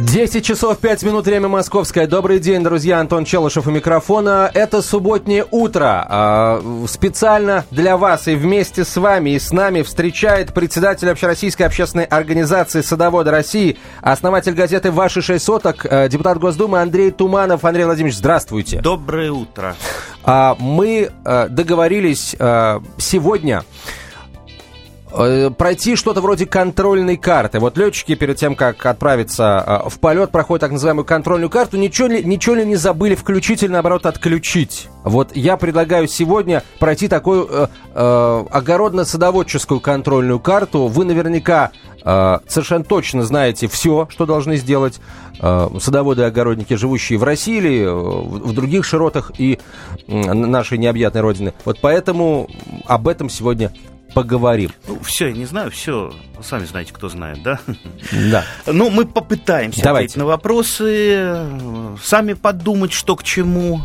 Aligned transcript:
10 0.00 0.44
часов 0.44 0.78
5 0.78 1.02
минут, 1.02 1.26
время 1.26 1.48
московское. 1.48 2.06
Добрый 2.06 2.38
день, 2.38 2.62
друзья. 2.62 3.00
Антон 3.00 3.24
Челышев 3.24 3.66
у 3.66 3.70
микрофона. 3.72 4.48
Это 4.54 4.80
субботнее 4.80 5.44
утро. 5.50 6.06
А, 6.08 6.84
специально 6.86 7.64
для 7.72 7.96
вас 7.96 8.28
и 8.28 8.36
вместе 8.36 8.84
с 8.84 8.96
вами 8.96 9.30
и 9.30 9.40
с 9.40 9.50
нами 9.50 9.82
встречает 9.82 10.54
председатель 10.54 11.10
Общероссийской 11.10 11.66
общественной 11.66 12.04
организации 12.04 12.80
«Садоводы 12.80 13.32
России», 13.32 13.76
основатель 14.00 14.52
газеты 14.52 14.92
«Ваши 14.92 15.20
шесть 15.20 15.44
соток», 15.44 15.84
э, 15.84 16.08
депутат 16.08 16.38
Госдумы 16.38 16.80
Андрей 16.80 17.10
Туманов. 17.10 17.64
Андрей 17.64 17.84
Владимирович, 17.84 18.18
здравствуйте. 18.18 18.80
Доброе 18.80 19.32
утро. 19.32 19.74
А, 20.22 20.56
мы 20.60 21.10
э, 21.24 21.48
договорились 21.48 22.36
э, 22.38 22.80
сегодня 22.98 23.64
пройти 25.56 25.96
что-то 25.96 26.20
вроде 26.20 26.46
контрольной 26.46 27.16
карты. 27.16 27.58
Вот 27.58 27.76
летчики 27.76 28.14
перед 28.14 28.36
тем, 28.36 28.54
как 28.54 28.84
отправиться 28.86 29.82
э, 29.86 29.88
в 29.88 29.98
полет, 29.98 30.30
проходят 30.30 30.60
так 30.60 30.72
называемую 30.72 31.04
контрольную 31.04 31.50
карту. 31.50 31.76
Ничего 31.76 32.08
ли, 32.08 32.24
ничего 32.24 32.54
ли 32.56 32.64
не 32.64 32.76
забыли 32.76 33.14
включить 33.14 33.62
или, 33.62 33.70
наоборот, 33.70 34.06
отключить? 34.06 34.88
Вот 35.04 35.34
я 35.34 35.56
предлагаю 35.56 36.08
сегодня 36.08 36.62
пройти 36.78 37.08
такую 37.08 37.46
э, 37.50 37.66
э, 37.94 38.44
огородно-садоводческую 38.50 39.80
контрольную 39.80 40.40
карту. 40.40 40.86
Вы 40.86 41.04
наверняка 41.04 41.70
э, 42.04 42.38
совершенно 42.46 42.84
точно 42.84 43.22
знаете 43.22 43.68
все, 43.68 44.06
что 44.10 44.26
должны 44.26 44.56
сделать 44.56 45.00
э, 45.40 45.68
садоводы 45.80 46.22
и 46.22 46.24
огородники, 46.26 46.74
живущие 46.74 47.18
в 47.18 47.24
России 47.24 47.56
или 47.56 47.82
э, 47.82 47.90
в, 47.90 48.48
в 48.48 48.52
других 48.52 48.84
широтах 48.84 49.32
и 49.38 49.58
э, 50.06 50.32
нашей 50.32 50.78
необъятной 50.78 51.22
родины. 51.22 51.54
Вот 51.64 51.78
поэтому 51.80 52.48
об 52.86 53.08
этом 53.08 53.30
сегодня 53.30 53.72
поговорим. 54.14 54.72
Ну, 54.86 54.98
все, 55.00 55.28
я 55.28 55.32
не 55.32 55.44
знаю, 55.44 55.70
все, 55.70 56.12
сами 56.42 56.64
знаете, 56.64 56.92
кто 56.92 57.08
знает, 57.08 57.42
да? 57.42 57.60
Да. 58.30 58.44
Ну, 58.66 58.90
мы 58.90 59.06
попытаемся 59.06 59.82
Давайте. 59.82 60.04
ответить 60.06 60.16
на 60.16 60.26
вопросы, 60.26 61.46
сами 62.02 62.32
подумать, 62.34 62.92
что 62.92 63.16
к 63.16 63.22
чему. 63.22 63.82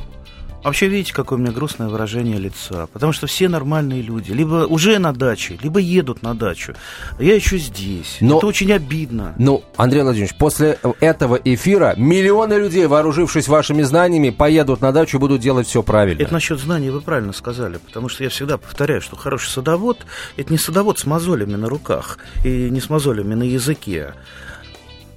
Вообще, 0.63 0.87
видите, 0.87 1.13
какое 1.13 1.37
у 1.37 1.41
меня 1.41 1.51
грустное 1.51 1.89
выражение 1.89 2.37
лица. 2.37 2.87
Потому 2.93 3.11
что 3.11 3.27
все 3.27 3.49
нормальные 3.49 4.01
люди. 4.01 4.31
Либо 4.31 4.65
уже 4.65 4.97
на 4.99 5.11
даче, 5.13 5.57
либо 5.61 5.79
едут 5.79 6.21
на 6.21 6.33
дачу. 6.35 6.73
А 7.17 7.23
я 7.23 7.35
еще 7.35 7.57
здесь. 7.57 8.17
Но- 8.21 8.37
Это 8.37 8.47
очень 8.47 8.71
обидно. 8.71 9.35
Ну, 9.37 9.63
Андрей 9.75 10.03
Владимирович, 10.03 10.35
после 10.37 10.79
этого 11.01 11.35
эфира 11.35 11.93
миллионы 11.97 12.53
людей, 12.53 12.85
вооружившись 12.87 13.47
вашими 13.49 13.81
знаниями, 13.81 14.29
поедут 14.29 14.79
на 14.81 14.91
дачу 14.93 15.17
и 15.17 15.19
будут 15.19 15.41
делать 15.41 15.67
все 15.67 15.83
правильно. 15.83 16.21
Это 16.21 16.31
насчет 16.33 16.59
знаний 16.59 16.89
вы 16.91 17.01
правильно 17.01 17.33
сказали, 17.33 17.77
потому 17.77 18.07
что 18.07 18.23
я 18.23 18.29
всегда 18.29 18.57
повторяю, 18.57 19.01
что 19.01 19.15
хороший 19.17 19.49
садовод– 19.49 20.05
это 20.37 20.51
не 20.51 20.57
садовод 20.57 20.97
с 20.97 21.05
мозолями 21.05 21.55
на 21.55 21.67
руках 21.67 22.19
и 22.45 22.69
не 22.69 22.79
с 22.79 22.89
мозолями 22.89 23.33
на 23.33 23.43
языке. 23.43 24.13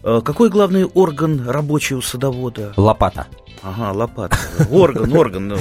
Э, 0.02 0.20
Какой 0.24 0.50
главный 0.50 0.84
орган 0.84 1.48
рабочий 1.48 1.94
у 1.94 2.02
садовода? 2.02 2.72
Лопата. 2.76 3.26
Ага, 3.62 3.92
лопата. 3.92 4.36
Орган, 4.70 5.12
орган. 5.12 5.58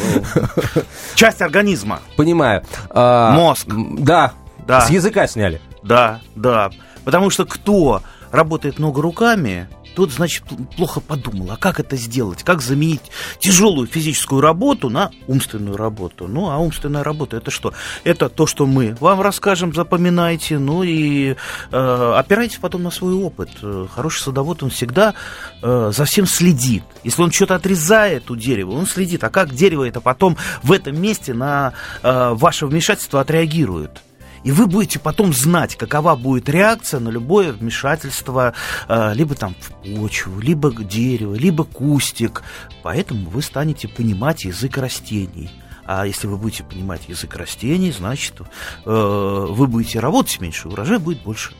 Часть 1.16 1.42
организма. 1.42 2.00
Понимаю. 2.18 2.64
А, 2.90 3.32
Мозг. 3.32 3.68
Да. 4.00 4.34
Да. 4.68 4.82
С 4.82 4.90
языка 4.90 5.28
сняли. 5.28 5.62
Да, 5.84 6.22
да. 6.36 6.72
Потому 7.04 7.30
что 7.30 7.46
кто 7.46 8.02
работает 8.32 8.80
много 8.80 9.02
руками, 9.02 9.68
тот, 9.96 10.12
значит, 10.12 10.44
пл- 10.44 10.66
плохо 10.76 11.00
подумал, 11.00 11.52
а 11.52 11.58
как 11.58 11.80
это 11.80 11.96
сделать? 11.96 12.44
Как 12.44 12.62
заменить 12.62 13.02
тяжелую 13.40 13.88
физическую 13.88 14.42
работу 14.42 14.90
на 14.90 15.12
умственную 15.28 15.78
работу? 15.78 16.28
Ну, 16.28 16.50
а 16.50 16.58
умственная 16.58 17.04
работа 17.04 17.38
это 17.38 17.50
что? 17.52 17.74
Это 18.04 18.30
то, 18.30 18.46
что 18.46 18.66
мы 18.66 18.96
вам 19.00 19.22
расскажем, 19.22 19.74
запоминайте, 19.74 20.60
ну 20.60 20.84
и 20.84 21.36
э, 21.72 22.14
опирайтесь 22.18 22.58
потом 22.58 22.84
на 22.84 22.92
свой 22.92 23.14
опыт. 23.14 23.50
Э, 23.62 23.88
Хороший 23.94 24.22
садовод, 24.24 24.64
он 24.64 24.70
всегда 24.70 25.14
э, 25.62 25.92
за 25.96 26.06
всем 26.06 26.26
следит. 26.26 26.84
Если 27.04 27.22
он 27.22 27.32
что-то 27.32 27.56
отрезает 27.56 28.30
у 28.30 28.36
дерева, 28.36 28.72
он 28.72 28.86
следит. 28.86 29.24
А 29.24 29.30
как 29.30 29.54
дерево 29.54 29.88
это 29.88 30.02
потом 30.02 30.38
в 30.64 30.72
этом 30.72 31.00
месте 31.02 31.34
на 31.34 31.74
э, 32.04 32.32
ваше 32.34 32.66
вмешательство 32.68 33.22
отреагирует? 33.22 34.02
И 34.46 34.52
вы 34.52 34.68
будете 34.68 35.00
потом 35.00 35.34
знать, 35.34 35.76
какова 35.76 36.16
будет 36.16 36.48
реакция 36.50 37.00
на 37.00 37.10
любое 37.10 37.52
вмешательство, 37.52 38.54
э, 38.88 39.14
либо 39.16 39.34
там 39.34 39.56
в 39.60 39.72
почву, 39.98 40.40
либо 40.40 40.70
к 40.70 40.88
дереву, 40.88 41.34
либо 41.34 41.64
кустик. 41.64 42.44
Поэтому 42.84 43.28
вы 43.32 43.42
станете 43.42 43.88
понимать 43.88 44.46
язык 44.46 44.78
растений. 44.78 45.50
А 45.84 46.06
если 46.06 46.28
вы 46.28 46.38
будете 46.38 46.64
понимать 46.64 47.10
язык 47.10 47.36
растений, 47.36 47.92
значит, 47.92 48.36
э, 48.40 49.46
вы 49.50 49.66
будете 49.66 50.00
работать 50.00 50.40
меньше, 50.40 50.68
урожай 50.70 51.00
будет 51.00 51.24
больше. 51.24 51.54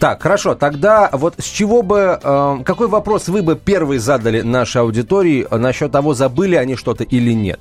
Так, 0.00 0.22
хорошо. 0.22 0.56
Тогда 0.56 1.08
вот 1.12 1.36
с 1.38 1.44
чего 1.44 1.82
бы, 1.82 2.18
э, 2.20 2.58
какой 2.64 2.88
вопрос 2.88 3.28
вы 3.28 3.42
бы 3.42 3.54
первый 3.54 3.98
задали 3.98 4.40
нашей 4.40 4.82
аудитории 4.82 5.46
э, 5.48 5.56
насчет 5.56 5.92
того, 5.92 6.14
забыли 6.14 6.56
они 6.56 6.74
что-то 6.74 7.04
или 7.04 7.32
нет? 7.32 7.60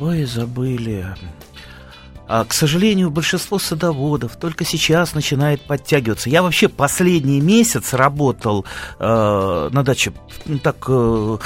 Ой, 0.00 0.24
забыли. 0.24 1.06
А, 2.32 2.44
к 2.44 2.52
сожалению, 2.52 3.10
большинство 3.10 3.58
садоводов 3.58 4.36
только 4.36 4.64
сейчас 4.64 5.14
начинает 5.14 5.62
подтягиваться. 5.62 6.30
Я 6.30 6.42
вообще 6.44 6.68
последний 6.68 7.40
месяц 7.40 7.92
работал 7.92 8.64
э, 9.00 9.68
на 9.72 9.82
даче, 9.82 10.12
ну, 10.46 10.58
так... 10.60 10.76
э, 10.86 11.38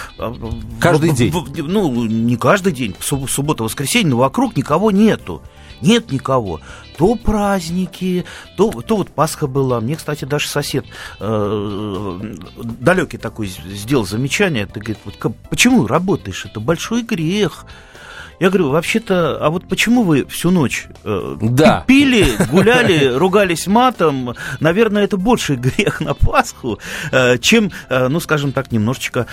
Каждый 0.80 1.12
в- 1.12 1.16
день? 1.16 1.30
в- 1.32 1.56
ну, 1.56 2.04
не 2.04 2.36
каждый 2.36 2.74
день, 2.74 2.94
суб- 3.00 3.28
суббота, 3.28 3.64
воскресенье, 3.64 4.10
но 4.10 4.18
вокруг 4.18 4.58
никого 4.58 4.90
нету. 4.90 5.42
Нет 5.80 6.12
никого. 6.12 6.60
То 6.98 7.14
праздники, 7.16 8.26
то, 8.58 8.70
то 8.70 8.96
вот 8.98 9.08
Пасха 9.10 9.46
была. 9.46 9.80
Мне, 9.80 9.96
кстати, 9.96 10.26
даже 10.26 10.48
сосед 10.48 10.84
э, 11.18 12.34
далекий 12.62 13.16
такой 13.16 13.46
сделал 13.46 14.04
замечание. 14.04 14.66
Ты 14.66 14.80
говорит, 14.80 14.98
вот 15.06 15.34
почему 15.48 15.86
работаешь? 15.86 16.44
Это 16.44 16.60
большой 16.60 17.02
грех. 17.02 17.64
Я 18.44 18.50
говорю, 18.50 18.68
вообще-то, 18.68 19.38
а 19.40 19.48
вот 19.48 19.66
почему 19.68 20.02
вы 20.02 20.26
всю 20.26 20.50
ночь 20.50 20.86
э, 21.02 21.36
Да. 21.40 21.82
пи- 21.86 21.94
пили, 22.04 22.26
гуляли, 22.50 23.06
ругались 23.16 23.66
матом? 23.66 24.34
Наверное, 24.60 25.04
это 25.04 25.16
больше 25.16 25.54
грех 25.54 26.02
на 26.02 26.12
Пасху, 26.12 26.78
э, 27.10 27.38
чем, 27.38 27.70
э, 27.88 28.08
ну, 28.08 28.20
скажем 28.20 28.52
так, 28.52 28.70
немножечко 28.70 29.26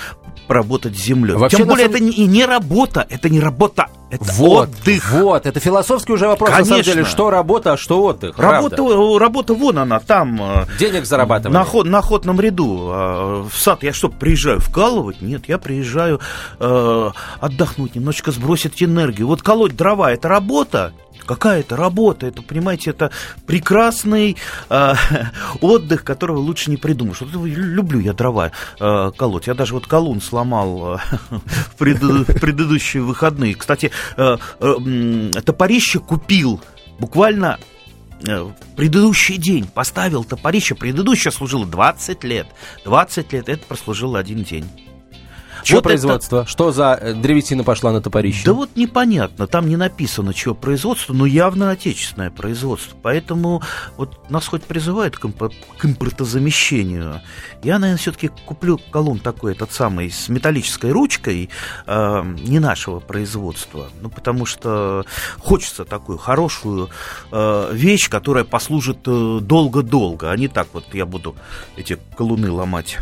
поработать 0.47 0.95
с 0.97 1.01
землей. 1.03 1.35
Вообще, 1.35 1.57
Тем 1.57 1.67
более, 1.67 1.88
самом- 1.88 1.95
это 1.97 2.03
не, 2.05 2.11
и 2.13 2.25
не 2.25 2.45
работа, 2.45 3.05
это 3.09 3.29
не 3.29 3.41
работа, 3.41 3.88
это 4.11 4.25
Вот, 4.33 4.69
отдых. 4.69 5.11
вот, 5.11 5.45
это 5.45 5.59
философский 5.59 6.13
уже 6.13 6.27
вопрос, 6.27 6.49
на 6.49 6.55
самом 6.57 6.69
Конечно. 6.69 6.94
деле, 6.94 7.05
что 7.05 7.29
работа, 7.29 7.73
а 7.73 7.77
что 7.77 8.03
отдых. 8.03 8.38
Работа, 8.38 8.75
правда. 8.75 9.19
работа 9.19 9.53
вон 9.53 9.77
она, 9.79 9.99
там. 9.99 10.39
э, 10.41 10.66
Денег 10.79 11.05
зарабатывать. 11.05 11.53
На, 11.53 11.63
ход, 11.63 11.85
на 11.85 11.99
охотном 11.99 12.39
ряду. 12.39 12.89
А, 12.91 13.44
В 13.49 13.55
сад 13.57 13.83
я 13.83 13.94
что, 13.94 14.09
приезжаю 14.09 14.59
вкалывать? 14.59 15.22
Нет, 15.22 15.47
я 15.47 15.57
приезжаю 15.57 16.19
э, 16.59 17.09
отдохнуть, 17.39 17.95
немножечко 17.95 18.31
сбросить 18.31 18.83
энергию. 18.83 19.27
Вот 19.27 19.41
колоть 19.41 19.75
дрова– 19.75 20.11
это 20.13 20.28
работа? 20.28 20.93
Какая 21.25 21.61
это 21.61 21.75
работа? 21.75 22.27
Это, 22.27 22.41
понимаете, 22.41 22.91
это 22.91 23.11
прекрасный 23.45 24.37
э, 24.69 24.93
отдых, 25.61 26.03
которого 26.03 26.37
лучше 26.39 26.69
не 26.69 26.77
придумаешь. 26.77 27.21
Вот 27.21 27.29
люблю 27.45 27.99
я 27.99 28.13
дрова 28.13 28.51
э, 28.79 29.11
колоть. 29.17 29.47
Я 29.47 29.53
даже 29.53 29.73
вот 29.73 29.87
колун 29.87 30.21
сломал 30.21 30.95
э, 30.95 30.97
в, 31.29 31.77
преду- 31.77 32.23
в 32.23 32.39
предыдущие 32.39 33.03
выходные. 33.03 33.55
Кстати, 33.55 33.91
э, 34.17 34.37
э, 34.59 35.41
топорище 35.45 35.99
купил 35.99 36.61
буквально 36.99 37.57
предыдущий 38.75 39.37
день 39.37 39.65
поставил 39.65 40.23
топорище, 40.23 40.75
предыдущее 40.75 41.31
служило 41.31 41.65
20 41.65 42.23
лет. 42.23 42.45
20 42.85 43.33
лет, 43.33 43.49
это 43.49 43.65
прослужило 43.65 44.19
один 44.19 44.43
день. 44.43 44.69
Чье 45.63 45.75
Вот 45.75 45.81
это- 45.81 45.89
производство? 45.89 46.45
Что 46.45 46.72
за 46.72 46.97
э, 46.99 47.13
древесина 47.13 47.63
пошла 47.63 47.91
на 47.91 48.01
топорище? 48.01 48.44
Да 48.45 48.53
вот 48.53 48.75
непонятно, 48.75 49.47
там 49.47 49.67
не 49.69 49.75
написано, 49.77 50.33
чье 50.33 50.55
производство, 50.55 51.13
но 51.13 51.25
явно 51.25 51.69
отечественное 51.72 52.31
производство. 52.31 52.97
Поэтому 53.02 53.61
вот 53.97 54.29
нас 54.29 54.47
хоть 54.47 54.63
призывают 54.63 55.17
к, 55.17 55.25
импо- 55.25 55.53
к 55.78 55.85
импортозамещению. 55.85 57.22
Я, 57.63 57.79
наверное, 57.79 57.97
все-таки 57.99 58.29
куплю 58.46 58.79
колун 58.91 59.19
такой, 59.19 59.53
этот 59.53 59.72
самый, 59.72 60.09
с 60.11 60.29
металлической 60.29 60.91
ручкой, 60.91 61.49
э, 61.85 62.23
не 62.43 62.59
нашего 62.59 62.99
производства. 62.99 63.87
Ну, 64.02 64.09
потому 64.09 64.46
что 64.46 65.05
хочется 65.40 65.85
такую 65.85 66.17
хорошую 66.17 66.90
э, 67.31 67.69
вещь, 67.73 68.09
которая 68.09 68.43
послужит 68.43 68.99
э, 69.05 69.40
долго-долго, 69.41 70.31
а 70.31 70.37
не 70.37 70.47
так 70.47 70.67
вот 70.73 70.85
я 70.93 71.05
буду 71.05 71.35
эти 71.75 71.97
колуны 72.16 72.52
ломать. 72.52 72.97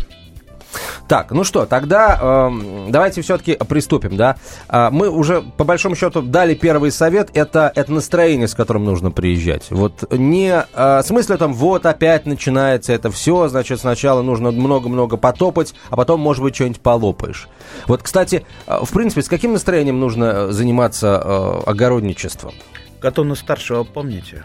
Так, 1.08 1.32
ну 1.32 1.44
что, 1.44 1.66
тогда 1.66 2.20
эм, 2.22 2.92
давайте 2.92 3.22
все-таки 3.22 3.56
приступим, 3.56 4.16
да. 4.16 4.38
А, 4.68 4.92
мы 4.92 5.10
уже, 5.10 5.42
по 5.42 5.64
большому 5.64 5.96
счету, 5.96 6.22
дали 6.22 6.54
первый 6.54 6.92
совет, 6.92 7.32
это, 7.34 7.72
это 7.76 7.92
настроение, 7.92 8.48
с 8.48 8.54
которым 8.54 8.86
нужно 8.86 9.12
приезжать. 9.12 9.72
Вот 9.72 10.12
не 10.12 10.66
э, 10.74 11.02
смысле 11.04 11.38
там, 11.38 11.54
вот 11.54 11.86
опять 11.86 12.26
начинается 12.26 12.94
это 12.94 13.10
все, 13.12 13.48
значит, 13.48 13.80
сначала 13.80 14.22
нужно 14.22 14.52
много-много 14.52 15.18
потопать, 15.18 15.74
а 15.90 15.96
потом, 15.96 16.20
может 16.20 16.44
быть, 16.44 16.56
что-нибудь 16.56 16.82
полопаешь. 16.82 17.48
Вот, 17.88 18.04
кстати, 18.04 18.46
э, 18.68 18.80
в 18.82 18.92
принципе, 18.92 19.24
с 19.24 19.28
каким 19.28 19.54
настроением 19.54 20.00
нужно 20.00 20.24
э, 20.24 20.52
заниматься 20.52 21.22
э, 21.24 21.62
огородничеством? 21.66 22.54
Катона 23.00 23.36
старшего 23.36 23.84
помните? 23.84 24.44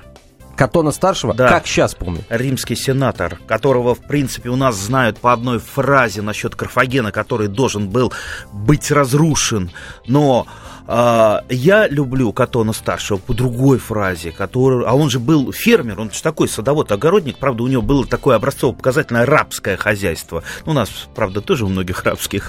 Катона 0.57 0.91
старшего? 0.91 1.35
Да. 1.35 1.49
Как 1.49 1.67
сейчас 1.67 1.95
помню? 1.95 2.25
Римский 2.29 2.77
сенатор, 2.77 3.39
которого, 3.47 3.95
в 3.95 4.01
принципе, 4.01 4.49
у 4.49 4.57
нас 4.57 4.77
знают 4.77 5.19
по 5.19 5.33
одной 5.33 5.59
фразе 5.59 6.23
насчет 6.23 6.55
Карфагена, 6.57 7.13
который 7.13 7.49
должен 7.49 7.89
был 7.89 8.13
быть 8.53 8.91
разрушен. 8.91 9.71
Но 10.07 10.47
я 10.87 11.89
люблю 11.89 12.33
Катона 12.33 12.73
старшего 12.73 13.19
по 13.19 13.33
другой 13.33 13.79
фразе, 13.79 14.33
который, 14.33 14.85
а 14.87 14.95
он 14.95 15.09
же 15.09 15.19
был 15.19 15.51
фермер, 15.53 15.99
он 15.99 16.11
же 16.11 16.23
такой 16.23 16.47
садовод-огородник, 16.49 17.39
правда, 17.39 17.63
у 17.63 17.69
него 17.69 17.81
было 17.81 18.07
такое 18.07 18.37
образцово-показательное 18.37 19.25
рабское 19.25 19.77
хозяйство. 19.77 20.43
У 20.67 20.73
нас, 20.73 20.91
правда, 21.15 21.41
тоже 21.41 21.65
у 21.65 21.69
многих 21.69 22.03
рабские 22.05 22.43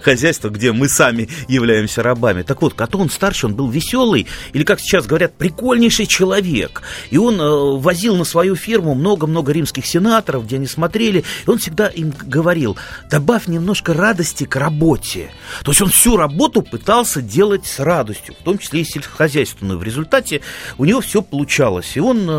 хозяйства, 0.00 0.48
где 0.48 0.72
мы 0.72 0.88
сами 0.88 1.28
являемся 1.48 2.02
рабами. 2.02 2.42
Так 2.42 2.62
вот, 2.62 2.74
Катон 2.74 3.10
старший, 3.10 3.50
он 3.50 3.56
был 3.56 3.68
веселый, 3.68 4.26
или, 4.52 4.64
как 4.64 4.80
сейчас 4.80 5.06
говорят, 5.06 5.34
прикольнейший 5.34 6.06
человек. 6.06 6.82
И 7.10 7.18
он 7.18 7.40
э, 7.40 7.78
возил 7.78 8.16
на 8.16 8.24
свою 8.24 8.56
ферму 8.56 8.94
много-много 8.94 9.52
римских 9.52 9.84
сенаторов, 9.84 10.46
где 10.46 10.56
они 10.56 10.66
смотрели, 10.66 11.24
и 11.46 11.50
он 11.50 11.58
всегда 11.58 11.88
им 11.88 12.12
говорил, 12.22 12.78
добавь 13.10 13.46
немножко 13.46 13.92
радости 13.92 14.44
к 14.44 14.56
работе. 14.56 15.30
То 15.64 15.72
есть 15.72 15.82
он 15.82 15.90
всю 15.90 16.16
работу 16.16 16.62
пытался 16.62 17.20
делать 17.20 17.66
с 17.74 17.80
радостью, 17.80 18.34
в 18.38 18.44
том 18.44 18.58
числе 18.58 18.80
и 18.82 18.84
сельскохозяйственную. 18.84 19.78
В 19.78 19.82
результате 19.82 20.40
у 20.78 20.84
него 20.84 21.00
все 21.00 21.22
получалось. 21.22 21.96
И 21.96 22.00
он, 22.00 22.28
э, 22.28 22.32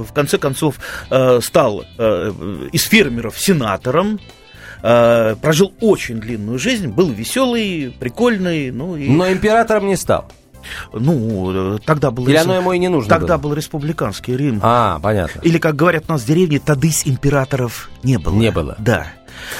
в 0.00 0.12
конце 0.12 0.38
концов, 0.38 0.76
э, 1.10 1.40
стал 1.42 1.84
э, 1.98 2.32
из 2.72 2.82
фермеров 2.84 3.38
сенатором, 3.38 4.20
прожил 4.80 5.72
очень 5.80 6.20
длинную 6.20 6.56
жизнь, 6.60 6.86
был 6.86 7.10
веселый, 7.10 7.92
прикольный. 7.98 8.70
Ну, 8.70 8.96
и... 8.96 9.08
Но 9.08 9.28
императором 9.28 9.88
не 9.88 9.96
стал. 9.96 10.30
Ну, 10.92 11.80
тогда 11.84 12.12
был... 12.12 12.28
Или 12.28 12.36
оно 12.36 12.54
ему 12.54 12.72
и 12.72 12.78
не 12.78 12.88
нужно 12.88 13.08
Тогда 13.08 13.38
было? 13.38 13.50
был 13.50 13.56
республиканский 13.56 14.36
Рим. 14.36 14.60
А, 14.62 15.00
понятно. 15.00 15.40
Или, 15.40 15.58
как 15.58 15.74
говорят 15.74 16.04
у 16.08 16.12
нас 16.12 16.22
в 16.22 16.26
деревне, 16.26 16.60
тадысь 16.60 17.02
императоров 17.06 17.90
не 18.04 18.18
было. 18.18 18.34
Не 18.34 18.52
было. 18.52 18.76
Да. 18.78 19.08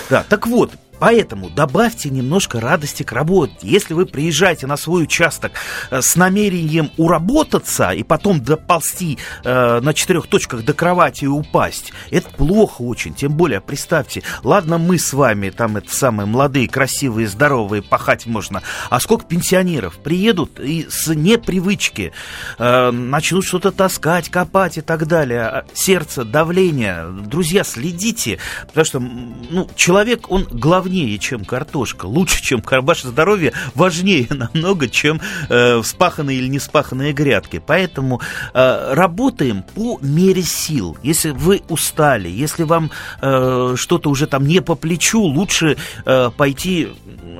Да, 0.08 0.24
так 0.28 0.46
вот, 0.46 0.72
Поэтому 0.98 1.50
добавьте 1.50 2.10
немножко 2.10 2.60
радости 2.60 3.02
к 3.02 3.12
работе. 3.12 3.54
Если 3.62 3.94
вы 3.94 4.06
приезжаете 4.06 4.66
на 4.66 4.76
свой 4.76 5.04
участок 5.04 5.52
э, 5.90 6.02
с 6.02 6.16
намерением 6.16 6.90
уработаться 6.96 7.90
и 7.90 8.02
потом 8.02 8.42
доползти 8.42 9.18
э, 9.44 9.80
на 9.80 9.94
четырех 9.94 10.26
точках 10.26 10.64
до 10.64 10.74
кровати 10.74 11.24
и 11.24 11.28
упасть, 11.28 11.92
это 12.10 12.28
плохо 12.30 12.82
очень. 12.82 13.14
Тем 13.14 13.32
более, 13.32 13.60
представьте, 13.60 14.22
ладно, 14.42 14.78
мы 14.78 14.98
с 14.98 15.12
вами, 15.12 15.50
там 15.50 15.76
это 15.76 15.94
самые 15.94 16.26
молодые, 16.26 16.68
красивые, 16.68 17.28
здоровые, 17.28 17.82
пахать 17.82 18.26
можно, 18.26 18.62
а 18.90 19.00
сколько 19.00 19.24
пенсионеров 19.24 19.98
приедут 19.98 20.58
и 20.58 20.86
с 20.88 21.08
непривычки 21.14 22.12
э, 22.58 22.90
начнут 22.90 23.44
что-то 23.44 23.70
таскать, 23.70 24.28
копать 24.30 24.78
и 24.78 24.80
так 24.80 25.06
далее. 25.06 25.42
А 25.42 25.64
сердце, 25.74 26.24
давление. 26.24 27.06
Друзья, 27.08 27.62
следите, 27.64 28.38
потому 28.66 28.84
что 28.84 29.00
ну, 29.00 29.68
человек, 29.76 30.30
он 30.30 30.46
главный 30.50 30.87
главнее, 30.88 31.18
чем 31.18 31.44
картошка, 31.44 32.06
лучше, 32.06 32.42
чем 32.42 32.62
ваше 32.64 33.08
здоровье, 33.08 33.52
важнее 33.74 34.26
намного, 34.30 34.88
чем 34.88 35.20
э, 35.48 35.80
вспаханные 35.82 36.38
или 36.38 36.48
не 36.48 36.58
вспаханные 36.58 37.12
грядки. 37.12 37.62
Поэтому 37.64 38.20
э, 38.54 38.94
работаем 38.94 39.62
по 39.62 39.98
мере 40.00 40.42
сил. 40.42 40.96
Если 41.02 41.30
вы 41.30 41.62
устали, 41.68 42.28
если 42.28 42.62
вам 42.62 42.90
э, 43.20 43.74
что-то 43.76 44.10
уже 44.10 44.26
там 44.26 44.46
не 44.46 44.60
по 44.60 44.74
плечу, 44.74 45.20
лучше 45.20 45.76
э, 46.06 46.30
пойти 46.36 46.88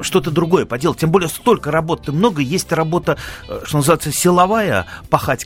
что-то 0.03 0.31
другое 0.31 0.67
поделать. 0.67 0.99
Тем 0.99 1.11
более 1.11 1.29
столько 1.29 1.71
работы 1.71 2.13
много, 2.13 2.43
есть 2.43 2.73
работа, 2.73 3.17
э, 3.49 3.61
что 3.65 3.79
называется, 3.79 4.13
силовая, 4.13 4.87
пахать 5.11 5.45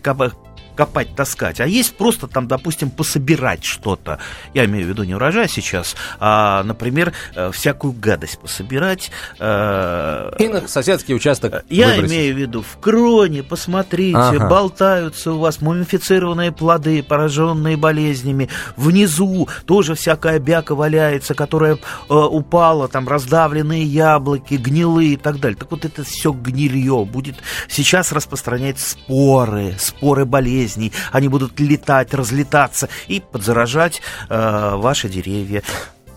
копать, 0.74 1.14
таскать, 1.14 1.60
а 1.60 1.66
есть 1.66 1.96
просто 1.96 2.26
там, 2.26 2.48
допустим, 2.48 2.90
пособирать 2.90 3.64
что-то. 3.64 4.18
Я 4.54 4.64
имею 4.64 4.86
в 4.86 4.88
виду 4.88 5.04
не 5.04 5.14
урожай 5.14 5.48
сейчас, 5.48 5.96
а, 6.18 6.62
например, 6.64 7.12
э, 7.34 7.50
всякую 7.52 7.92
гадость 7.92 8.38
пособирать. 8.38 9.10
Э, 9.38 10.30
И 10.38 10.48
на 10.48 10.66
соседский 10.68 11.14
участок 11.14 11.64
Я 11.68 11.88
выбросить. 11.88 12.10
имею 12.16 12.34
в 12.34 12.38
виду 12.38 12.62
в 12.62 12.78
кроне, 12.80 13.42
посмотрите, 13.42 14.16
ага. 14.16 14.48
болтаются 14.48 15.32
у 15.32 15.38
вас 15.38 15.60
мумифицированные 15.60 16.52
плоды, 16.52 17.02
пораженные 17.02 17.76
болезнями. 17.76 18.48
Внизу 18.76 19.48
тоже 19.66 19.94
всякая 19.94 20.38
бяка 20.38 20.74
валяется, 20.74 21.34
которая 21.34 21.74
э, 22.08 22.14
упала, 22.14 22.88
там 22.88 23.08
раздавленные 23.08 23.82
яблоки, 23.84 24.54
гнилые 24.54 25.14
и 25.14 25.16
так 25.16 25.38
далее. 25.40 25.58
Так 25.58 25.70
вот 25.70 25.84
это 25.84 26.04
все 26.04 26.32
гнилье 26.32 27.04
будет 27.04 27.36
сейчас 27.68 28.12
распространять 28.12 28.78
споры, 28.78 29.74
споры 29.78 30.24
болезни 30.24 30.61
болезней, 30.62 30.92
они 31.10 31.28
будут 31.28 31.58
летать, 31.60 32.14
разлетаться 32.14 32.88
и 33.08 33.20
подзаражать 33.20 34.00
э, 34.28 34.76
ваши 34.76 35.08
деревья. 35.08 35.62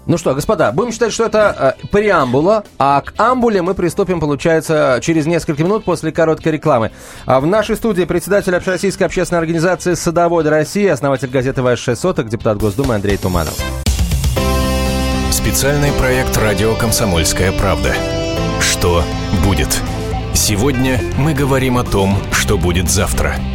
Ну 0.05 0.19
что, 0.19 0.35
господа, 0.35 0.71
будем 0.71 0.91
считать, 0.91 1.11
что 1.11 1.25
это 1.25 1.75
э, 1.81 1.87
преамбула, 1.87 2.63
а 2.77 3.01
к 3.01 3.13
амбуле 3.17 3.63
мы 3.63 3.73
приступим, 3.73 4.19
получается, 4.19 4.99
через 5.01 5.25
несколько 5.25 5.63
минут 5.63 5.83
после 5.83 6.11
короткой 6.11 6.51
рекламы. 6.51 6.91
А 7.25 7.39
в 7.39 7.47
нашей 7.47 7.75
студии 7.75 8.03
председатель 8.05 8.55
Общероссийской 8.55 9.07
общественной 9.07 9.39
организации 9.39 9.95
«Садоводы 9.95 10.51
России», 10.51 10.85
основатель 10.85 11.29
газеты 11.29 11.63
«Ваш 11.63 11.83
соток», 11.95 12.29
депутат 12.29 12.57
Госдумы 12.59 12.93
Андрей 12.93 13.17
Туманов. 13.17 13.57
Специальный 15.31 15.91
проект 15.93 16.37
«Радио 16.37 16.75
Комсомольская 16.75 17.51
правда». 17.51 17.93
Что 18.61 19.03
будет? 19.43 19.81
Сегодня 20.35 21.01
мы 21.17 21.33
говорим 21.33 21.77
о 21.77 21.83
том, 21.83 22.17
что 22.31 22.57
будет 22.57 22.91
завтра– 22.91 23.35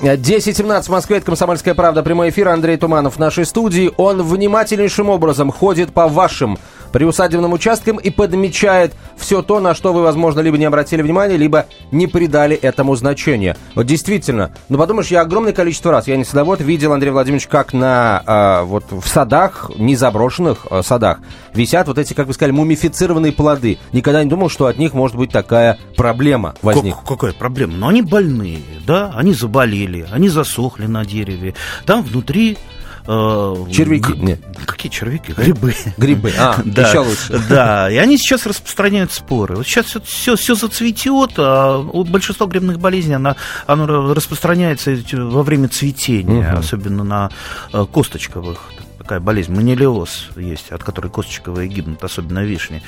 10.17 0.00 0.82
в 0.84 0.88
Москве, 0.88 1.18
это 1.18 1.26
«Комсомольская 1.26 1.74
правда», 1.74 2.02
прямой 2.02 2.30
эфир, 2.30 2.48
Андрей 2.48 2.78
Туманов 2.78 3.16
в 3.16 3.18
нашей 3.18 3.44
студии. 3.44 3.92
Он 3.98 4.22
внимательнейшим 4.22 5.10
образом 5.10 5.52
ходит 5.52 5.92
по 5.92 6.08
вашим 6.08 6.58
приусадебным 6.92 7.52
участкам 7.52 7.96
и 7.96 8.10
подмечает 8.10 8.92
все 9.16 9.42
то, 9.42 9.60
на 9.60 9.74
что 9.74 9.92
вы, 9.92 10.02
возможно, 10.02 10.40
либо 10.40 10.58
не 10.58 10.64
обратили 10.64 11.02
внимания, 11.02 11.36
либо 11.36 11.66
не 11.90 12.06
придали 12.06 12.56
этому 12.56 12.96
значения. 12.96 13.56
Вот 13.74 13.86
действительно, 13.86 14.52
ну 14.68 14.78
подумаешь, 14.78 15.08
я 15.08 15.20
огромное 15.20 15.52
количество 15.52 15.92
раз, 15.92 16.08
я 16.08 16.16
не 16.16 16.24
садовод, 16.24 16.60
видел, 16.60 16.92
Андрей 16.92 17.10
Владимирович, 17.10 17.46
как 17.46 17.72
на 17.72 18.22
э, 18.26 18.64
вот 18.64 18.84
в 18.90 19.06
садах, 19.06 19.70
не 19.76 19.96
заброшенных 19.96 20.66
э, 20.70 20.82
садах, 20.82 21.20
висят 21.54 21.88
вот 21.88 21.98
эти, 21.98 22.14
как 22.14 22.26
вы 22.26 22.34
сказали, 22.34 22.52
мумифицированные 22.52 23.32
плоды. 23.32 23.78
Никогда 23.92 24.22
не 24.24 24.30
думал, 24.30 24.48
что 24.48 24.66
от 24.66 24.78
них 24.78 24.94
может 24.94 25.16
быть 25.16 25.30
такая 25.30 25.78
проблема 25.96 26.54
возник. 26.62 26.96
Как, 26.96 27.06
какая 27.06 27.32
проблема? 27.32 27.74
Но 27.74 27.78
ну, 27.80 27.88
они 27.88 28.02
больные, 28.02 28.60
да, 28.86 29.12
они 29.14 29.32
заболели, 29.32 30.06
они 30.10 30.28
засохли 30.28 30.86
на 30.86 31.04
дереве. 31.04 31.54
Там 31.86 32.02
внутри 32.02 32.58
Э, 33.06 33.54
червяки. 33.70 34.12
Нет. 34.12 34.40
Какие 34.66 34.90
червяки? 34.90 35.32
Грибы. 35.32 35.74
Грибы. 35.96 36.32
А, 36.40 36.56
да. 36.64 36.88
еще 36.88 37.00
лучше. 37.00 37.42
Да, 37.48 37.90
и 37.90 37.96
они 37.96 38.16
сейчас 38.16 38.46
распространяют 38.46 39.12
споры. 39.12 39.56
Вот 39.56 39.66
сейчас 39.66 39.96
все, 40.04 40.36
все 40.36 40.54
зацветет, 40.54 41.32
а 41.36 41.78
у 41.78 42.04
большинства 42.04 42.46
грибных 42.46 42.78
болезней 42.78 43.14
оно, 43.14 43.36
оно 43.66 44.14
распространяется 44.14 44.96
во 45.12 45.42
время 45.42 45.68
цветения, 45.68 46.52
угу. 46.52 46.60
особенно 46.60 47.04
на 47.04 47.30
э, 47.72 47.84
косточковых 47.92 48.70
такая 49.00 49.18
болезнь, 49.18 49.54
манилиоз 49.54 50.28
есть, 50.36 50.70
от 50.70 50.84
которой 50.84 51.08
косточковые 51.08 51.68
гибнут, 51.68 52.04
особенно 52.04 52.40
вишни. 52.40 52.82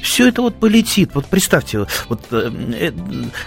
Все 0.00 0.26
это 0.28 0.40
вот 0.40 0.58
полетит. 0.58 1.10
Вот 1.12 1.26
представьте, 1.26 1.86
вот, 2.08 2.22
э, 2.30 2.50
э, 2.72 2.92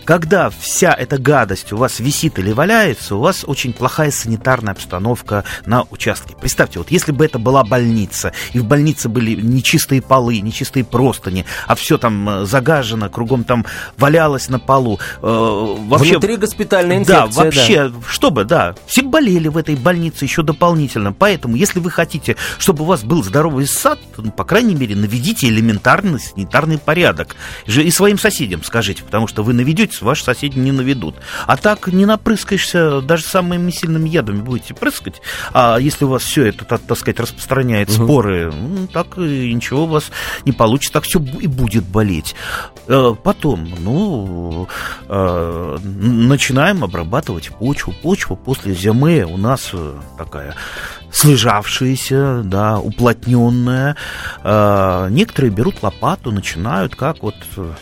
когда 0.03 0.51
вся 0.51 0.93
эта 0.93 1.17
гадость 1.17 1.73
у 1.73 1.77
вас 1.77 1.99
висит 1.99 2.37
или 2.37 2.51
валяется, 2.51 3.15
у 3.15 3.19
вас 3.19 3.43
очень 3.47 3.73
плохая 3.73 4.11
санитарная 4.11 4.73
обстановка 4.73 5.45
на 5.65 5.83
участке. 5.89 6.35
Представьте, 6.39 6.77
вот 6.77 6.91
если 6.91 7.11
бы 7.11 7.25
это 7.25 7.39
была 7.39 7.63
больница, 7.63 8.33
и 8.53 8.59
в 8.59 8.65
больнице 8.65 9.09
были 9.09 9.33
нечистые 9.33 10.03
полы, 10.03 10.39
нечистые 10.41 10.85
простыни, 10.85 11.45
а 11.65 11.73
все 11.73 11.97
там 11.97 12.29
э, 12.29 12.45
загажено, 12.45 13.09
кругом 13.09 13.43
там 13.43 13.65
валялось 13.97 14.47
на 14.47 14.59
полу. 14.59 14.99
вообще, 15.21 16.11
Внутри 16.11 16.37
госпитальная 16.37 16.97
инфекция. 16.97 17.25
Да, 17.25 17.43
вообще, 17.43 17.89
да. 17.89 17.95
что 18.07 18.29
бы, 18.29 18.45
да, 18.45 18.75
все 18.85 19.01
болели 19.01 19.47
в 19.47 19.57
этой 19.57 19.75
больнице 19.75 20.25
еще 20.25 20.43
дополнительно. 20.43 21.13
Поэтому, 21.13 21.55
если 21.55 21.79
вы 21.79 21.89
хотите 21.89 22.10
хотите, 22.11 22.35
чтобы 22.57 22.83
у 22.83 22.85
вас 22.85 23.03
был 23.03 23.23
здоровый 23.23 23.65
сад, 23.65 23.99
то, 24.15 24.21
ну, 24.21 24.31
по 24.31 24.43
крайней 24.43 24.75
мере, 24.75 24.95
наведите 24.95 25.47
элементарный 25.47 26.19
санитарный 26.19 26.77
порядок. 26.77 27.37
И 27.65 27.89
своим 27.89 28.17
соседям 28.19 28.63
скажите, 28.63 29.03
потому 29.03 29.27
что 29.27 29.43
вы 29.43 29.53
наведете, 29.53 29.97
ваши 30.01 30.23
соседи 30.23 30.59
не 30.59 30.73
наведут. 30.73 31.15
А 31.47 31.55
так 31.55 31.87
не 31.87 32.05
напрыскаешься, 32.05 33.01
даже 33.01 33.23
самыми 33.23 33.71
сильными 33.71 34.09
ядами 34.09 34.41
будете 34.41 34.73
прыскать. 34.73 35.21
А 35.53 35.77
если 35.77 36.03
у 36.03 36.09
вас 36.09 36.23
все 36.23 36.47
это, 36.47 36.65
так, 36.65 36.81
так 36.81 36.97
сказать, 36.97 37.19
распространяет 37.19 37.89
угу. 37.89 38.03
споры, 38.03 38.51
ну, 38.51 38.87
так 38.87 39.17
и 39.17 39.53
ничего 39.53 39.83
у 39.83 39.87
вас 39.87 40.11
не 40.45 40.51
получится, 40.51 40.93
так 40.93 41.03
все 41.03 41.19
и 41.39 41.47
будет 41.47 41.85
болеть. 41.85 42.35
Э, 42.87 43.15
потом, 43.23 43.69
ну, 43.79 44.67
э, 45.07 45.77
начинаем 45.83 46.83
обрабатывать 46.83 47.49
почву. 47.51 47.93
Почва 48.01 48.35
после 48.35 48.73
зимы 48.73 49.23
у 49.23 49.37
нас 49.37 49.69
э, 49.73 49.93
такая 50.17 50.55
слежавшаяся, 51.11 52.41
да, 52.43 52.79
уплотненная. 52.79 53.95
Некоторые 54.43 55.51
берут 55.51 55.83
лопату, 55.83 56.31
начинают, 56.31 56.95
как 56.95 57.21
вот 57.23 57.35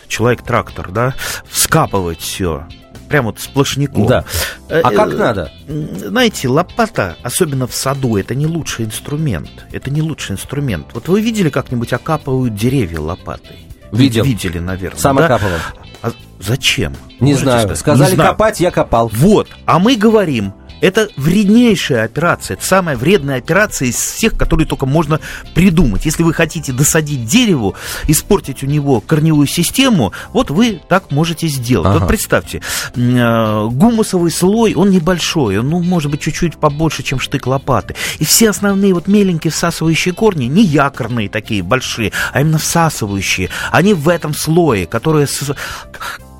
человек-трактор, 0.08 0.90
да, 0.90 1.14
вскапывать 1.48 2.20
все 2.20 2.66
прям 3.08 3.24
вот 3.24 3.40
сплошняком. 3.40 4.06
Да. 4.06 4.24
А 4.68 4.90
как 4.92 5.12
надо? 5.14 5.50
Знаете, 5.66 6.48
лопата, 6.48 7.16
особенно 7.24 7.66
в 7.66 7.74
саду, 7.74 8.16
это 8.16 8.36
не 8.36 8.46
лучший 8.46 8.84
инструмент. 8.84 9.50
Это 9.72 9.90
не 9.90 10.00
лучший 10.00 10.34
инструмент. 10.34 10.86
Вот 10.94 11.08
вы 11.08 11.20
видели 11.20 11.50
как-нибудь 11.50 11.92
окапывают 11.92 12.54
деревья 12.54 13.00
лопатой? 13.00 13.66
Видел. 13.90 14.22
Видели, 14.22 14.60
наверное. 14.60 15.00
Сам 15.00 15.16
да? 15.16 15.24
окапывал. 15.24 15.58
А 16.02 16.12
зачем? 16.38 16.94
Не 17.18 17.32
Можете 17.32 17.42
знаю. 17.42 17.60
Сказать? 17.62 17.78
Сказали 17.78 18.10
не 18.10 18.14
знаю. 18.14 18.30
копать, 18.30 18.60
я 18.60 18.70
копал. 18.70 19.10
Вот. 19.12 19.48
А 19.66 19.80
мы 19.80 19.96
говорим, 19.96 20.54
это 20.80 21.08
вреднейшая 21.16 22.04
операция, 22.04 22.56
это 22.56 22.64
самая 22.64 22.96
вредная 22.96 23.38
операция 23.38 23.88
из 23.88 23.96
всех, 23.96 24.36
которые 24.36 24.66
только 24.66 24.86
можно 24.86 25.20
придумать. 25.54 26.04
Если 26.04 26.22
вы 26.22 26.32
хотите 26.32 26.72
досадить 26.72 27.26
дереву, 27.26 27.74
испортить 28.06 28.62
у 28.62 28.66
него 28.66 29.00
корневую 29.00 29.46
систему, 29.46 30.12
вот 30.32 30.50
вы 30.50 30.80
так 30.88 31.10
можете 31.10 31.48
сделать. 31.48 31.88
Ага. 31.88 31.98
Вот 32.00 32.08
представьте, 32.08 32.62
э, 32.94 33.68
гумусовый 33.70 34.30
слой, 34.30 34.74
он 34.74 34.90
небольшой, 34.90 35.58
он, 35.58 35.68
ну, 35.68 35.82
может 35.82 36.10
быть, 36.10 36.20
чуть-чуть 36.20 36.56
побольше, 36.56 37.02
чем 37.02 37.20
штык 37.20 37.46
лопаты. 37.46 37.94
И 38.18 38.24
все 38.24 38.50
основные 38.50 38.94
вот 38.94 39.06
меленькие 39.06 39.50
всасывающие 39.50 40.14
корни, 40.14 40.44
не 40.44 40.62
якорные 40.62 41.28
такие 41.28 41.62
большие, 41.62 42.12
а 42.32 42.40
именно 42.40 42.58
всасывающие, 42.58 43.50
они 43.70 43.94
в 43.94 44.08
этом 44.08 44.34
слое, 44.34 44.86
которые 44.86 45.26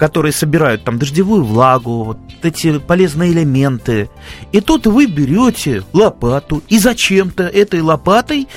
которые 0.00 0.32
собирают 0.32 0.82
там 0.82 0.98
дождевую 0.98 1.44
влагу, 1.44 2.04
вот 2.04 2.18
эти 2.42 2.78
полезные 2.78 3.32
элементы. 3.32 4.08
И 4.50 4.62
тут 4.62 4.86
вы 4.86 5.04
берете 5.04 5.84
лопату 5.92 6.62
и 6.68 6.78
зачем-то 6.78 7.42
этой 7.42 7.82
лопатой 7.82 8.48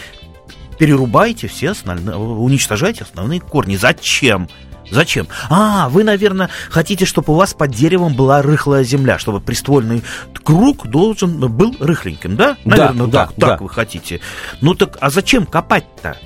перерубаете 0.79 1.49
все 1.49 1.71
основные, 1.71 2.15
уничтожаете 2.15 3.03
основные 3.03 3.41
корни. 3.41 3.75
Зачем? 3.75 4.47
Зачем? 4.89 5.27
А, 5.49 5.89
вы, 5.89 6.05
наверное, 6.05 6.49
хотите, 6.69 7.03
чтобы 7.03 7.33
у 7.33 7.35
вас 7.35 7.53
под 7.53 7.71
деревом 7.71 8.13
была 8.15 8.41
рыхлая 8.41 8.85
земля, 8.85 9.19
чтобы 9.19 9.41
приствольный 9.41 10.01
круг 10.45 10.87
должен 10.87 11.39
был 11.53 11.75
рыхленьким, 11.77 12.37
да? 12.37 12.55
Наверное, 12.63 13.07
да, 13.07 13.25
так, 13.25 13.33
да, 13.35 13.47
так 13.47 13.59
да. 13.59 13.63
вы 13.63 13.69
хотите. 13.69 14.21
Ну 14.61 14.75
так, 14.75 14.97
а 15.01 15.09
зачем 15.09 15.45
копать-то? 15.45 16.17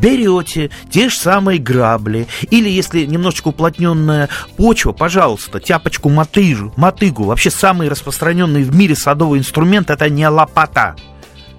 Берете 0.00 0.70
те 0.90 1.08
же 1.08 1.16
самые 1.16 1.58
грабли, 1.58 2.26
или 2.50 2.68
если 2.68 3.04
немножечко 3.04 3.48
уплотненная 3.48 4.28
почва, 4.56 4.92
пожалуйста, 4.92 5.60
тяпочку 5.60 6.08
мотыжу, 6.08 6.72
мотыгу. 6.76 7.24
Вообще 7.24 7.50
самый 7.50 7.88
распространенный 7.88 8.62
в 8.62 8.74
мире 8.74 8.94
садовый 8.94 9.40
инструмент 9.40 9.90
это 9.90 10.08
не 10.08 10.28
лопата, 10.28 10.96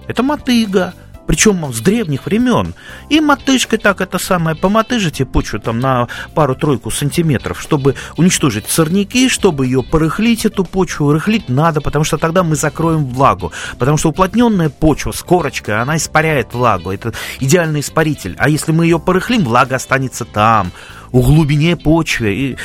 это 0.06 0.22
мотыга 0.22 0.94
причем 1.30 1.72
с 1.72 1.78
древних 1.78 2.26
времен. 2.26 2.74
И 3.08 3.20
мотыжкой 3.20 3.78
так 3.78 4.00
это 4.00 4.18
самое, 4.18 4.56
помотыжите 4.56 5.24
почву 5.24 5.60
там 5.60 5.78
на 5.78 6.08
пару-тройку 6.34 6.90
сантиметров, 6.90 7.60
чтобы 7.62 7.94
уничтожить 8.16 8.66
сорняки, 8.68 9.28
чтобы 9.28 9.66
ее 9.66 9.84
порыхлить, 9.84 10.44
эту 10.44 10.64
почву, 10.64 11.12
рыхлить 11.12 11.48
надо, 11.48 11.80
потому 11.80 12.04
что 12.04 12.18
тогда 12.18 12.42
мы 12.42 12.56
закроем 12.56 13.06
влагу, 13.06 13.52
потому 13.78 13.96
что 13.96 14.08
уплотненная 14.08 14.70
почва 14.70 15.12
с 15.12 15.22
корочкой, 15.22 15.80
она 15.80 15.98
испаряет 15.98 16.52
влагу, 16.52 16.90
это 16.90 17.14
идеальный 17.38 17.78
испаритель, 17.78 18.34
а 18.36 18.48
если 18.48 18.72
мы 18.72 18.86
ее 18.86 18.98
порыхлим, 18.98 19.44
влага 19.44 19.76
останется 19.76 20.24
там, 20.24 20.72
у 21.12 21.22
глубине 21.22 21.76
почвы, 21.76 22.34
и 22.34 22.56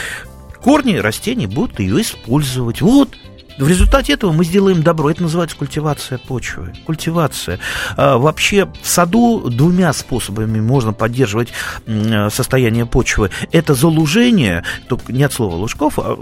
корни 0.63 0.95
растений 0.95 1.45
будут 1.45 1.79
ее 1.79 2.01
использовать. 2.01 2.81
Вот 2.81 3.09
в 3.57 3.67
результате 3.67 4.13
этого 4.13 4.31
мы 4.31 4.43
сделаем 4.43 4.83
добро. 4.83 5.09
Это 5.09 5.23
называется 5.23 5.55
культивация 5.55 6.17
почвы. 6.17 6.73
Культивация. 6.85 7.59
А, 7.95 8.17
вообще 8.17 8.67
в 8.81 8.87
саду 8.87 9.49
двумя 9.49 9.93
способами 9.93 10.59
можно 10.59 10.93
поддерживать 10.93 11.49
состояние 12.29 12.85
почвы. 12.85 13.31
Это 13.51 13.73
залужение, 13.73 14.63
только 14.87 15.13
не 15.13 15.23
от 15.23 15.33
слова 15.33 15.55
лужков, 15.55 15.97
а 15.97 16.17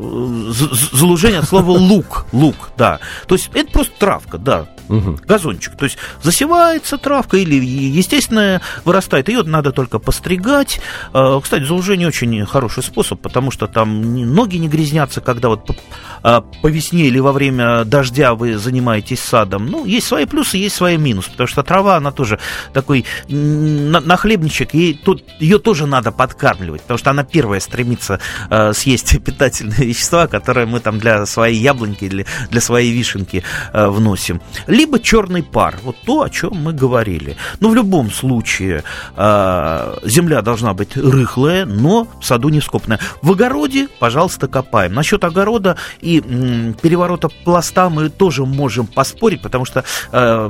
залужение 0.91 1.39
от 1.39 1.47
слова 1.47 1.71
лук. 1.71 2.25
Лук, 2.31 2.71
да. 2.77 2.99
То 3.27 3.35
есть 3.35 3.49
это 3.53 3.71
просто 3.71 3.93
травка, 3.97 4.37
да. 4.37 4.67
Угу. 4.89 5.19
Газончик. 5.25 5.75
То 5.75 5.85
есть 5.85 5.97
засевается 6.21 6.97
травка 6.97 7.37
или 7.37 7.55
естественно 7.55 8.61
вырастает. 8.83 9.29
Ее 9.29 9.43
надо 9.43 9.71
только 9.71 9.99
постригать. 9.99 10.81
А, 11.13 11.39
кстати, 11.39 11.63
залужение 11.63 12.07
очень 12.07 12.45
хороший 12.45 12.83
способ, 12.83 13.21
потому 13.21 13.51
что 13.51 13.67
там 13.67 14.01
ноги 14.33 14.57
не 14.57 14.67
грязнятся, 14.67 15.21
когда 15.21 15.49
вот 15.49 15.65
по 15.65 15.75
а, 16.21 16.43
весне 16.63 17.05
или 17.07 17.19
во 17.19 17.31
время 17.31 17.85
дождя 17.85 18.33
вы 18.33 18.57
занимаетесь 18.57 19.19
садом, 19.19 19.67
ну, 19.67 19.85
есть 19.85 20.07
свои 20.07 20.25
плюсы, 20.25 20.57
есть 20.57 20.75
свои 20.75 20.97
минусы, 20.97 21.31
потому 21.31 21.47
что 21.47 21.63
трава, 21.63 21.97
она 21.97 22.11
тоже 22.11 22.39
такой 22.73 23.05
нахлебничек, 23.29 24.73
и 24.73 24.93
тут 24.93 25.23
ее 25.39 25.59
тоже 25.59 25.85
надо 25.85 26.11
подкармливать, 26.11 26.81
потому 26.81 26.97
что 26.97 27.11
она 27.11 27.23
первая 27.23 27.59
стремится 27.59 28.19
э, 28.49 28.73
съесть 28.73 29.23
питательные 29.23 29.87
вещества, 29.87 30.27
которые 30.27 30.65
мы 30.65 30.79
там 30.79 30.99
для 30.99 31.25
своей 31.25 31.59
яблоньки 31.59 32.05
или 32.05 32.25
для 32.49 32.61
своей 32.61 32.91
вишенки 32.91 33.43
вносим. 33.73 34.41
Либо 34.73 34.99
черный 34.99 35.43
пар, 35.43 35.77
вот 35.83 35.97
то, 36.03 36.23
о 36.23 36.29
чем 36.31 36.53
мы 36.55 36.73
говорили. 36.73 37.37
Но 37.59 37.69
в 37.69 37.75
любом 37.75 38.09
случае 38.09 38.83
э, 39.15 39.97
земля 40.03 40.41
должна 40.41 40.73
быть 40.73 40.97
рыхлая, 40.97 41.65
но 41.65 42.07
в 42.19 42.25
саду 42.25 42.49
не 42.49 42.59
скопная. 42.59 42.99
В 43.21 43.33
огороде, 43.33 43.87
пожалуйста, 43.99 44.47
копаем. 44.47 44.95
Насчет 44.95 45.23
огорода 45.25 45.77
и 46.01 46.21
м, 46.21 46.73
переворота 46.73 47.29
пласта 47.29 47.91
мы 47.91 48.09
тоже 48.09 48.45
можем 48.45 48.87
поспорить, 48.87 49.43
потому 49.43 49.65
что 49.65 49.83
э, 50.11 50.49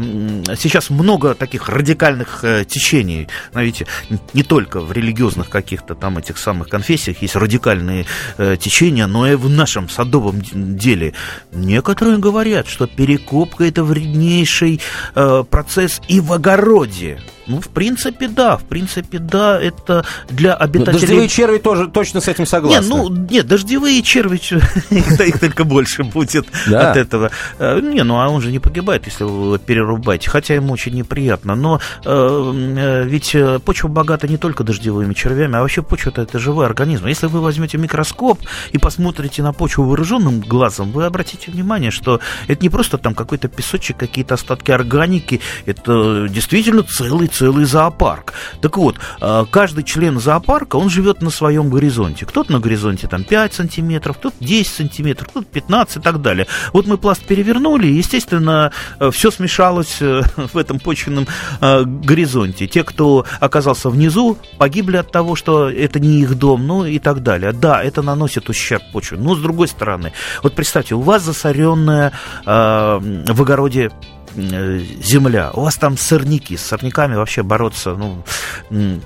сейчас 0.58 0.90
много 0.90 1.36
таких 1.36 1.68
радикальных 1.68 2.46
э, 2.46 2.64
течений. 2.64 3.28
Знаете, 3.52 3.88
не 4.34 4.44
только 4.44 4.80
в 4.80 4.94
религиозных 4.94 5.50
каких-то 5.50 5.96
там 5.96 6.18
этих 6.18 6.38
самых 6.38 6.70
конфессиях 6.70 7.22
есть 7.22 7.36
радикальные 7.36 8.06
э, 8.38 8.56
течения, 8.58 9.06
но 9.06 9.28
и 9.28 9.36
в 9.36 9.50
нашем 9.50 9.90
садовом 9.90 10.42
деле. 10.42 11.14
Некоторые 11.52 12.20
говорят, 12.20 12.70
что 12.70 12.88
перекопка 12.88 13.66
это 13.66 13.84
вреднейший 14.14 14.80
э, 15.16 15.44
процесс 15.50 16.02
и 16.08 16.20
в 16.20 16.32
огороде. 16.34 17.20
Ну, 17.48 17.60
в 17.60 17.70
принципе, 17.70 18.28
да, 18.28 18.58
в 18.58 18.64
принципе, 18.64 19.20
да, 19.20 19.60
это 19.60 20.06
для 20.30 20.54
обитателей... 20.54 20.94
Но 20.94 21.00
дождевые 21.00 21.28
черви 21.28 21.58
тоже 21.58 21.88
точно 21.88 22.22
с 22.22 22.28
этим 22.28 22.46
согласны. 22.46 22.82
Нет, 22.82 22.90
ну, 22.90 23.10
нет, 23.10 23.48
дождевые 23.48 24.02
черви, 24.02 24.38
их 24.90 25.40
только 25.40 25.64
больше 25.64 26.04
будет 26.04 26.48
от 26.68 26.98
этого. 26.98 27.32
Э, 27.60 27.80
не, 27.82 28.04
ну, 28.04 28.20
а 28.20 28.30
он 28.30 28.42
же 28.42 28.52
не 28.52 28.60
погибает, 28.60 29.06
если 29.06 29.26
его 29.26 29.58
перерубаете, 29.58 30.30
хотя 30.30 30.56
ему 30.56 30.74
очень 30.74 30.94
неприятно. 30.94 31.56
Но 31.56 31.80
э, 32.06 32.54
э, 32.78 33.04
ведь 33.06 33.36
почва 33.66 33.88
богата 33.90 34.28
не 34.28 34.38
только 34.38 34.64
дождевыми 34.64 35.14
червями, 35.14 35.58
а 35.58 35.62
вообще 35.62 35.82
почва 35.82 36.14
это 36.16 36.40
живой 36.40 36.66
организм. 36.66 37.08
Если 37.08 37.28
вы 37.28 37.42
возьмете 37.42 37.78
микроскоп 37.78 38.40
и 38.72 38.78
посмотрите 38.78 39.44
на 39.44 39.54
почву 39.54 39.84
вооруженным 39.84 40.40
глазом, 40.40 40.92
вы 40.92 41.06
обратите 41.06 41.52
внимание, 41.52 41.92
что 41.92 42.20
это 42.48 42.62
не 42.62 42.70
просто 42.70 42.98
там 42.98 43.16
какой-то 43.16 43.48
песочек, 43.48 43.98
какие-то 43.98 44.36
остатки 44.36 44.72
органики, 44.72 45.42
это 45.66 46.28
действительно 46.30 46.84
целый 46.84 47.28
целый 47.34 47.66
зоопарк. 47.66 48.34
Так 48.62 48.78
вот, 48.78 48.98
э, 49.20 49.46
каждый 49.50 49.84
член 49.84 50.20
зоопарка, 50.20 50.76
он 50.76 50.90
живет 50.90 51.22
на 51.22 51.30
своем 51.30 51.70
горизонте. 51.70 52.26
Кто-то 52.26 52.52
на 52.52 52.60
горизонте 52.60 53.08
там 53.08 53.24
5 53.24 53.54
сантиметров, 53.54 54.18
кто-то 54.18 54.36
10 54.40 54.74
сантиметров, 54.74 55.30
кто-то 55.30 55.46
15 55.46 55.98
и 55.98 56.00
так 56.00 56.22
далее. 56.22 56.48
Вот 56.72 56.88
мы 56.88 56.98
пласт 56.98 57.26
перевернули, 57.26 57.88
и, 57.88 57.94
естественно, 57.94 58.72
э, 59.00 59.12
все 59.12 59.32
смешалось 59.32 59.98
э, 60.00 60.22
в 60.54 60.58
этом 60.58 60.80
почвенном 60.80 61.28
горизонте. 61.60 62.68
Те, 62.68 62.84
кто 62.84 63.26
оказался 63.40 63.90
внизу, 63.90 64.38
погибли 64.58 64.98
от 64.98 65.12
того, 65.12 65.36
что 65.36 65.70
это 65.70 66.00
не 66.00 66.22
их 66.22 66.38
дом, 66.38 66.68
ну 66.68 66.86
и 66.86 67.00
так 67.00 67.24
далее. 67.24 67.52
Да, 67.52 67.82
это 67.82 68.02
наносит 68.02 68.50
ущерб 68.50 68.84
почве. 68.92 69.18
Но 69.18 69.36
с 69.36 69.40
другой 69.40 69.68
стороны, 69.68 70.14
вот 70.44 70.54
представьте, 70.54 70.96
у 70.96 71.02
вас 71.02 71.24
засоренная 71.24 72.12
в 72.46 73.42
огороде 73.42 73.92
земля, 74.36 75.52
у 75.54 75.62
вас 75.62 75.76
там 75.76 75.98
сорняки, 75.98 76.58
с 76.58 76.66
сорняками 76.66 77.16
вообще 77.16 77.44
бороться, 77.44 77.96
ну, 77.96 78.24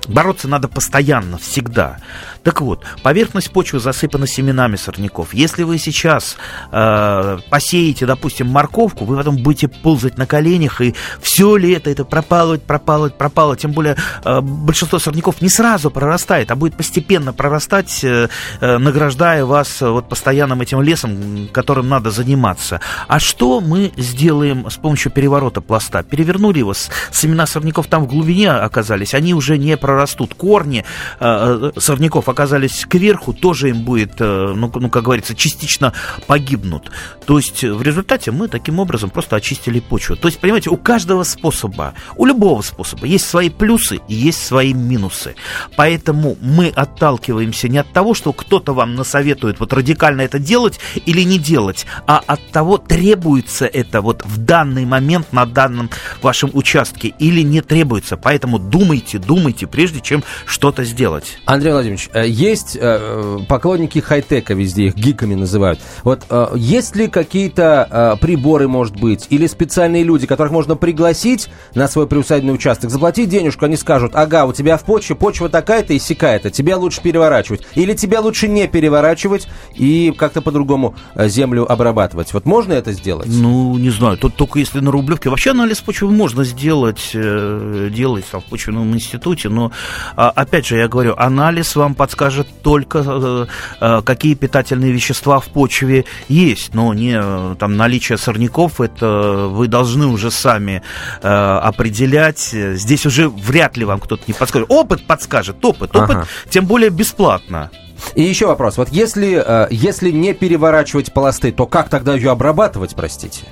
бороться 0.08 0.48
надо 0.48 0.68
постоянно, 0.68 1.38
всегда. 1.38 1.98
Так 2.42 2.60
вот, 2.60 2.84
поверхность 3.02 3.50
почвы 3.50 3.80
засыпана 3.80 4.26
семенами 4.26 4.76
сорняков. 4.76 5.34
Если 5.34 5.64
вы 5.64 5.78
сейчас 5.78 6.36
э, 6.72 7.38
посеете, 7.50 8.06
допустим, 8.06 8.48
морковку, 8.48 9.04
вы 9.04 9.16
потом 9.16 9.36
будете 9.36 9.68
ползать 9.68 10.16
на 10.16 10.26
коленях, 10.26 10.80
и 10.80 10.94
все 11.20 11.56
ли 11.56 11.72
это, 11.72 12.04
пропалывать, 12.04 12.62
пропалывать, 12.62 13.18
пропалывать. 13.18 13.60
Тем 13.60 13.72
более 13.72 13.96
э, 14.24 14.40
большинство 14.40 14.98
сорняков 14.98 15.42
не 15.42 15.48
сразу 15.48 15.90
прорастает, 15.90 16.50
а 16.50 16.56
будет 16.56 16.74
постепенно 16.74 17.32
прорастать, 17.32 18.02
э, 18.02 18.28
э, 18.60 18.78
награждая 18.78 19.44
вас 19.44 19.82
э, 19.82 19.88
вот 19.88 20.08
постоянным 20.08 20.60
этим 20.60 20.80
лесом, 20.80 21.48
которым 21.52 21.88
надо 21.88 22.10
заниматься. 22.10 22.80
А 23.08 23.18
что 23.18 23.60
мы 23.60 23.92
сделаем 23.96 24.70
с 24.70 24.76
помощью 24.76 25.12
переворота 25.18 25.60
пласта? 25.60 26.04
Перевернули 26.04 26.60
его, 26.60 26.74
семена 27.10 27.44
сорняков 27.44 27.88
там 27.88 28.04
в 28.04 28.06
глубине 28.06 28.52
оказались, 28.52 29.14
они 29.14 29.34
уже 29.34 29.58
не 29.58 29.76
прорастут. 29.76 30.34
Корни 30.34 30.84
э, 31.18 31.72
э 31.74 31.80
сорняков 31.80 32.28
оказались 32.28 32.86
кверху, 32.86 33.32
тоже 33.32 33.70
им 33.70 33.82
будет, 33.82 34.20
э, 34.20 34.52
ну, 34.54 34.70
ну, 34.72 34.88
как 34.88 35.02
говорится, 35.02 35.34
частично 35.34 35.92
погибнут. 36.28 36.92
То 37.26 37.36
есть 37.36 37.64
в 37.64 37.82
результате 37.82 38.30
мы 38.30 38.46
таким 38.46 38.78
образом 38.78 39.10
просто 39.10 39.34
очистили 39.34 39.80
почву. 39.80 40.14
То 40.14 40.28
есть, 40.28 40.38
понимаете, 40.38 40.70
у 40.70 40.76
каждого 40.76 41.24
способа, 41.24 41.94
у 42.14 42.24
любого 42.24 42.62
способа 42.62 43.04
есть 43.06 43.28
свои 43.28 43.50
плюсы 43.50 43.98
и 44.06 44.14
есть 44.14 44.46
свои 44.46 44.72
минусы. 44.72 45.34
Поэтому 45.74 46.36
мы 46.40 46.68
отталкиваемся 46.68 47.68
не 47.68 47.78
от 47.78 47.92
того, 47.92 48.14
что 48.14 48.32
кто-то 48.32 48.72
вам 48.72 48.94
насоветует 48.94 49.58
вот 49.58 49.72
радикально 49.72 50.20
это 50.20 50.38
делать 50.38 50.78
или 51.06 51.22
не 51.22 51.38
делать, 51.38 51.86
а 52.06 52.22
от 52.24 52.52
того, 52.52 52.78
требуется 52.78 53.66
это 53.66 54.00
вот 54.00 54.24
в 54.24 54.38
данный 54.38 54.84
момент 54.84 55.07
на 55.32 55.46
данном 55.46 55.90
вашем 56.22 56.50
участке 56.52 57.14
или 57.18 57.42
не 57.42 57.60
требуется. 57.60 58.16
Поэтому 58.16 58.58
думайте, 58.58 59.18
думайте, 59.18 59.66
прежде 59.66 60.00
чем 60.00 60.22
что-то 60.46 60.84
сделать. 60.84 61.38
Андрей 61.46 61.72
Владимирович, 61.72 62.08
э, 62.12 62.26
есть 62.26 62.76
э, 62.80 63.38
поклонники 63.48 63.98
хай-тека 64.00 64.54
везде, 64.54 64.86
их 64.86 64.96
гиками 64.96 65.34
называют. 65.34 65.80
Вот 66.04 66.24
э, 66.28 66.48
есть 66.56 66.96
ли 66.96 67.08
какие-то 67.08 68.18
приборы, 68.20 68.68
может 68.68 68.96
быть, 68.96 69.26
или 69.30 69.46
специальные 69.46 70.02
люди, 70.02 70.26
которых 70.26 70.52
можно 70.52 70.76
пригласить 70.76 71.48
на 71.74 71.88
свой 71.88 72.06
приусадебный 72.06 72.54
участок, 72.54 72.90
заплатить 72.90 73.28
денежку, 73.28 73.64
они 73.64 73.76
скажут, 73.76 74.12
ага, 74.14 74.44
у 74.44 74.52
тебя 74.52 74.76
в 74.76 74.84
почве 74.84 75.16
почва 75.16 75.48
такая-то 75.48 75.92
и 75.92 75.98
сякая-то, 75.98 76.50
тебя 76.50 76.76
лучше 76.76 77.02
переворачивать. 77.02 77.62
Или 77.74 77.94
тебя 77.94 78.20
лучше 78.20 78.48
не 78.48 78.66
переворачивать 78.68 79.48
и 79.74 80.12
как-то 80.16 80.42
по-другому 80.42 80.94
землю 81.16 81.70
обрабатывать. 81.70 82.32
Вот 82.32 82.44
можно 82.44 82.72
это 82.72 82.92
сделать? 82.92 83.28
Ну, 83.28 83.76
не 83.78 83.90
знаю, 83.90 84.16
тут 84.16 84.34
только 84.36 84.58
если 84.58 84.80
на 84.80 84.90
Рублевке. 84.98 85.30
Вообще 85.30 85.50
анализ 85.50 85.80
почвы 85.80 86.10
можно 86.10 86.44
сделать, 86.44 87.10
делать 87.12 88.24
там, 88.30 88.40
в 88.40 88.44
почвенном 88.44 88.94
институте, 88.94 89.48
но, 89.48 89.72
а, 90.16 90.30
опять 90.30 90.66
же, 90.66 90.76
я 90.76 90.88
говорю, 90.88 91.14
анализ 91.16 91.76
вам 91.76 91.94
подскажет 91.94 92.46
только, 92.62 93.02
э, 93.04 93.46
э, 93.80 94.02
какие 94.02 94.34
питательные 94.34 94.92
вещества 94.92 95.40
в 95.40 95.46
почве 95.46 96.04
есть, 96.28 96.74
но 96.74 96.94
не 96.94 97.18
э, 97.20 97.56
там 97.58 97.76
наличие 97.76 98.18
сорняков, 98.18 98.80
это 98.80 99.48
вы 99.50 99.68
должны 99.68 100.06
уже 100.06 100.30
сами 100.30 100.82
определять. 101.22 102.38
Здесь 102.38 103.06
уже 103.06 103.28
вряд 103.28 103.76
ли 103.76 103.84
вам 103.84 104.00
кто-то 104.00 104.22
не 104.26 104.34
подскажет. 104.34 104.70
Опыт 104.70 105.06
подскажет, 105.06 105.64
опыт, 105.64 105.94
опыт, 105.94 106.10
ага. 106.10 106.26
тем 106.48 106.66
более 106.66 106.90
бесплатно. 106.90 107.70
И 108.14 108.22
еще 108.22 108.46
вопрос. 108.46 108.76
Вот 108.76 108.88
если, 108.90 109.68
если 109.70 110.10
не 110.10 110.34
переворачивать 110.34 111.12
пласты, 111.12 111.52
то 111.52 111.66
как 111.66 111.88
тогда 111.88 112.14
ее 112.14 112.30
обрабатывать, 112.30 112.94
простите? 112.94 113.44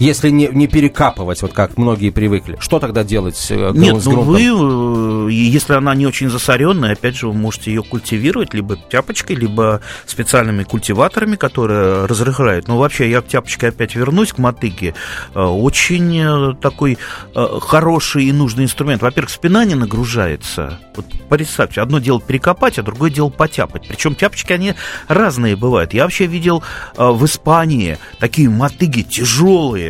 Если 0.00 0.30
не, 0.30 0.48
не 0.48 0.66
перекапывать, 0.66 1.42
вот 1.42 1.52
как 1.52 1.76
многие 1.76 2.08
привыкли? 2.08 2.56
Что 2.58 2.78
тогда 2.78 3.04
делать 3.04 3.46
э, 3.50 3.70
Нет, 3.74 4.02
с 4.02 4.06
ну 4.06 4.22
вы, 4.22 5.28
э, 5.28 5.30
если 5.30 5.74
она 5.74 5.94
не 5.94 6.06
очень 6.06 6.30
засоренная, 6.30 6.94
опять 6.94 7.16
же, 7.16 7.28
вы 7.28 7.34
можете 7.34 7.70
ее 7.70 7.82
культивировать 7.82 8.54
либо 8.54 8.78
тяпочкой, 8.90 9.36
либо 9.36 9.82
специальными 10.06 10.62
культиваторами, 10.62 11.36
которые 11.36 12.06
разрыхляют. 12.06 12.66
Но 12.66 12.78
вообще, 12.78 13.10
я 13.10 13.20
к 13.20 13.28
тяпочке 13.28 13.68
опять 13.68 13.94
вернусь, 13.94 14.32
к 14.32 14.38
мотыге. 14.38 14.94
Э, 15.34 15.42
очень 15.42 16.56
такой 16.60 16.96
хороший 17.34 18.24
и 18.24 18.32
нужный 18.32 18.64
инструмент. 18.64 19.02
Во-первых, 19.02 19.30
спина 19.30 19.66
не 19.66 19.74
нагружается. 19.74 20.78
Вот 20.96 21.04
представьте, 21.28 21.82
одно 21.82 21.98
дело 21.98 22.22
перекопать, 22.22 22.78
а 22.78 22.82
другое 22.82 23.10
дело 23.10 23.28
потяпать. 23.28 23.86
Причем 23.86 24.14
тяпочки, 24.14 24.52
они 24.52 24.74
разные 25.08 25.56
бывают. 25.56 25.92
Я 25.92 26.04
вообще 26.04 26.26
видел 26.26 26.62
в 26.96 27.24
Испании 27.26 27.98
такие 28.18 28.48
мотыги 28.48 29.02
тяжелые, 29.02 29.89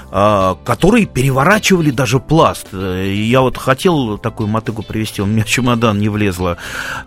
которые 0.11 1.05
переворачивали 1.05 1.91
даже 1.91 2.19
пласт. 2.19 2.67
Я 2.73 3.41
вот 3.41 3.57
хотел 3.57 4.17
такую 4.17 4.47
мотыгу 4.47 4.83
привезти, 4.83 5.21
у 5.21 5.25
меня 5.25 5.43
чемодан 5.45 5.99
не 5.99 6.09
влезло. 6.09 6.57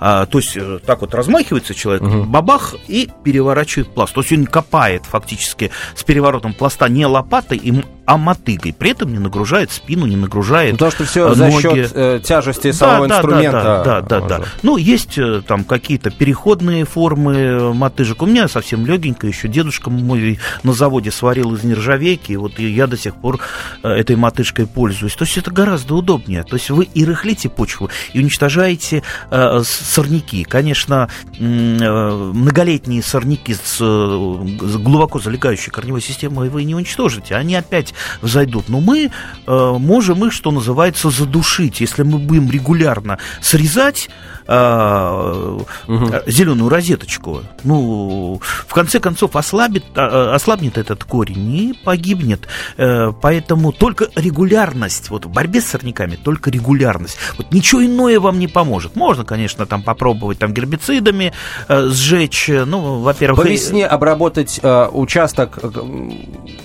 А, 0.01 0.27
то 0.27 0.39
есть 0.39 0.57
э, 0.57 0.79
так 0.85 1.01
вот 1.03 1.15
размахивается 1.15 1.75
человек, 1.75 2.03
угу. 2.03 2.25
бабах, 2.25 2.75
и 2.89 3.11
переворачивает 3.23 3.89
пласт. 3.89 4.15
То 4.15 4.21
есть 4.21 4.33
он 4.33 4.47
копает 4.47 5.05
фактически 5.05 5.71
с 5.95 6.03
переворотом 6.03 6.55
пласта 6.55 6.89
не 6.89 7.07
лопатой, 7.07 7.85
а 8.07 8.19
мотыгой. 8.19 8.73
При 8.73 8.91
этом 8.91 9.13
не 9.13 9.19
нагружает 9.19 9.73
спину, 9.73 10.07
не 10.07 10.17
нагружает 10.17 10.73
ну, 10.73 10.79
То, 10.79 10.91
что 10.91 11.05
все 11.05 11.29
ноги. 11.29 11.39
за 11.39 11.51
счет 11.51 11.93
э, 11.95 12.21
тяжести 12.23 12.73
самого 12.73 13.09
да, 13.09 13.17
инструмента. 13.17 13.63
Да, 13.63 13.85
да, 13.85 14.01
да, 14.01 14.21
да, 14.21 14.39
да. 14.39 14.45
Ну, 14.63 14.77
есть 14.77 15.19
э, 15.19 15.43
там 15.47 15.65
какие-то 15.65 16.11
переходные 16.11 16.85
формы 16.85 17.73
мотыжек. 17.73 18.23
У 18.23 18.27
меня 18.27 18.49
совсем 18.49 18.85
легенько, 18.85 19.27
еще 19.27 19.49
дедушка 19.49 19.91
мой 19.91 20.39
на 20.63 20.73
заводе 20.73 21.11
сварил 21.11 21.55
из 21.55 21.65
нержавейки, 21.65 22.35
вот 22.35 22.59
я 22.59 22.87
до 22.95 23.01
сих 23.01 23.15
пор 23.17 23.41
э, 23.83 23.89
этой 23.89 24.17
мотыжкой 24.17 24.67
пользуюсь. 24.67 25.15
То 25.15 25.25
есть 25.25 25.37
это 25.37 25.51
гораздо 25.51 25.95
удобнее. 25.95 26.45
То 26.45 26.57
есть 26.57 26.71
вы 26.71 26.85
и 26.85 27.05
рыхлите 27.05 27.49
почву, 27.49 27.91
и 28.13 28.19
уничтожаете 28.21 29.03
э, 29.31 29.63
сорняки. 29.65 30.45
Конечно, 30.45 31.09
э, 31.39 31.39
многолетние 31.39 33.03
сорняки 33.03 33.55
с, 33.55 33.79
глубоко 33.79 35.19
залегающей 35.19 35.71
корневой 35.71 36.01
системой 36.01 36.49
вы 36.49 36.65
не 36.65 36.75
уничтожите. 36.75 37.35
Они 37.35 37.55
опять 37.55 37.95
взойдут. 38.23 38.69
Но 38.69 38.81
мы 38.81 39.11
можем 39.47 40.25
их, 40.25 40.33
что 40.33 40.51
называется, 40.51 41.11
задушить. 41.11 41.81
Если 41.81 42.03
мы 42.03 42.19
будем 42.19 42.51
регулярно 42.51 43.19
срезать 43.41 44.09
э, 44.47 45.59
угу. 45.89 46.07
зеленую 46.27 46.69
розеточку, 46.69 47.43
ну, 47.63 48.41
в 48.41 48.75
конце 48.75 49.01
концов, 49.01 49.37
ослабит, 49.37 49.85
а, 49.97 50.35
ослабнет 50.35 50.79
этот 50.79 51.05
корень 51.05 51.55
и 51.55 51.79
погибнет. 51.85 52.49
Э, 52.77 53.13
поэтому 53.21 53.73
только 53.73 54.09
регулярность, 54.17 55.11
вот 55.11 55.27
в 55.27 55.31
борьбе 55.31 55.61
с 55.61 55.67
сорняками, 55.67 56.17
только 56.17 56.51
регулярность. 56.51 57.17
Вот 57.39 57.53
ничего 57.53 57.85
иное 57.85 58.21
вам 58.21 58.39
не 58.39 58.49
поможет. 58.49 58.97
Можно, 58.97 59.25
конечно, 59.25 59.67
там 59.67 59.83
попробовать 59.83 60.39
там 60.39 60.53
гербицидами 60.53 61.33
э, 61.69 61.89
сжечь, 61.89 62.49
ну, 62.49 63.01
во-первых... 63.01 63.45
По 63.45 63.49
весне 63.49 63.87
обработать 63.87 64.61
э, 64.63 64.89
участок 64.93 65.59
э, 65.63 65.71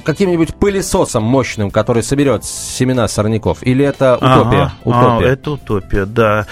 каким-нибудь 0.03 0.55
пылесосом 0.55 1.23
мощным, 1.23 1.71
который 1.71 2.03
соберет 2.03 2.45
семена 2.45 3.07
сорняков? 3.07 3.59
Или 3.61 3.85
это 3.85 4.15
утопия? 4.15 4.29
Ага, 4.29 4.73
утопия? 4.83 5.27
А, 5.27 5.31
это 5.31 5.51
утопия, 5.51 6.05
да. 6.05 6.45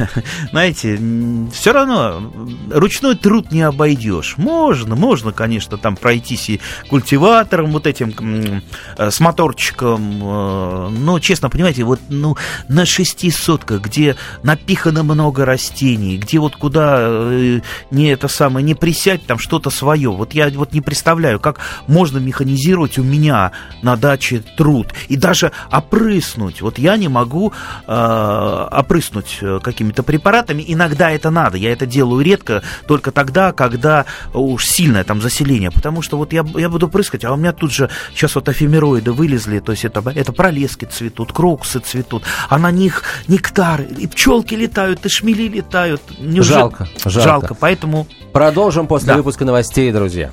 Знаете, 0.50 0.71
все 0.74 1.72
равно 1.72 2.32
ручной 2.70 3.16
труд 3.16 3.52
не 3.52 3.62
обойдешь. 3.62 4.34
Можно, 4.36 4.96
можно, 4.96 5.32
конечно, 5.32 5.78
там 5.78 5.96
пройтись 5.96 6.50
и 6.50 6.60
культиватором 6.88 7.72
вот 7.72 7.86
этим 7.86 8.62
э, 8.96 9.10
с 9.10 9.20
моторчиком, 9.20 10.20
э, 10.22 10.88
но, 10.90 11.18
честно, 11.20 11.50
понимаете, 11.50 11.84
вот 11.84 12.00
ну, 12.08 12.36
на 12.68 12.86
шести 12.86 13.30
сотках, 13.30 13.82
где 13.82 14.16
напихано 14.42 15.02
много 15.02 15.44
растений, 15.44 16.18
где 16.18 16.38
вот 16.38 16.56
куда 16.56 16.96
э, 17.00 17.60
не 17.90 18.06
это 18.08 18.28
самое, 18.28 18.64
не 18.64 18.74
присядь, 18.74 19.26
там 19.26 19.38
что-то 19.38 19.70
свое. 19.70 20.10
Вот 20.10 20.34
я 20.34 20.48
вот 20.50 20.72
не 20.72 20.80
представляю, 20.80 21.40
как 21.40 21.60
можно 21.86 22.18
механизировать 22.18 22.98
у 22.98 23.02
меня 23.02 23.52
на 23.82 23.96
даче 23.96 24.42
труд 24.56 24.88
и 25.08 25.16
даже 25.16 25.52
опрыснуть. 25.70 26.62
Вот 26.62 26.78
я 26.78 26.96
не 26.96 27.08
могу 27.08 27.52
э, 27.86 28.68
опрыснуть 28.72 29.40
какими-то 29.62 30.02
препаратами. 30.02 30.61
Иногда 30.66 31.10
это 31.10 31.30
надо. 31.30 31.56
Я 31.56 31.72
это 31.72 31.86
делаю 31.86 32.24
редко, 32.24 32.62
только 32.86 33.10
тогда, 33.10 33.52
когда 33.52 34.06
уж 34.34 34.66
сильное 34.66 35.04
там 35.04 35.20
заселение. 35.20 35.70
Потому 35.70 36.02
что 36.02 36.16
вот 36.16 36.32
я, 36.32 36.44
я 36.54 36.68
буду 36.68 36.88
прыскать, 36.88 37.24
а 37.24 37.32
у 37.32 37.36
меня 37.36 37.52
тут 37.52 37.72
же 37.72 37.90
сейчас 38.14 38.34
вот 38.34 38.48
эфемероиды 38.48 39.12
вылезли, 39.12 39.58
то 39.60 39.72
есть 39.72 39.84
это, 39.84 40.02
это 40.14 40.32
пролески 40.32 40.84
цветут, 40.84 41.32
крокусы 41.32 41.80
цветут, 41.80 42.24
а 42.48 42.58
на 42.58 42.70
них 42.70 43.02
нектар, 43.28 43.82
и 43.82 44.06
пчелки 44.06 44.54
летают, 44.54 45.04
и 45.06 45.08
шмели 45.08 45.48
летают. 45.48 46.02
Неужели... 46.18 46.58
Жалко, 46.58 46.88
жалко. 47.04 47.20
Жалко, 47.20 47.54
поэтому... 47.54 48.06
Продолжим 48.32 48.86
после 48.86 49.08
да. 49.08 49.16
выпуска 49.16 49.44
новостей, 49.44 49.92
друзья. 49.92 50.32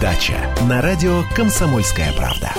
дача 0.00 0.34
на 0.66 0.80
радио 0.80 1.22
Комсомольская 1.36 2.10
правда. 2.14 2.50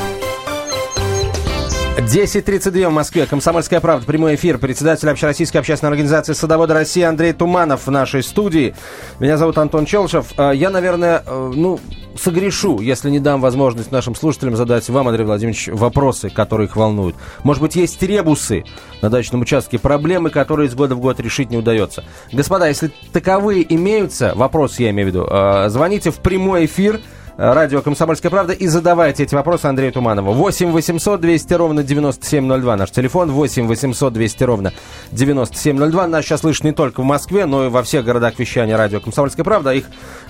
10.32 1.97 2.87
в 2.87 2.91
Москве. 2.91 3.25
Комсомольская 3.25 3.79
правда. 3.79 4.05
Прямой 4.05 4.35
эфир. 4.35 4.59
Председатель 4.59 5.09
Общероссийской 5.09 5.59
общественной 5.59 5.91
организации 5.91 6.33
«Садоводы 6.33 6.73
России» 6.73 7.01
Андрей 7.01 7.33
Туманов 7.33 7.87
в 7.87 7.91
нашей 7.91 8.21
студии. 8.21 8.75
Меня 9.19 9.37
зовут 9.37 9.57
Антон 9.57 9.85
Челшев. 9.85 10.33
Э, 10.37 10.51
я, 10.53 10.69
наверное, 10.69 11.23
э, 11.25 11.51
ну, 11.55 11.79
согрешу, 12.15 12.79
если 12.79 13.09
не 13.09 13.19
дам 13.19 13.41
возможность 13.41 13.91
нашим 13.91 14.13
слушателям 14.13 14.55
задать 14.55 14.87
вам, 14.89 15.07
Андрей 15.07 15.25
Владимирович, 15.25 15.67
вопросы, 15.67 16.29
которые 16.29 16.67
их 16.67 16.75
волнуют. 16.75 17.15
Может 17.43 17.61
быть, 17.61 17.75
есть 17.75 18.01
ребусы 18.03 18.65
на 19.01 19.09
дачном 19.09 19.41
участке, 19.41 19.79
проблемы, 19.79 20.29
которые 20.29 20.69
из 20.69 20.75
года 20.75 20.95
в 20.95 20.99
год 20.99 21.19
решить 21.19 21.49
не 21.49 21.57
удается. 21.57 22.03
Господа, 22.31 22.67
если 22.67 22.91
таковые 23.11 23.65
имеются, 23.73 24.33
вопросы 24.35 24.83
я 24.83 24.91
имею 24.91 25.07
в 25.07 25.11
виду, 25.11 25.27
э, 25.29 25.69
звоните 25.69 26.11
в 26.11 26.17
прямой 26.17 26.65
эфир– 26.65 26.99
радио 27.41 27.81
«Комсомольская 27.81 28.29
правда» 28.29 28.53
и 28.53 28.67
задавайте 28.67 29.23
эти 29.23 29.33
вопросы 29.33 29.65
Андрею 29.65 29.91
Туманову. 29.91 30.31
8 30.31 30.71
800 30.71 31.19
200 31.19 31.53
ровно 31.55 31.83
9702. 31.83 32.75
Наш 32.75 32.91
телефон 32.91 33.31
8 33.31 33.65
800 33.67 34.13
200 34.13 34.43
ровно 34.43 34.73
9702. 35.11 36.07
Нас 36.07 36.23
сейчас 36.23 36.41
слышно 36.41 36.67
не 36.67 36.73
только 36.73 37.01
в 37.01 37.03
Москве, 37.03 37.47
но 37.47 37.65
и 37.65 37.69
во 37.69 37.81
всех 37.81 38.05
городах 38.05 38.37
вещания 38.37 38.77
радио 38.77 38.99
«Комсомольская 38.99 39.43
правда». 39.43 39.73
Их 39.73 39.85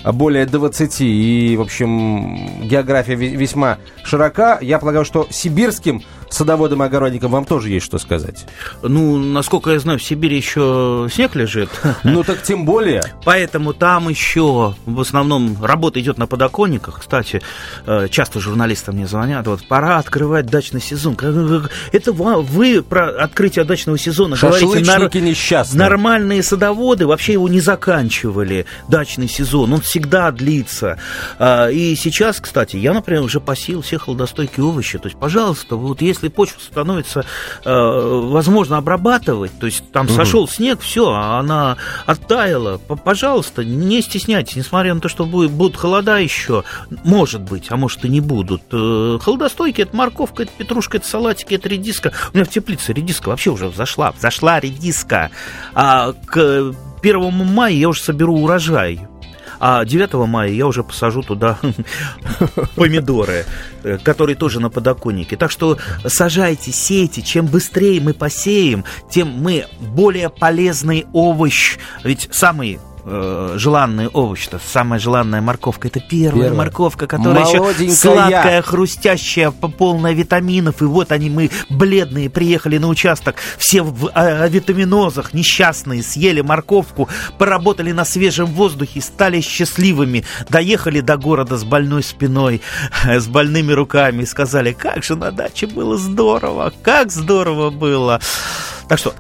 более 0.06 0.46
20. 0.46 1.02
И, 1.02 1.56
в 1.58 1.62
общем, 1.62 2.66
география 2.66 3.16
весьма 3.16 3.78
широка. 4.04 4.58
Я 4.62 4.80
полагаю, 4.80 5.04
что 5.04 5.28
сибирским 5.30 6.04
садоводам 6.34 6.84
и 6.84 6.86
огородникам 6.86 7.32
вам 7.32 7.46
тоже 7.46 7.70
есть 7.70 7.86
что 7.86 7.98
сказать. 7.98 8.46
Ну, 8.82 9.18
насколько 9.18 9.72
я 9.72 9.80
знаю, 9.80 10.00
в 10.00 10.04
Сибири 10.04 10.38
еще 10.38 11.08
снег 11.12 11.36
лежит. 11.36 11.70
Ну 12.04 12.24
так 12.24 12.42
тем 12.42 12.66
более. 12.66 13.04
Поэтому 13.26 13.74
там 13.74 14.10
еще 14.10 14.76
в 14.86 15.00
основном 15.00 15.64
работа 15.64 16.00
идет 16.00 16.18
на 16.18 16.28
подоконниках. 16.28 17.00
Кстати, 17.00 17.42
э, 17.86 18.08
часто 18.10 18.40
журналисты 18.40 18.92
мне 18.92 19.08
звонят, 19.08 19.48
вот 19.48 19.68
пора 19.68 19.98
открывать 19.98 20.48
дачный 20.48 20.82
сезон. 20.82 21.18
Это 21.92 22.12
вы 22.12 22.82
про 22.84 23.10
открытие 23.10 23.66
дачного 23.66 23.98
сезона 23.98 24.36
говорите. 24.36 24.92
Нар... 24.92 25.16
несчастные. 25.16 25.80
Нормальные 25.80 26.44
садоводы 26.44 27.08
вообще 27.08 27.34
его 27.34 27.48
не 27.48 27.60
заканчивали, 27.60 28.66
дачный 28.88 29.28
сезон. 29.28 29.74
Он 29.74 29.82
всегда 29.82 30.32
длится. 30.32 31.00
А, 31.40 31.70
и 31.70 31.96
сейчас, 31.96 32.40
кстати, 32.40 32.78
я, 32.78 32.94
например, 32.94 33.24
уже 33.24 33.40
посеял 33.40 33.82
все 33.82 33.98
холодостойкие 33.98 34.66
овощи. 34.66 34.98
То 34.98 35.08
есть, 35.08 35.20
пожалуйста, 35.20 35.76
вот 35.76 36.02
если 36.02 36.21
почва 36.30 36.60
становится 36.60 37.26
э, 37.66 37.70
возможно 37.70 38.78
обрабатывать, 38.78 39.52
то 39.60 39.66
есть 39.66 39.84
там 39.92 40.06
угу. 40.06 40.14
сошел 40.14 40.48
снег, 40.48 40.82
все, 40.82 41.12
она 41.12 41.78
оттаяла, 42.06 42.78
пожалуйста, 42.78 43.64
не 43.64 44.02
стесняйтесь, 44.02 44.56
несмотря 44.56 44.94
на 44.94 45.02
то, 45.02 45.10
что 45.10 45.26
будет, 45.26 45.52
будут 45.52 45.78
холода 45.78 46.18
еще, 46.18 46.64
может 47.04 47.42
быть, 47.42 47.68
а 47.70 47.78
может 47.78 48.06
и 48.06 48.10
не 48.10 48.22
будут. 48.22 48.64
Э, 48.72 49.20
холодостойкие, 49.22 49.86
это 49.86 49.96
морковка, 49.96 50.44
это 50.44 50.52
петрушка, 50.58 50.98
это 50.98 51.08
салатики, 51.08 51.56
это 51.56 51.70
редиска. 51.70 52.12
У 52.34 52.38
меня 52.38 52.46
в 52.46 52.50
теплице 52.50 52.94
редиска 52.94 53.30
вообще 53.30 53.52
уже 53.52 53.68
взошла, 53.68 54.12
взошла 54.12 54.60
редиска. 54.60 55.32
А 55.74 56.14
к 56.14 56.74
1 57.02 57.32
мая 57.32 57.74
я 57.74 57.90
уже 57.90 58.02
соберу 58.02 58.38
урожай. 58.38 59.00
А 59.64 59.86
9 59.86 60.14
мая 60.28 60.50
я 60.50 60.66
уже 60.66 60.84
посажу 60.84 61.22
туда 61.22 61.60
помидоры, 62.76 63.46
э, 63.84 64.00
которые 64.00 64.36
тоже 64.36 64.60
на 64.60 64.72
подоконнике. 64.72 65.38
Так 65.38 65.52
что 65.52 65.78
сажайте, 66.08 66.72
сейте. 66.72 67.22
Чем 67.22 67.46
быстрее 67.46 68.02
мы 68.02 68.16
посеем, 68.16 68.84
тем 69.08 69.28
мы 69.28 69.68
более 69.80 70.32
полезный 70.32 71.06
овощ. 71.14 71.78
Ведь 72.04 72.28
самый 72.32 72.80
э, 73.04 73.54
желанный 73.58 74.08
овощ-то, 74.08 74.60
самая 74.64 75.00
желанная 75.00 75.42
морковка, 75.42 75.88
это 75.88 76.00
первая, 76.00 76.44
первая. 76.44 76.54
морковка, 76.54 77.08
которая 77.08 77.46
еще 77.46 77.92
сладкая, 77.94 78.62
хрустящая, 78.62 79.52
полная 79.52 80.14
витаминов, 80.14 80.82
и 80.82 80.86
вот 80.86 81.12
они, 81.12 81.30
мы 81.30 81.50
бледные, 81.70 82.30
приехали 82.30 82.78
на 82.78 82.88
участок, 82.88 83.36
все 83.58 83.82
в 83.82 84.10
а, 84.14 84.48
витаминозах, 84.48 85.34
несчастные, 85.34 86.04
съели 86.04 86.42
морковку, 86.42 87.10
поработали 87.38 87.92
на 87.92 88.06
свежем 88.06 88.48
воздухе, 88.48 89.02
стали 89.02 89.42
счастливыми, 89.42 90.24
доехали 90.50 91.02
до 91.02 91.18
города 91.18 91.58
с 91.58 91.64
больной 91.64 92.04
спиной, 92.04 92.62
с 93.06 93.28
больными 93.28 93.72
руками, 93.72 94.24
и 94.24 94.26
сказали, 94.26 94.74
как 94.74 95.04
же 95.04 95.16
на 95.16 95.32
даче 95.32 95.68
было 95.68 95.98
здорово, 95.98 96.74
как 96.84 97.12
здорово 97.12 97.70
было. 97.70 98.20
Так 98.88 99.00
что 99.00 99.14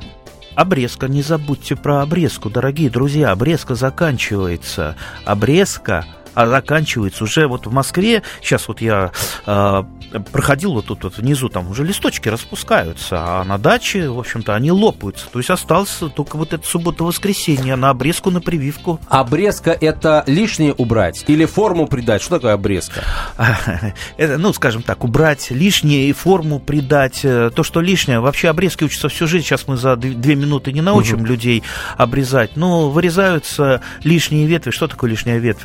Обрезка, 0.56 1.08
не 1.08 1.22
забудьте 1.22 1.76
про 1.76 2.02
обрезку, 2.02 2.50
дорогие 2.50 2.90
друзья. 2.90 3.32
Обрезка 3.32 3.76
заканчивается. 3.76 4.96
Обрезка 5.26 6.06
а 6.34 6.48
заканчивается 6.48 7.24
уже 7.24 7.48
вот 7.48 7.67
в 7.67 7.72
Москве. 7.72 8.24
Сейчас 8.41 8.67
вот 8.67 8.82
я 8.82 9.12
э, 9.46 9.84
проходил 10.32 10.74
вот 10.74 10.86
тут 10.86 11.04
вот 11.04 11.17
внизу, 11.17 11.50
там 11.50 11.70
уже 11.70 11.84
листочки 11.84 12.30
распускаются, 12.30 13.17
а 13.20 13.44
на 13.44 13.58
даче, 13.58 14.10
в 14.10 14.20
общем-то, 14.20 14.56
они 14.56 14.72
лопаются. 14.72 15.28
То 15.32 15.39
есть 15.39 15.50
осталось 15.50 16.00
только 16.15 16.38
вот 16.38 16.54
это 16.54 16.65
суббота-воскресенье 16.65 17.76
на 17.76 17.89
обрезку, 17.89 18.32
на 18.32 18.41
прививку. 18.41 19.00
Обрезка– 19.08 19.72
это 19.82 20.24
лишнее 20.28 20.74
убрать 20.74 21.26
или 21.28 21.46
форму 21.46 21.88
придать? 21.88 22.22
Что 22.22 22.36
такое 22.36 22.54
обрезка? 22.54 23.02
Это, 24.17 24.38
ну, 24.38 24.54
скажем 24.54 24.84
так, 24.84 25.04
убрать 25.04 25.52
лишнее 25.52 26.10
и 26.10 26.13
форму 26.13 26.60
придать. 26.60 27.22
Э, 27.24 27.50
то, 27.54 27.63
что 27.63 27.82
лишнее. 27.82 28.20
Вообще 28.20 28.50
обрезки 28.50 28.84
учатся 28.84 29.10
всю 29.10 29.28
жизнь. 29.28 29.46
Сейчас 29.46 29.67
мы 29.67 29.78
за 29.78 29.96
две 29.96 30.36
минуты 30.36 30.72
не 30.72 30.82
научим 30.82 31.17
угу. 31.17 31.26
людей 31.26 31.63
обрезать. 31.98 32.56
Но 32.56 32.89
вырезаются 32.89 33.82
лишние 34.04 34.46
ветви. 34.46 34.72
Что 34.72 34.88
такое 34.88 35.10
лишняя 35.10 35.38
ветвь? 35.38 35.63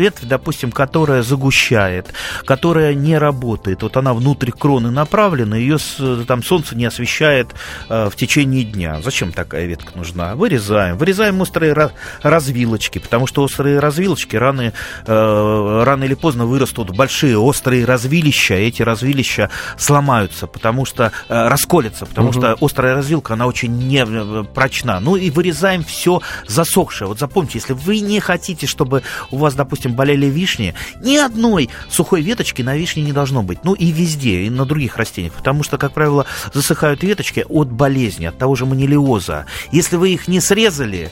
Ветвь, 0.00 0.24
допустим, 0.24 0.72
которая 0.72 1.22
загущает, 1.22 2.14
которая 2.46 2.94
не 2.94 3.18
работает. 3.18 3.82
Вот 3.82 3.96
она 3.98 4.14
внутрь 4.14 4.50
кроны 4.50 4.90
направлена, 4.90 5.56
ее 5.56 5.76
там 6.26 6.42
солнце 6.42 6.74
не 6.74 6.86
освещает 6.86 7.54
э, 7.88 8.08
в 8.08 8.16
течение 8.16 8.64
дня. 8.64 9.02
Зачем 9.02 9.30
такая 9.32 9.66
ветка 9.66 9.92
нужна? 9.94 10.34
Вырезаем. 10.34 10.96
Вырезаем 10.96 11.38
острые 11.40 11.90
развилочки, 12.22 12.98
потому 12.98 13.26
что 13.26 13.42
острые 13.42 13.78
развилочки 13.78 14.36
рано, 14.36 14.72
э, 15.06 15.82
рано 15.84 16.04
или 16.04 16.14
поздно 16.14 16.46
вырастут 16.46 16.96
большие 16.96 17.38
острые 17.38 17.84
развилища, 17.84 18.54
и 18.54 18.68
эти 18.68 18.82
развилища 18.82 19.50
сломаются, 19.76 20.46
потому 20.46 20.86
что 20.86 21.12
э, 21.28 21.48
расколятся, 21.48 22.06
потому 22.06 22.30
угу. 22.30 22.38
что 22.38 22.56
острая 22.58 22.94
развилка, 22.94 23.34
она 23.34 23.46
очень 23.46 23.76
не 23.76 24.04
э, 24.06 24.44
прочна. 24.54 24.98
Ну 25.00 25.16
и 25.16 25.28
вырезаем 25.28 25.84
все 25.84 26.22
засохшее. 26.46 27.08
Вот 27.08 27.18
запомните, 27.18 27.58
если 27.58 27.74
вы 27.74 28.00
не 28.00 28.18
хотите, 28.20 28.66
чтобы 28.66 29.02
у 29.30 29.36
вас, 29.36 29.54
допустим, 29.54 29.89
допустим, 29.90 29.94
болели 29.94 30.26
вишни, 30.26 30.74
ни 31.02 31.16
одной 31.16 31.68
сухой 31.88 32.22
веточки 32.22 32.62
на 32.62 32.76
вишне 32.76 33.02
не 33.02 33.12
должно 33.12 33.42
быть. 33.42 33.64
Ну 33.64 33.74
и 33.74 33.92
везде, 33.92 34.42
и 34.42 34.50
на 34.50 34.64
других 34.64 34.96
растениях. 34.96 35.34
Потому 35.34 35.62
что, 35.62 35.78
как 35.78 35.92
правило, 35.92 36.26
засыхают 36.54 37.02
веточки 37.02 37.44
от 37.48 37.70
болезни, 37.70 38.26
от 38.26 38.38
того 38.38 38.54
же 38.54 38.66
манилиоза. 38.66 39.46
Если 39.72 39.96
вы 39.96 40.10
их 40.10 40.28
не 40.28 40.40
срезали, 40.40 41.10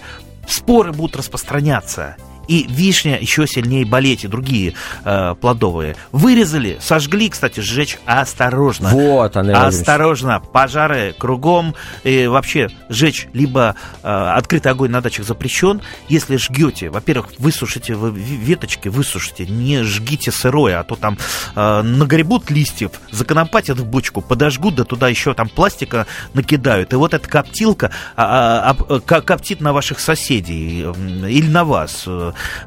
споры 0.48 0.92
будут 0.92 1.16
распространяться 1.16 2.16
и 2.48 2.66
вишня 2.68 3.18
еще 3.20 3.46
сильнее 3.46 3.84
болеть, 3.84 4.24
и 4.24 4.28
другие 4.28 4.74
э, 5.04 5.34
плодовые. 5.40 5.96
Вырезали, 6.12 6.78
сожгли, 6.80 7.28
кстати, 7.28 7.61
сжечь 7.61 7.98
осторожно. 8.06 8.88
Вот, 8.88 9.37
Андрей 9.37 9.54
Осторожно, 9.54 10.40
пожары 10.40 11.14
кругом, 11.16 11.74
и 12.04 12.26
вообще 12.26 12.68
сжечь, 12.88 13.28
либо 13.34 13.76
э, 14.02 14.08
открытый 14.08 14.72
огонь 14.72 14.90
на 14.90 15.00
дачах 15.00 15.26
запрещен. 15.26 15.82
Если 16.08 16.37
жгете, 16.37 16.90
во-первых, 16.90 17.28
высушите 17.38 17.94
веточки, 17.94 18.88
высушите, 18.88 19.46
не 19.46 19.82
жгите 19.82 20.32
сырое, 20.32 20.80
а 20.80 20.84
то 20.84 20.96
там 20.96 21.18
э, 21.54 21.82
нагребут 21.82 22.50
листьев, 22.50 22.92
законопатят 23.12 23.78
в 23.78 23.84
бочку, 23.84 24.22
подожгут, 24.22 24.76
да 24.76 24.84
туда 24.84 25.08
еще 25.08 25.34
там 25.34 25.48
пластика 25.48 26.06
накидают. 26.32 26.92
И 26.94 26.96
вот 26.96 27.12
эта 27.12 27.28
коптилка 27.28 27.90
а, 28.16 28.74
а, 28.78 28.84
а, 28.88 29.20
коптит 29.20 29.61
на 29.61 29.72
ваших 29.74 30.00
соседей 30.00 30.80
или 30.80 31.48
на 31.48 31.64
вас 31.64 32.06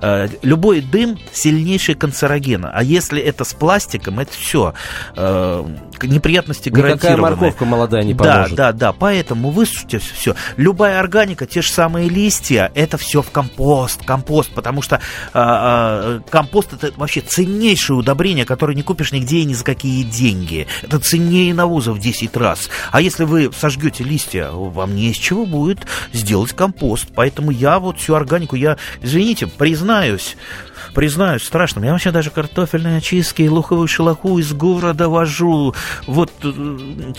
Э, 0.02 0.28
любой 0.42 0.82
дым 0.82 1.20
сильнейший 1.32 1.96
канцероген. 1.96 2.66
А 2.72 2.84
если 2.84 3.22
это 3.22 3.44
с 3.44 3.54
пластиком, 3.54 4.20
это 4.20 4.34
все. 4.34 4.74
Э, 5.16 5.66
неприятности 6.08 6.70
гарантированы. 6.70 6.98
Никакая 6.98 7.18
морковка 7.18 7.66
молодая 7.66 8.04
не 8.04 8.14
поможет. 8.14 8.56
Да, 8.56 8.72
да, 8.72 8.78
да. 8.78 8.94
Поэтому 8.94 9.50
высушите 9.52 10.00
все. 10.00 10.36
Любая 10.58 11.00
органика, 11.00 11.46
те 11.46 11.62
же 11.62 11.72
самые 11.72 12.10
листья, 12.10 12.72
это 12.76 12.98
все 12.98 13.22
в 13.22 13.32
компост. 13.32 14.04
Компост, 14.06 14.52
потому 14.52 14.82
что 14.82 15.00
э, 15.34 16.20
компост 16.30 16.74
это 16.74 16.92
вообще 16.98 17.22
ценнейшее 17.22 17.98
удобрение, 17.98 18.46
которое 18.46 18.76
не 18.76 18.84
купишь 18.84 19.12
нигде 19.12 19.38
и 19.38 19.46
ни 19.46 19.54
за 19.54 19.64
какие 19.64 20.04
деньги. 20.04 20.68
Это 20.82 21.00
ценнее 21.00 21.54
навоза 21.54 21.92
в 21.94 22.00
10 22.00 22.36
раз. 22.38 22.70
А 22.92 23.02
если 23.02 23.24
вы 23.24 23.52
сожгете 23.56 24.04
листья, 24.04 24.50
вам 24.52 24.96
не 24.96 25.12
из 25.12 25.18
чего 25.18 25.46
будет 25.46 25.86
сделать 26.14 26.54
компост. 26.54 27.08
Поэтому 27.16 27.52
я 27.52 27.80
вот 27.80 28.00
всю 28.00 28.16
органику, 28.16 28.56
я, 28.56 28.78
извините, 29.02 29.48
признаюсь, 29.48 30.36
признаюсь, 30.94 31.44
страшно. 31.44 31.84
Я 31.84 31.92
вообще 31.92 32.12
даже 32.12 32.30
картофельные 32.30 32.98
очистки 32.98 33.42
и 33.42 33.50
луховую 33.50 33.88
шелуху 33.88 34.40
из 34.40 34.54
города 34.54 35.10
вожу. 35.10 35.74
Вот 36.08 36.32
э, 36.44 37.14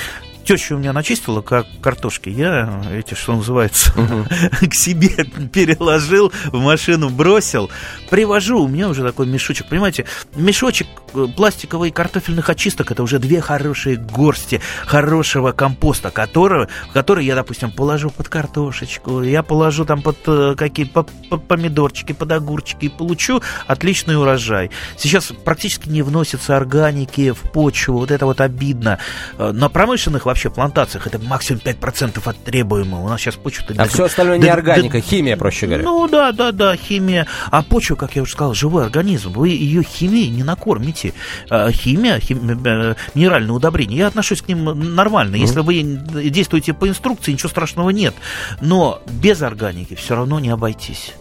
теща 0.44 0.74
у 0.74 0.78
меня 0.78 0.92
начистила 0.92 1.40
как 1.40 1.66
картошки. 1.80 2.28
Я 2.28 2.82
эти, 2.92 3.14
что 3.14 3.34
называется, 3.34 3.92
к 4.60 4.74
себе 4.74 5.24
переложил, 5.52 6.32
в 6.46 6.58
машину 6.58 7.08
бросил. 7.08 7.70
Привожу, 8.10 8.64
у 8.64 8.68
меня 8.68 8.88
уже 8.88 9.02
такой 9.02 9.26
мешочек. 9.26 9.68
Понимаете, 9.68 10.06
мешочек 10.34 10.86
э, 11.14 11.26
пластиковый 11.36 11.90
картофельных 11.90 12.50
очисток 12.50 12.90
это 12.90 13.02
уже 13.02 13.18
две 13.18 13.40
хорошие 13.40 13.96
горсти 13.96 14.60
хорошего 14.86 15.52
компоста, 15.52 16.10
которого, 16.10 16.68
который 16.92 17.24
я, 17.24 17.34
допустим, 17.34 17.70
положу 17.70 18.10
под 18.10 18.28
картошечку, 18.28 19.22
я 19.22 19.42
положу 19.42 19.84
там 19.84 20.02
под 20.02 20.18
э, 20.26 20.54
какие 20.56 20.86
под, 20.86 21.10
под 21.30 21.46
помидорчики, 21.48 22.12
под 22.12 22.32
огурчики 22.32 22.86
и 22.86 22.88
получу 22.88 23.42
отличный 23.66 24.18
урожай. 24.18 24.70
Сейчас 24.96 25.32
практически 25.44 25.88
не 25.88 26.02
вносятся 26.02 26.56
органики 26.56 27.30
в 27.32 27.40
почву, 27.52 27.98
вот 27.98 28.10
это 28.10 28.26
вот 28.26 28.40
обидно. 28.40 28.98
Э, 29.38 29.52
на 29.52 29.68
промышленных 29.68 30.26
вообще 30.32 30.50
плантациях 30.50 31.06
это 31.06 31.18
максимум 31.18 31.60
5% 31.64 32.20
от 32.24 32.44
требуемого. 32.44 33.04
У 33.04 33.08
нас 33.08 33.20
сейчас 33.20 33.36
почва... 33.36 33.64
А 33.76 33.86
все 33.86 34.04
остальное 34.04 34.38
не 34.38 34.48
органика, 34.48 35.00
химия, 35.00 35.36
проще 35.36 35.66
говоря. 35.66 35.84
Ну 35.84 36.08
да, 36.08 36.32
да, 36.32 36.52
да, 36.52 36.76
химия. 36.76 37.26
А 37.50 37.62
почва, 37.62 37.96
как 37.96 38.16
я 38.16 38.22
уже 38.22 38.32
сказал, 38.32 38.54
живой 38.54 38.84
организм. 38.84 39.32
Вы 39.32 39.50
ее 39.50 39.82
химией 39.82 40.30
не 40.30 40.42
накормите. 40.42 41.12
А 41.50 41.70
химия, 41.70 42.18
химия 42.18 42.56
э, 42.64 42.94
минеральные 43.14 43.52
удобрения, 43.52 43.96
я 43.96 44.06
отношусь 44.06 44.42
к 44.42 44.48
ним 44.48 44.94
нормально. 44.94 45.36
Если 45.36 45.60
вы 45.60 45.82
действуете 45.82 46.72
по 46.72 46.88
инструкции, 46.88 47.32
ничего 47.32 47.48
страшного 47.48 47.90
нет. 47.90 48.14
Но 48.60 49.02
без 49.06 49.42
органики 49.42 49.94
все 49.94 50.16
равно 50.16 50.40
не 50.40 50.48
обойтись. 50.48 51.14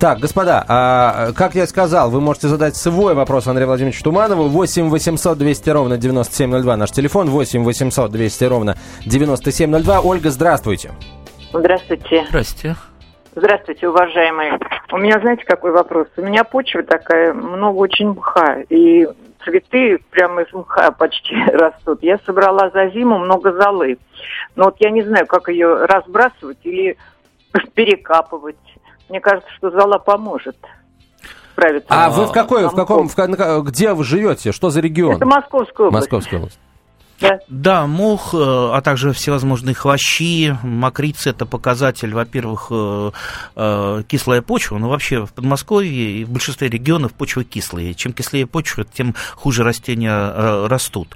Так, 0.00 0.18
господа, 0.18 0.64
а, 0.66 1.32
как 1.36 1.54
я 1.54 1.66
сказал, 1.66 2.10
вы 2.10 2.22
можете 2.22 2.48
задать 2.48 2.74
свой 2.74 3.12
вопрос 3.12 3.46
Андрею 3.46 3.66
Владимировичу 3.66 4.02
Туманову. 4.02 4.44
8 4.44 4.88
800 4.88 5.36
200 5.36 5.68
ровно 5.68 5.98
9702 5.98 6.76
наш 6.78 6.90
телефон. 6.90 7.28
8 7.28 7.62
800 7.62 8.10
200 8.10 8.44
ровно 8.44 8.76
9702. 9.04 10.00
Ольга, 10.00 10.30
здравствуйте. 10.30 10.92
Здравствуйте. 11.52 12.24
Здрасте. 12.30 12.76
Здравствуйте, 13.36 13.88
уважаемые. 13.88 14.58
У 14.90 14.96
меня, 14.96 15.20
знаете, 15.20 15.44
какой 15.44 15.70
вопрос? 15.70 16.08
У 16.16 16.22
меня 16.22 16.44
почва 16.44 16.82
такая, 16.82 17.34
много 17.34 17.76
очень 17.76 18.08
мха, 18.08 18.62
и 18.70 19.06
цветы 19.44 19.98
прямо 20.08 20.42
из 20.42 20.52
мха 20.54 20.92
почти 20.92 21.34
растут. 21.52 22.02
Я 22.02 22.18
собрала 22.24 22.70
за 22.70 22.88
зиму 22.88 23.18
много 23.18 23.52
золы. 23.52 23.98
Но 24.56 24.64
вот 24.64 24.76
я 24.78 24.88
не 24.88 25.02
знаю, 25.02 25.26
как 25.26 25.50
ее 25.50 25.84
разбрасывать 25.84 26.58
или 26.62 26.96
перекапывать. 27.74 28.56
Мне 29.10 29.20
кажется, 29.20 29.50
что 29.56 29.70
зала 29.72 29.98
поможет 29.98 30.56
справиться. 31.52 31.88
А 31.90 32.10
вы 32.10 32.26
в 32.26 32.32
какой, 32.32 32.68
в 32.68 32.74
каком, 32.74 33.08
в, 33.08 33.62
где 33.64 33.92
вы 33.92 34.04
живете? 34.04 34.52
Что 34.52 34.70
за 34.70 34.80
регион? 34.80 35.16
Это 35.16 35.26
Московская 35.26 35.88
область. 35.88 36.06
Московская 36.06 36.36
область. 36.36 36.58
Да. 37.20 37.38
да, 37.48 37.86
мох, 37.86 38.32
э, 38.32 38.38
а 38.38 38.80
также 38.80 39.12
всевозможные 39.12 39.74
хвощи, 39.74 40.56
мокрицы– 40.62 41.30
это 41.30 41.44
показатель, 41.44 42.14
во-первых, 42.14 42.68
э, 42.70 43.10
э, 43.56 44.02
кислая 44.08 44.40
почва, 44.40 44.78
но 44.78 44.88
вообще 44.88 45.26
в 45.26 45.32
Подмосковье 45.32 46.20
и 46.20 46.24
в 46.24 46.30
большинстве 46.30 46.68
регионов 46.68 47.12
почвы 47.12 47.44
кислые. 47.44 47.94
Чем 47.94 48.14
кислее 48.14 48.46
почва, 48.46 48.84
тем 48.84 49.14
хуже 49.34 49.64
растения 49.64 50.66
растут. 50.66 51.14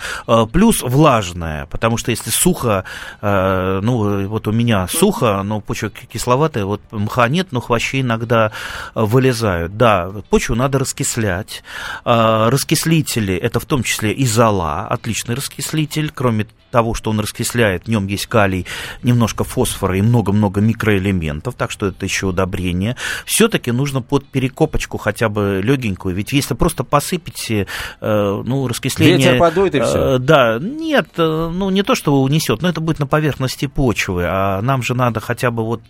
Плюс 0.52 0.82
влажная, 0.82 1.66
потому 1.66 1.96
что 1.96 2.10
если 2.10 2.30
сухо, 2.30 2.84
ну 3.22 4.26
вот 4.26 4.46
у 4.46 4.52
меня 4.52 4.86
сухо, 4.88 5.42
но 5.42 5.60
почва 5.60 5.90
кисловатая, 5.90 6.64
вот 6.64 6.80
мха 6.90 7.28
нет, 7.28 7.48
но 7.50 7.60
хвощи 7.60 8.00
иногда 8.02 8.52
вылезают. 8.94 9.76
Да, 9.76 10.10
почву 10.30 10.54
надо 10.54 10.78
раскислять. 10.78 11.62
Раскислители– 12.04 13.34
это 13.42 13.60
в 13.60 13.64
том 13.64 13.82
числе 13.82 14.12
и 14.12 14.26
зола, 14.26 14.86
отличный 14.88 15.34
раскислитель 15.34 15.93
двигатель, 15.94 16.12
кроме 16.14 16.46
того, 16.70 16.94
что 16.94 17.10
он 17.10 17.20
раскисляет, 17.20 17.84
в 17.84 17.88
нем 17.88 18.08
есть 18.08 18.26
калий, 18.26 18.66
немножко 19.04 19.44
фосфора 19.44 19.96
и 19.96 20.02
много-много 20.02 20.60
микроэлементов, 20.60 21.54
так 21.54 21.70
что 21.70 21.86
это 21.86 22.04
еще 22.04 22.26
удобрение. 22.26 22.96
Все-таки 23.24 23.70
нужно 23.70 24.02
под 24.02 24.26
перекопочку 24.26 24.98
хотя 24.98 25.28
бы 25.28 25.60
легенькую, 25.62 26.16
ведь 26.16 26.32
если 26.32 26.54
просто 26.54 26.82
посыпите, 26.82 27.68
э, 28.00 28.42
ну, 28.44 28.66
раскисление... 28.66 29.18
Ветер 29.18 29.38
подует 29.38 29.74
и 29.76 29.80
все. 29.80 30.16
Э, 30.16 30.18
да, 30.18 30.58
нет, 30.60 31.10
э, 31.16 31.50
ну, 31.54 31.70
не 31.70 31.84
то, 31.84 31.94
что 31.94 32.20
унесет, 32.20 32.60
но 32.60 32.68
это 32.68 32.80
будет 32.80 32.98
на 32.98 33.06
поверхности 33.06 33.66
почвы, 33.68 34.24
а 34.26 34.60
нам 34.60 34.82
же 34.82 34.94
надо 34.94 35.20
хотя 35.20 35.52
бы 35.52 35.64
вот 35.64 35.82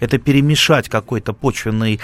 это 0.00 0.18
перемешать, 0.18 0.88
какой-то 0.88 1.32
почвенный 1.32 2.00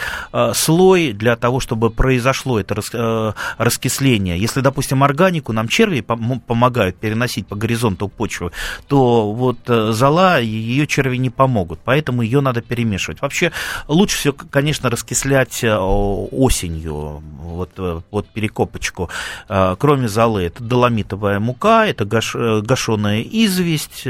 слой 0.55 1.13
для 1.13 1.35
того, 1.35 1.59
чтобы 1.59 1.91
произошло 1.91 2.61
это 2.61 2.77
рас, 2.77 3.35
раскисление. 3.59 4.39
Если, 4.39 4.61
допустим, 4.61 5.03
органику 5.03 5.53
нам 5.53 5.67
черви 5.67 6.03
помогают 6.03 6.97
переносить 6.97 7.48
по 7.49 7.57
горизонту 7.57 8.09
почвы, 8.09 8.53
то 8.87 9.33
вот 9.33 9.59
э, 9.69 9.93
зола, 9.93 10.41
ее 10.41 10.87
черви 10.87 11.17
не 11.17 11.31
помогут, 11.31 11.81
поэтому 11.85 12.23
ее 12.23 12.41
надо 12.41 12.61
перемешивать. 12.61 13.23
Вообще 13.23 13.53
лучше 13.89 14.19
всего, 14.19 14.35
конечно, 14.51 14.91
раскислять 14.91 15.65
э, 15.65 15.77
осенью, 15.77 17.23
вот, 17.41 17.71
э, 17.79 18.01
вот 18.11 18.29
перекопочку. 18.29 19.09
Кроме 19.49 20.09
золы, 20.09 20.43
это 20.43 20.63
доломитовая 20.63 21.41
мука, 21.41 21.87
это 21.87 22.05
гаш, 22.05 22.35
гашеная 22.35 23.23
известь. 23.23 24.07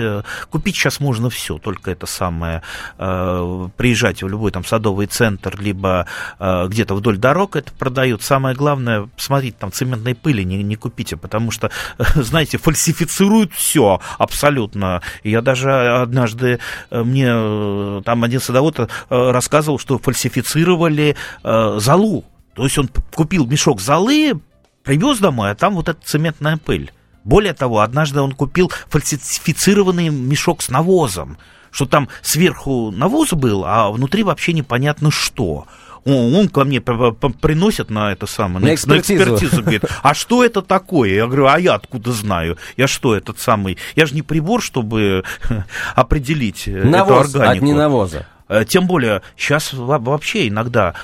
Купить 0.50 0.76
сейчас 0.76 1.00
можно 1.00 1.30
все, 1.30 1.58
только 1.58 1.90
это 1.90 2.06
самое, 2.06 2.62
приезжать 2.96 4.22
в 4.22 4.28
любой 4.28 4.50
там 4.50 4.64
садовый 4.64 5.06
центр, 5.06 5.58
либо 5.60 6.06
где-то 6.40 6.94
вдоль 6.94 7.18
дорог 7.18 7.56
это 7.56 7.72
продают. 7.72 8.22
Самое 8.22 8.56
главное, 8.56 9.08
посмотрите, 9.16 9.56
там 9.58 9.72
цементной 9.72 10.14
пыли 10.14 10.44
не, 10.44 10.62
не 10.62 10.76
купите, 10.76 11.16
потому 11.16 11.50
что, 11.50 11.70
знаете, 12.14 12.58
фальсифицируют 12.58 13.27
все 13.52 14.00
абсолютно. 14.18 15.02
Я 15.24 15.40
даже 15.40 16.02
однажды, 16.02 16.58
э, 16.90 17.02
мне 17.02 17.28
э, 17.28 18.02
там 18.04 18.24
один 18.24 18.40
садовод 18.40 18.78
э, 18.80 18.86
рассказывал, 19.08 19.78
что 19.78 19.98
фальсифицировали 19.98 21.16
золу. 21.42 22.24
То 22.54 22.64
есть 22.64 22.78
он 22.78 22.88
купил 23.14 23.46
мешок 23.46 23.80
золы, 23.80 24.40
привез 24.82 25.18
домой, 25.18 25.50
а 25.50 25.54
там 25.54 25.74
вот 25.74 25.88
эта 25.88 26.00
цементная 26.04 26.56
пыль. 26.56 26.92
Более 27.24 27.52
того, 27.52 27.80
однажды 27.80 28.20
он 28.20 28.32
купил 28.32 28.72
фальсифицированный 28.88 30.08
мешок 30.08 30.62
с 30.62 30.68
навозом, 30.68 31.38
что 31.70 31.86
там 31.86 32.08
сверху 32.22 32.90
навоз 32.90 33.32
был, 33.32 33.64
а 33.64 33.90
внутри 33.90 34.22
вообще 34.22 34.52
непонятно 34.52 35.10
что 35.10 35.66
он, 36.08 36.34
он 36.34 36.48
ко 36.48 36.64
мне 36.64 36.80
приносит 36.80 37.90
на 37.90 38.12
это 38.12 38.26
самое, 38.26 38.60
на, 38.60 38.66
на 38.68 38.74
экспертизу. 38.74 39.24
на 39.24 39.34
экспертизу, 39.34 39.62
говорит, 39.62 39.84
а 40.02 40.14
что 40.14 40.44
это 40.44 40.62
такое? 40.62 41.10
Я 41.10 41.26
говорю, 41.26 41.46
а 41.46 41.58
я 41.58 41.74
откуда 41.74 42.12
знаю? 42.12 42.56
Я 42.76 42.86
что, 42.86 43.14
этот 43.14 43.38
самый, 43.38 43.78
я 43.96 44.06
же 44.06 44.14
не 44.14 44.22
прибор, 44.22 44.62
чтобы 44.62 45.24
определить 45.94 46.66
Навоз 46.66 47.30
эту 47.30 47.40
органику. 47.40 47.64
от 47.64 47.70
ненавоза. 47.70 48.26
Э, 48.48 48.64
тем 48.66 48.86
более, 48.86 49.22
сейчас 49.36 49.72
вообще 49.72 50.48
иногда 50.48 50.94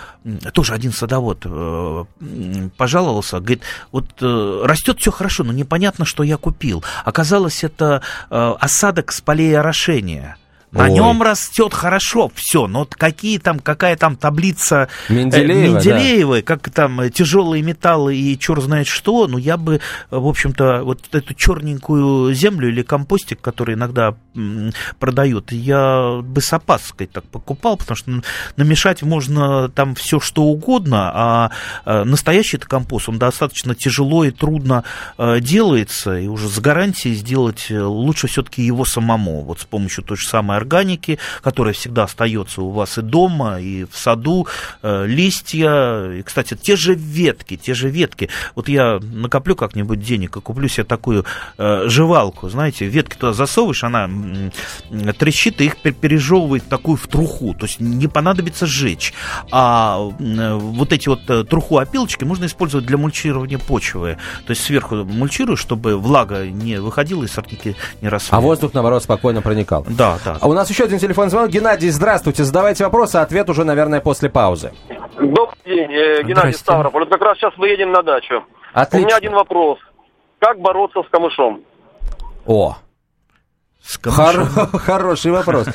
тоже 0.53 0.73
один 0.73 0.93
садовод 0.93 1.43
э, 1.45 2.05
пожаловался, 2.77 3.39
говорит, 3.39 3.63
вот 3.93 4.07
э, 4.21 4.63
растет 4.65 4.99
все 5.01 5.11
хорошо, 5.11 5.45
но 5.45 5.53
непонятно, 5.53 6.05
что 6.05 6.23
я 6.23 6.37
купил. 6.37 6.83
Оказалось, 7.05 7.63
это 7.63 8.03
осадок 8.31 9.13
с 9.13 9.21
полей 9.21 9.57
орошения. 9.57 10.37
На 10.75 10.85
Ой. 10.85 10.91
нем 10.91 11.23
растет 11.23 11.73
хорошо 11.73 12.33
все, 12.35 12.67
но 12.67 12.85
какие 12.85 13.39
там, 13.39 13.61
какая 13.61 13.97
там 13.97 14.17
таблица 14.17 14.89
Менделеева, 15.09 15.53
э, 15.53 15.69
Менделеевой, 15.69 16.41
да. 16.41 16.47
как 16.47 16.69
там 16.71 17.01
э, 17.01 17.11
тяжелые 17.11 17.63
металлы 17.63 18.17
и 18.17 18.37
черт 18.37 18.65
знает 18.65 18.89
что, 18.89 19.29
ну 19.29 19.39
я 19.39 19.57
бы, 19.57 19.77
э, 19.77 19.79
в 20.11 20.27
общем-то, 20.27 20.83
вот 20.83 21.03
эту 21.13 21.33
черненькую 21.33 22.35
землю 22.35 22.69
или 22.69 22.83
компостик, 22.83 23.41
который 23.41 23.77
иногда 23.77 24.17
продают, 24.99 25.53
я 25.53 26.21
бы 26.25 26.41
с 26.41 26.53
опаской 26.53 27.07
так 27.07 27.23
покупал, 27.27 27.77
потому 27.77 27.97
что 27.97 28.23
намешать 28.57 29.03
можно 29.03 29.69
там 29.69 29.95
все 29.95 30.19
что 30.19 30.43
угодно, 30.43 31.13
а 31.15 31.51
настоящий 32.05 32.57
это 32.57 32.67
компост, 32.67 33.09
он 33.09 33.19
достаточно 33.21 33.77
тяжело 33.77 34.25
и 34.25 34.33
трудно 34.33 34.83
делается, 35.19 36.19
и 36.19 36.27
уже 36.27 36.49
с 36.49 36.59
гарантией 36.59 37.15
сделать 37.15 37.67
лучше 37.71 38.27
все-таки 38.27 38.63
его 38.63 38.85
самому, 38.85 39.43
вот 39.43 39.61
с 39.61 39.65
помощью 39.65 40.03
той 40.03 40.17
же 40.17 40.27
самой 40.27 40.57
органики, 40.65 41.19
которая 41.43 41.75
всегда 41.75 42.05
остается 42.05 42.63
у 42.63 42.71
вас 42.71 42.99
и 42.99 43.03
дома, 43.03 43.61
и 43.61 43.85
в 43.85 43.97
саду, 43.97 44.47
э, 44.83 45.07
листья, 45.07 46.11
и, 46.11 46.23
кстати, 46.23 46.57
те 46.57 46.77
же 46.77 46.95
ветки, 46.95 47.57
те 47.57 47.75
же 47.75 47.89
ветки. 47.89 48.31
Вот 48.55 48.69
я 48.69 48.99
накоплю 49.01 49.55
как-нибудь 49.55 50.01
денег 50.01 50.37
и 50.37 50.41
куплю 50.41 50.69
себе 50.69 50.85
такую 50.85 51.25
э, 51.59 51.85
жевалку, 51.87 52.49
знаете, 52.49 52.87
ветки 52.87 53.17
туда 53.17 53.33
засовываешь, 53.33 53.85
она 53.85 54.09
трещит, 55.19 55.61
и 55.61 55.67
их 55.67 55.77
пережевывает 55.77 56.67
такую 56.69 56.97
в 56.97 57.07
труху, 57.07 57.55
то 57.55 57.67
есть 57.67 57.81
не 57.81 58.09
понадобится 58.09 58.67
сжечь. 58.67 59.13
А 59.51 59.99
вот 59.99 60.93
эти 60.93 61.09
вот 61.09 61.21
э, 61.29 61.45
труху-опилочки 61.45 62.25
можно 62.25 62.47
использовать 62.47 62.87
для 62.87 62.97
мульчирования 62.97 63.59
почвы, 63.59 64.17
то 64.47 64.51
есть 64.51 64.65
сверху 64.65 65.05
мульчирую, 65.05 65.57
чтобы 65.57 65.97
влага 65.99 66.47
не 66.47 66.81
выходила 66.81 67.25
и 67.25 67.29
сорняки 67.29 67.77
не 68.01 68.09
росли. 68.09 68.31
А 68.33 68.41
воздух, 68.41 68.73
наоборот, 68.73 69.03
спокойно 69.03 69.43
проникал. 69.43 69.85
Да, 69.89 70.19
да. 70.25 70.39
А 70.41 70.49
у 70.49 70.54
нас 70.55 70.71
еще 70.71 70.85
один 70.85 70.99
телефон 70.99 71.31
звонок. 71.31 71.51
Геннадий, 71.51 71.91
здравствуйте. 71.91 72.45
Задавайте 72.45 72.85
вопросы, 72.85 73.17
ответ 73.17 73.49
уже, 73.51 73.65
наверное, 73.65 74.01
после 74.01 74.29
паузы. 74.29 74.73
Добрый 75.19 75.57
день, 75.65 75.93
э, 75.93 76.23
Геннадий 76.23 76.55
Ставрополь. 76.55 77.03
Вот 77.05 77.11
как 77.11 77.21
раз 77.23 77.39
сейчас 77.39 77.53
мы 77.57 77.69
едем 77.69 77.93
на 77.93 78.03
дачу. 78.03 78.45
Отлично. 78.73 79.07
У 79.07 79.09
меня 79.09 79.17
один 79.17 79.33
вопрос. 79.33 79.79
Как 80.39 80.59
бороться 80.61 81.03
с 81.03 81.09
камышом? 81.11 81.63
О, 82.47 82.77
Хор- 84.05 84.47
хороший 84.79 85.31
вопрос. 85.33 85.67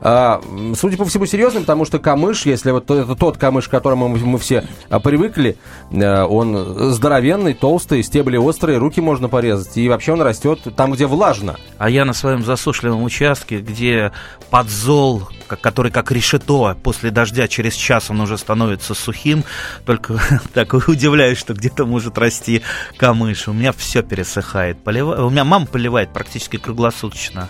А, 0.00 0.40
судя 0.78 0.96
по 0.96 1.04
всему, 1.04 1.26
серьезный, 1.26 1.60
потому 1.60 1.84
что 1.84 1.98
камыш, 1.98 2.46
если 2.46 2.70
вот 2.70 2.90
это 2.90 3.14
тот 3.14 3.36
камыш, 3.36 3.68
к 3.68 3.70
которому 3.70 4.08
мы, 4.08 4.38
все 4.38 4.64
а, 4.88 5.00
привыкли, 5.00 5.56
а, 5.92 6.26
он 6.26 6.92
здоровенный, 6.92 7.54
толстый, 7.54 8.02
стебли 8.02 8.36
острые, 8.36 8.78
руки 8.78 9.00
можно 9.00 9.28
порезать. 9.28 9.76
И 9.76 9.88
вообще 9.88 10.12
он 10.12 10.22
растет 10.22 10.60
там, 10.76 10.92
где 10.92 11.06
влажно. 11.06 11.56
А 11.78 11.90
я 11.90 12.04
на 12.04 12.12
своем 12.12 12.44
засушливом 12.44 13.02
участке, 13.02 13.58
где 13.60 14.12
подзол, 14.50 15.28
который 15.46 15.92
как 15.92 16.10
решето, 16.10 16.76
после 16.82 17.10
дождя 17.10 17.48
через 17.48 17.74
час 17.74 18.10
он 18.10 18.20
уже 18.20 18.38
становится 18.38 18.94
сухим, 18.94 19.44
только 19.84 20.18
так 20.54 20.72
удивляюсь, 20.74 21.38
что 21.38 21.54
где-то 21.54 21.86
может 21.86 22.18
расти 22.18 22.62
камыш. 22.96 23.48
У 23.48 23.52
меня 23.52 23.72
все 23.72 24.02
пересыхает. 24.02 24.82
Полива... 24.82 25.26
У 25.26 25.30
меня 25.30 25.44
мама 25.44 25.66
поливает 25.66 26.12
практически 26.12 26.56
круглосуточно. 26.56 27.48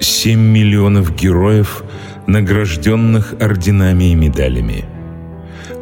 7 0.00 0.38
миллионов 0.38 1.16
героев, 1.16 1.82
награжденных 2.26 3.32
орденами 3.40 4.10
и 4.10 4.14
медалями. 4.14 4.84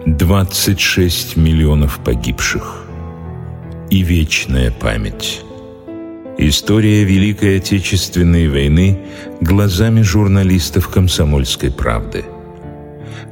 26 0.07 1.37
миллионов 1.37 1.99
погибших. 2.05 2.86
И 3.91 4.03
вечная 4.03 4.73
память. 4.73 5.43
История 6.39 7.05
Великой 7.05 7.59
Отечественной 7.59 8.49
войны 8.49 8.99
глазами 9.41 10.03
журналистов 10.03 10.89
«Комсомольской 10.89 11.71
правды». 11.71 12.25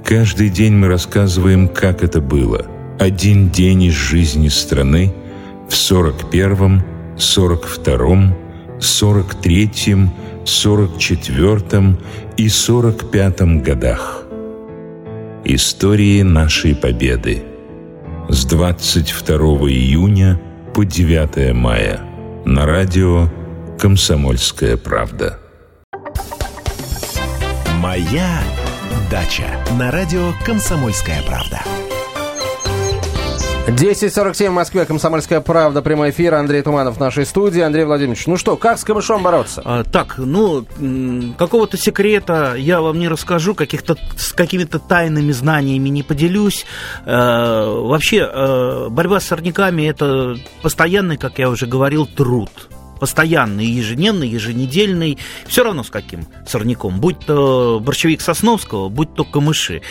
Каждый 0.04 0.50
день 0.50 0.74
мы 0.74 0.86
рассказываем, 0.88 1.66
как 1.68 2.04
это 2.04 2.20
было. 2.20 2.66
Один 3.00 3.50
день 3.50 3.84
из 3.84 3.94
жизни 3.94 4.48
страны 4.48 5.12
в 5.68 5.72
41-м, 5.72 6.82
42-м, 7.16 8.34
43-м, 8.78 10.10
44-м 10.44 11.98
и 12.36 12.46
45-м 12.46 13.62
годах. 13.62 14.24
Истории 15.44 16.22
нашей 16.22 16.76
победы. 16.76 17.42
С 18.28 18.46
22 18.46 19.36
июня 19.68 20.40
по 20.74 20.84
9 20.84 21.54
мая. 21.54 22.00
На 22.46 22.64
радио 22.64 23.28
«Комсомольская 23.78 24.78
правда». 24.78 25.38
«Моя 27.80 28.42
дача» 29.10 29.62
на 29.78 29.90
радио 29.90 30.32
«Комсомольская 30.46 31.22
правда». 31.22 31.62
10.47 33.66 34.50
в 34.50 34.52
Москве, 34.52 34.84
Комсомольская 34.84 35.40
правда, 35.40 35.80
прямой 35.80 36.10
эфир, 36.10 36.34
Андрей 36.34 36.60
Туманов 36.60 36.96
в 36.96 37.00
нашей 37.00 37.24
студии. 37.24 37.62
Андрей 37.62 37.86
Владимирович, 37.86 38.26
ну 38.26 38.36
что, 38.36 38.58
как 38.58 38.78
с 38.78 38.84
камышом 38.84 39.22
бороться? 39.22 39.62
А, 39.64 39.84
так, 39.84 40.18
ну, 40.18 40.66
какого-то 41.38 41.78
секрета 41.78 42.54
я 42.58 42.82
вам 42.82 42.98
не 42.98 43.08
расскажу, 43.08 43.54
каких-то, 43.54 43.96
с 44.16 44.34
какими-то 44.34 44.78
тайными 44.78 45.32
знаниями 45.32 45.88
не 45.88 46.02
поделюсь. 46.02 46.66
А, 47.06 47.66
вообще, 47.80 48.28
а, 48.30 48.90
борьба 48.90 49.18
с 49.18 49.24
сорняками– 49.24 49.82
это 49.88 50.36
постоянный, 50.60 51.16
как 51.16 51.38
я 51.38 51.48
уже 51.48 51.66
говорил, 51.66 52.04
труд 52.04 52.50
постоянный, 53.04 53.66
ежедневный, 53.66 54.26
еженедельный, 54.26 55.18
все 55.46 55.62
равно 55.62 55.84
с 55.84 55.90
каким 55.90 56.26
сорняком, 56.46 57.00
будь 57.00 57.18
то 57.18 57.78
борщевик 57.84 58.22
Сосновского, 58.22 58.88
будь 58.88 59.14
то 59.14 59.26
камыши. 59.26 59.82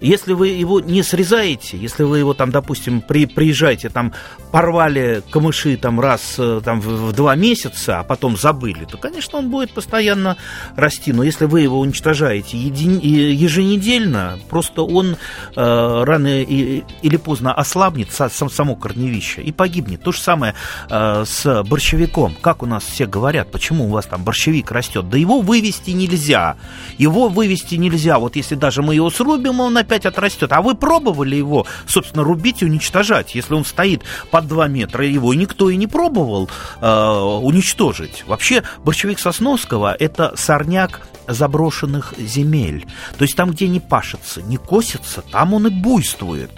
Если 0.00 0.32
вы 0.32 0.48
его 0.48 0.80
не 0.80 1.02
срезаете, 1.02 1.76
если 1.76 2.02
вы 2.02 2.20
его 2.20 2.32
там, 2.32 2.50
допустим, 2.50 3.02
при, 3.02 3.26
приезжаете, 3.26 3.90
там 3.90 4.14
порвали 4.50 5.22
камыши 5.30 5.76
там 5.76 6.00
раз 6.00 6.36
э, 6.38 6.62
там, 6.64 6.80
в, 6.80 7.10
в 7.10 7.12
два 7.12 7.36
месяца, 7.36 8.00
а 8.00 8.04
потом 8.04 8.38
забыли, 8.38 8.86
то, 8.86 8.96
конечно, 8.96 9.38
он 9.38 9.50
будет 9.50 9.72
постоянно 9.72 10.38
расти. 10.74 11.12
Но 11.12 11.24
если 11.24 11.44
вы 11.44 11.60
его 11.60 11.78
уничтожаете 11.78 12.56
един, 12.56 12.98
еженедельно, 12.98 14.38
просто 14.48 14.80
он 14.80 15.16
э, 15.56 16.04
рано 16.04 16.40
и, 16.40 16.84
или 17.02 17.16
поздно 17.18 17.52
ослабнет 17.52 18.10
сам, 18.12 18.48
само 18.48 18.76
корневище 18.76 19.42
и 19.42 19.52
погибнет. 19.52 20.02
То 20.02 20.12
же 20.12 20.20
самое 20.20 20.54
э, 20.88 21.24
с 21.26 21.62
борщевиком. 21.64 22.34
Как 22.40 22.61
у 22.62 22.66
нас 22.66 22.84
все 22.84 23.06
говорят, 23.06 23.50
почему 23.50 23.86
у 23.86 23.88
вас 23.88 24.06
там 24.06 24.22
борщевик 24.24 24.70
растет. 24.70 25.08
Да 25.08 25.18
его 25.18 25.40
вывести 25.40 25.90
нельзя. 25.90 26.56
Его 26.98 27.28
вывести 27.28 27.74
нельзя. 27.74 28.18
Вот 28.18 28.36
если 28.36 28.54
даже 28.54 28.82
мы 28.82 28.94
его 28.94 29.10
срубим, 29.10 29.60
он 29.60 29.76
опять 29.76 30.06
отрастет. 30.06 30.52
А 30.52 30.62
вы 30.62 30.74
пробовали 30.74 31.36
его, 31.36 31.66
собственно, 31.86 32.24
рубить 32.24 32.62
и 32.62 32.64
уничтожать? 32.64 33.34
Если 33.34 33.54
он 33.54 33.64
стоит 33.64 34.02
под 34.30 34.46
2 34.46 34.68
метра, 34.68 35.06
его 35.06 35.34
никто 35.34 35.70
и 35.70 35.76
не 35.76 35.86
пробовал 35.86 36.48
э, 36.80 36.86
уничтожить. 36.86 38.24
Вообще, 38.26 38.62
борщевик 38.84 39.18
Сосновского– 39.18 39.94
это 39.98 40.34
сорняк 40.36 41.06
заброшенных 41.26 42.14
земель. 42.18 42.86
То 43.18 43.24
есть 43.24 43.36
там, 43.36 43.50
где 43.50 43.68
не 43.68 43.80
пашется, 43.80 44.42
не 44.42 44.56
косится, 44.56 45.22
там 45.22 45.54
он 45.54 45.66
и 45.66 45.70
буйствует. 45.70 46.50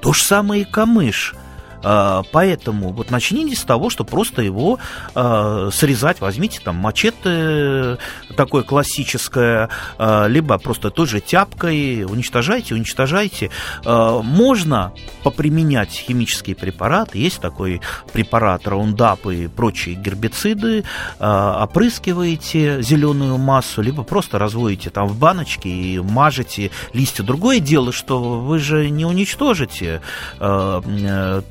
То 0.00 0.12
же 0.12 0.22
самое 0.22 0.62
и 0.62 0.64
камыш– 0.64 1.34
поэтому 1.82 2.92
вот 2.92 3.10
начните 3.10 3.56
с 3.56 3.64
того, 3.64 3.90
что 3.90 4.04
просто 4.04 4.42
его 4.42 4.78
э, 5.14 5.70
срезать. 5.72 6.20
Возьмите 6.20 6.60
там 6.60 6.76
мачете 6.76 7.98
такое 8.36 8.62
классическое, 8.62 9.68
э, 9.98 10.28
либо 10.28 10.58
просто 10.58 10.90
той 10.90 11.06
же 11.06 11.20
тяпкой 11.20 12.04
уничтожайте, 12.04 12.74
уничтожайте. 12.74 13.50
Э, 13.84 14.20
можно 14.22 14.92
поприменять 15.22 15.90
химические 15.90 16.56
препараты. 16.56 17.18
Есть 17.18 17.40
такой 17.40 17.80
препарат 18.12 18.66
раундап 18.66 19.26
и 19.26 19.48
прочие 19.48 19.94
гербициды. 19.94 20.84
Э, 21.18 21.62
опрыскиваете 21.62 22.82
зеленую 22.82 23.38
массу, 23.38 23.82
либо 23.82 24.02
просто 24.02 24.38
разводите 24.38 24.90
там 24.90 25.08
в 25.08 25.18
баночке 25.18 25.68
и 25.68 25.98
мажете 25.98 26.70
листья. 26.92 27.22
Другое 27.22 27.60
дело, 27.60 27.92
что 27.92 28.40
вы 28.40 28.58
же 28.58 28.90
не 28.90 29.04
уничтожите 29.04 30.00
э, 30.38 31.42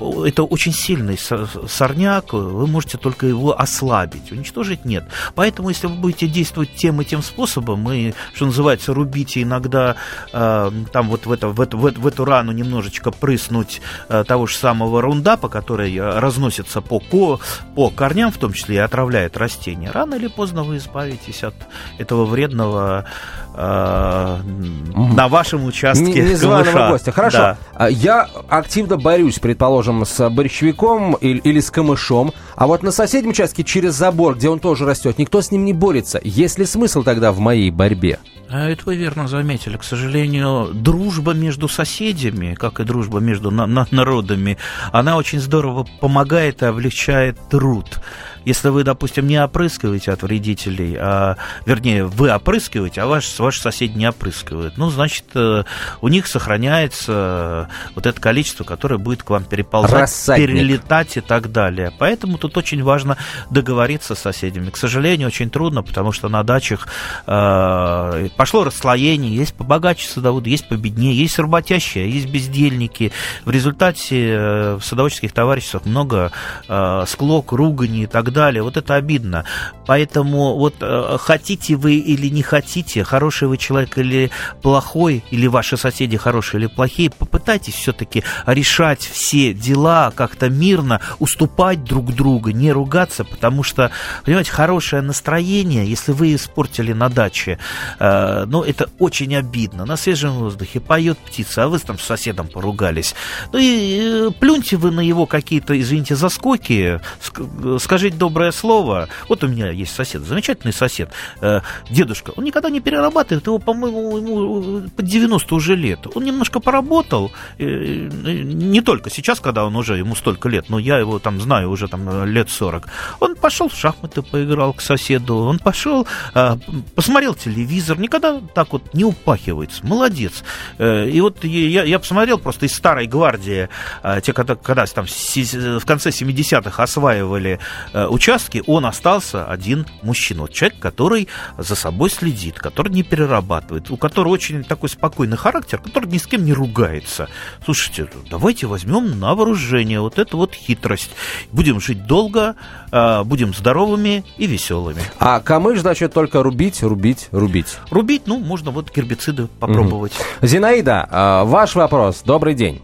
это 0.00 0.44
очень 0.44 0.72
сильный 0.72 1.18
сорняк, 1.18 2.32
вы 2.32 2.66
можете 2.66 2.98
только 2.98 3.26
его 3.26 3.58
ослабить, 3.58 4.32
уничтожить 4.32 4.84
нет. 4.84 5.04
Поэтому, 5.34 5.68
если 5.68 5.86
вы 5.86 5.94
будете 5.94 6.26
действовать 6.26 6.74
тем 6.74 7.00
и 7.00 7.04
тем 7.04 7.22
способом, 7.22 7.90
и, 7.92 8.12
что 8.34 8.46
называется, 8.46 8.94
рубите 8.94 9.42
иногда 9.42 9.96
э, 10.32 10.70
там 10.92 11.08
вот 11.08 11.26
в, 11.26 11.32
это, 11.32 11.48
в, 11.48 11.60
это, 11.60 11.76
в, 11.76 11.82
в 11.82 12.06
эту 12.06 12.24
рану 12.24 12.52
немножечко 12.52 13.10
прыснуть 13.10 13.80
э, 14.08 14.24
того 14.26 14.46
же 14.46 14.56
самого 14.56 15.02
рундапа, 15.02 15.48
который 15.48 15.98
разносится 16.00 16.80
по, 16.80 17.00
по, 17.00 17.40
по 17.74 17.90
корням, 17.90 18.32
в 18.32 18.38
том 18.38 18.52
числе 18.52 18.76
и 18.76 18.78
отравляет 18.78 19.36
растения, 19.36 19.90
рано 19.90 20.14
или 20.14 20.28
поздно 20.28 20.62
вы 20.62 20.78
избавитесь 20.78 21.44
от 21.44 21.54
этого 21.98 22.24
вредного 22.24 23.04
э. 23.49 23.49
На 23.56 25.28
вашем 25.28 25.64
участке 25.64 26.04
Незваного 26.22 26.90
гостя. 26.90 27.12
Хорошо. 27.12 27.38
Да. 27.38 27.58
А, 27.74 27.90
я 27.90 28.28
активно 28.48 28.96
борюсь, 28.96 29.38
предположим, 29.38 30.04
с 30.04 30.28
борщевиком 30.30 31.14
или, 31.14 31.38
или 31.38 31.60
с 31.60 31.70
камышом, 31.70 32.32
а 32.56 32.66
вот 32.66 32.82
на 32.82 32.90
соседнем 32.90 33.30
участке 33.30 33.64
через 33.64 33.94
забор, 33.94 34.36
где 34.36 34.48
он 34.48 34.60
тоже 34.60 34.84
растет, 34.86 35.18
никто 35.18 35.40
с 35.40 35.50
ним 35.50 35.64
не 35.64 35.72
борется. 35.72 36.20
Есть 36.22 36.58
ли 36.58 36.64
смысл 36.66 37.02
тогда 37.02 37.32
в 37.32 37.38
моей 37.38 37.70
борьбе? 37.70 38.18
А 38.52 38.68
это 38.68 38.82
вы 38.84 38.96
верно 38.96 39.28
заметили. 39.28 39.76
К 39.76 39.84
сожалению, 39.84 40.70
дружба 40.74 41.34
между 41.34 41.68
соседями, 41.68 42.54
как 42.54 42.80
и 42.80 42.84
дружба 42.84 43.20
между 43.20 43.52
на- 43.52 43.66
на- 43.66 43.86
народами, 43.92 44.58
она 44.92 45.16
очень 45.16 45.38
здорово 45.38 45.86
помогает 46.00 46.62
и 46.62 46.66
облегчает 46.66 47.38
труд. 47.48 48.00
Если 48.44 48.68
вы, 48.68 48.84
допустим, 48.84 49.26
не 49.26 49.42
опрыскиваете 49.42 50.12
от 50.12 50.22
вредителей, 50.22 50.96
а, 50.98 51.36
вернее, 51.66 52.04
вы 52.06 52.30
опрыскиваете, 52.30 53.02
а 53.02 53.06
ваш, 53.06 53.38
ваш 53.38 53.60
сосед 53.60 53.94
не 53.96 54.08
опрыскивает, 54.08 54.76
ну, 54.76 54.90
значит, 54.90 55.24
э, 55.34 55.64
у 56.00 56.08
них 56.08 56.26
сохраняется 56.26 57.68
вот 57.94 58.06
это 58.06 58.20
количество, 58.20 58.64
которое 58.64 58.98
будет 58.98 59.22
к 59.22 59.30
вам 59.30 59.44
переползать, 59.44 59.92
Рассадник. 59.92 60.48
перелетать 60.48 61.16
и 61.16 61.20
так 61.20 61.52
далее. 61.52 61.92
Поэтому 61.98 62.38
тут 62.38 62.56
очень 62.56 62.82
важно 62.82 63.16
договориться 63.50 64.14
с 64.14 64.20
соседями. 64.20 64.70
К 64.70 64.76
сожалению, 64.76 65.28
очень 65.28 65.50
трудно, 65.50 65.82
потому 65.82 66.12
что 66.12 66.28
на 66.28 66.42
дачах 66.42 66.88
э, 67.26 68.28
пошло 68.36 68.64
расслоение, 68.64 69.34
есть 69.34 69.54
побогаче 69.54 70.08
садоводы, 70.08 70.50
есть 70.50 70.68
победнее, 70.68 71.14
есть 71.14 71.38
работящие, 71.38 72.10
есть 72.10 72.28
бездельники. 72.28 73.12
В 73.44 73.50
результате 73.50 74.30
э, 74.32 74.74
в 74.76 74.84
садоводческих 74.84 75.32
товариществах 75.32 75.84
много 75.84 76.32
э, 76.68 77.04
склок, 77.06 77.52
ругани 77.52 78.04
и 78.04 78.06
так 78.06 78.29
далее. 78.30 78.62
Вот 78.62 78.76
это 78.76 78.94
обидно. 78.94 79.44
Поэтому 79.86 80.56
вот 80.56 80.74
э, 80.80 81.16
хотите 81.18 81.76
вы 81.76 81.94
или 81.94 82.28
не 82.28 82.42
хотите, 82.42 83.04
хороший 83.04 83.48
вы 83.48 83.56
человек 83.56 83.98
или 83.98 84.30
плохой, 84.62 85.24
или 85.30 85.46
ваши 85.46 85.76
соседи 85.76 86.16
хорошие 86.16 86.60
или 86.60 86.66
плохие, 86.66 87.10
попытайтесь 87.10 87.74
все-таки 87.74 88.22
решать 88.46 89.02
все 89.02 89.52
дела 89.52 90.12
как-то 90.14 90.48
мирно, 90.48 91.00
уступать 91.18 91.84
друг 91.84 92.14
другу, 92.14 92.50
не 92.50 92.72
ругаться, 92.72 93.24
потому 93.24 93.62
что, 93.62 93.90
понимаете, 94.24 94.52
хорошее 94.52 95.02
настроение, 95.02 95.86
если 95.86 96.12
вы 96.12 96.34
испортили 96.34 96.92
на 96.92 97.08
даче, 97.08 97.58
э, 97.98 98.44
ну, 98.46 98.62
это 98.62 98.90
очень 98.98 99.34
обидно. 99.34 99.84
На 99.84 99.96
свежем 99.96 100.32
воздухе 100.32 100.80
поет 100.80 101.18
птица, 101.18 101.64
а 101.64 101.68
вы 101.68 101.78
там 101.78 101.98
с 101.98 102.04
соседом 102.04 102.48
поругались. 102.48 103.14
Ну 103.52 103.58
и 103.58 104.28
э, 104.28 104.30
плюньте 104.38 104.76
вы 104.76 104.90
на 104.90 105.00
его 105.00 105.26
какие-то, 105.26 105.78
извините, 105.78 106.16
заскоки, 106.16 107.00
ск- 107.20 107.78
скажите 107.78 108.16
доброе 108.20 108.52
слово. 108.52 109.08
Вот 109.28 109.42
у 109.44 109.48
меня 109.48 109.70
есть 109.70 109.94
сосед, 109.94 110.22
замечательный 110.22 110.74
сосед, 110.74 111.10
э, 111.40 111.60
дедушка, 111.90 112.32
он 112.36 112.44
никогда 112.44 112.68
не 112.68 112.80
перерабатывает, 112.80 113.46
его, 113.46 113.58
по-моему, 113.58 114.18
ему 114.18 114.88
под 114.96 115.06
90 115.06 115.54
уже 115.54 115.74
лет. 115.74 116.06
Он 116.14 116.24
немножко 116.24 116.60
поработал, 116.60 117.32
э, 117.58 117.64
не 117.64 118.82
только 118.82 119.10
сейчас, 119.10 119.40
когда 119.40 119.64
он 119.64 119.74
уже, 119.74 119.96
ему 119.96 120.14
столько 120.14 120.50
лет, 120.50 120.68
но 120.68 120.78
я 120.78 120.98
его 120.98 121.18
там 121.18 121.40
знаю 121.40 121.70
уже 121.70 121.88
там 121.88 122.26
лет 122.26 122.50
40. 122.50 122.88
Он 123.20 123.36
пошел 123.36 123.68
в 123.68 123.74
шахматы 123.74 124.22
поиграл 124.22 124.74
к 124.74 124.82
соседу, 124.82 125.36
он 125.36 125.58
пошел, 125.58 126.06
э, 126.34 126.56
посмотрел 126.94 127.34
телевизор, 127.34 127.98
никогда 127.98 128.40
так 128.54 128.72
вот 128.72 128.94
не 128.94 129.04
упахивается, 129.04 129.86
молодец. 129.86 130.44
Э, 130.78 131.08
и 131.08 131.20
вот 131.22 131.44
я, 131.44 131.84
я 131.84 131.98
посмотрел 131.98 132.38
просто 132.38 132.66
из 132.66 132.74
старой 132.74 133.06
гвардии, 133.06 133.70
э, 134.02 134.20
те, 134.22 134.34
когда, 134.34 134.56
когда 134.56 134.84
там 134.84 135.06
в 135.06 135.84
конце 135.86 136.10
70-х 136.10 136.82
осваивали 136.82 137.58
э, 137.94 138.09
участки, 138.10 138.62
он 138.66 138.86
остался 138.86 139.44
один 139.46 139.86
мужчина. 140.02 140.42
Вот 140.42 140.52
человек, 140.52 140.78
который 140.78 141.28
за 141.58 141.74
собой 141.74 142.10
следит, 142.10 142.58
который 142.58 142.92
не 142.92 143.02
перерабатывает, 143.02 143.90
у 143.90 143.96
которого 143.96 144.32
очень 144.32 144.64
такой 144.64 144.88
спокойный 144.88 145.36
характер, 145.36 145.78
который 145.78 146.06
ни 146.06 146.18
с 146.18 146.26
кем 146.26 146.44
не 146.44 146.52
ругается. 146.52 147.28
Слушайте, 147.64 148.08
давайте 148.30 148.66
возьмем 148.66 149.18
на 149.18 149.34
вооружение 149.34 150.00
вот 150.00 150.18
эту 150.18 150.36
вот 150.36 150.54
хитрость. 150.54 151.14
Будем 151.52 151.80
жить 151.80 152.06
долго, 152.06 152.56
э, 152.92 153.22
будем 153.24 153.54
здоровыми 153.54 154.24
и 154.36 154.46
веселыми. 154.46 155.00
А 155.18 155.40
камыш, 155.40 155.80
значит, 155.80 156.12
только 156.12 156.42
рубить, 156.42 156.82
рубить, 156.82 157.28
рубить. 157.32 157.78
Рубить, 157.90 158.22
ну, 158.26 158.38
можно 158.38 158.70
вот 158.70 158.94
гербициды 158.94 159.46
попробовать. 159.46 160.12
Зинаида, 160.42 161.08
а, 161.10 161.44
ваш 161.44 161.74
вопрос. 161.74 162.22
Добрый 162.22 162.54
день. 162.54 162.82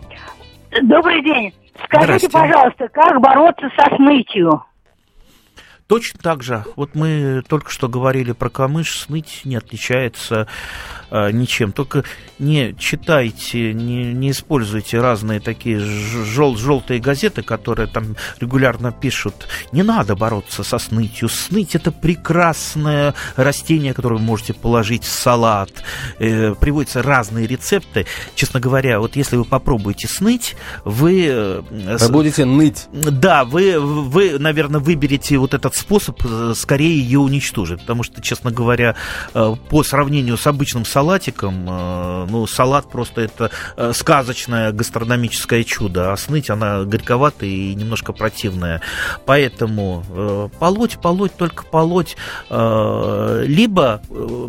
Добрый 0.82 1.22
день. 1.22 1.52
Скажите, 1.84 2.28
Здрасте. 2.28 2.30
пожалуйста, 2.30 2.88
как 2.88 3.20
бороться 3.20 3.68
со 3.76 3.96
снытью? 3.96 4.62
Точно 5.86 6.18
так 6.20 6.42
же. 6.42 6.64
Вот 6.74 6.96
мы 6.96 7.44
только 7.46 7.70
что 7.70 7.88
говорили 7.88 8.32
про 8.32 8.50
камыш, 8.50 9.02
сныть 9.02 9.42
не 9.44 9.54
отличается 9.54 10.48
э, 11.12 11.30
ничем. 11.30 11.70
Только 11.70 12.02
не 12.40 12.74
читайте, 12.76 13.72
не, 13.72 14.12
не 14.12 14.32
используйте 14.32 15.00
разные 15.00 15.38
такие 15.38 15.78
жел, 15.78 16.56
желтые 16.56 16.98
газеты, 16.98 17.42
которые 17.42 17.86
там 17.86 18.16
регулярно 18.40 18.90
пишут. 18.90 19.46
Не 19.70 19.84
надо 19.84 20.16
бороться 20.16 20.64
со 20.64 20.78
снытью. 20.78 21.28
Сныть 21.28 21.76
это 21.76 21.92
прекрасное 21.92 23.14
растение, 23.36 23.94
которое 23.94 24.16
вы 24.16 24.22
можете 24.22 24.54
положить 24.54 25.04
в 25.04 25.08
салат. 25.08 25.70
Э, 26.18 26.56
приводятся 26.58 27.00
разные 27.00 27.46
рецепты. 27.46 28.06
Честно 28.34 28.58
говоря, 28.58 28.98
вот 28.98 29.14
если 29.14 29.36
вы 29.36 29.44
попробуете 29.44 30.08
сныть, 30.08 30.56
вы... 30.84 31.26
э, 31.28 32.08
будете 32.10 32.44
ныть. 32.44 32.86
да, 32.92 33.44
вы, 33.44 33.78
вы, 33.78 34.40
наверное, 34.40 34.80
выберете 34.80 35.38
вот 35.38 35.54
этот 35.54 35.75
способ 35.76 36.20
э, 36.24 36.54
скорее 36.56 36.98
ее 36.98 37.18
уничтожить, 37.18 37.80
потому 37.80 38.02
что, 38.02 38.20
честно 38.22 38.50
говоря, 38.50 38.96
э, 39.34 39.54
по 39.68 39.82
сравнению 39.82 40.36
с 40.36 40.46
обычным 40.46 40.84
салатиком, 40.84 41.66
э, 41.68 42.26
ну, 42.30 42.46
салат 42.46 42.90
просто 42.90 43.20
это 43.20 43.50
сказочное 43.92 44.72
гастрономическое 44.72 45.64
чудо, 45.64 46.12
а 46.12 46.16
сныть 46.16 46.50
она 46.50 46.84
горьковатая 46.84 47.48
и 47.48 47.74
немножко 47.74 48.12
противная. 48.12 48.80
Поэтому 49.24 50.50
полоть, 50.58 50.98
полоть, 51.00 51.36
только 51.36 51.64
полоть, 51.64 52.16
либо 52.48 54.00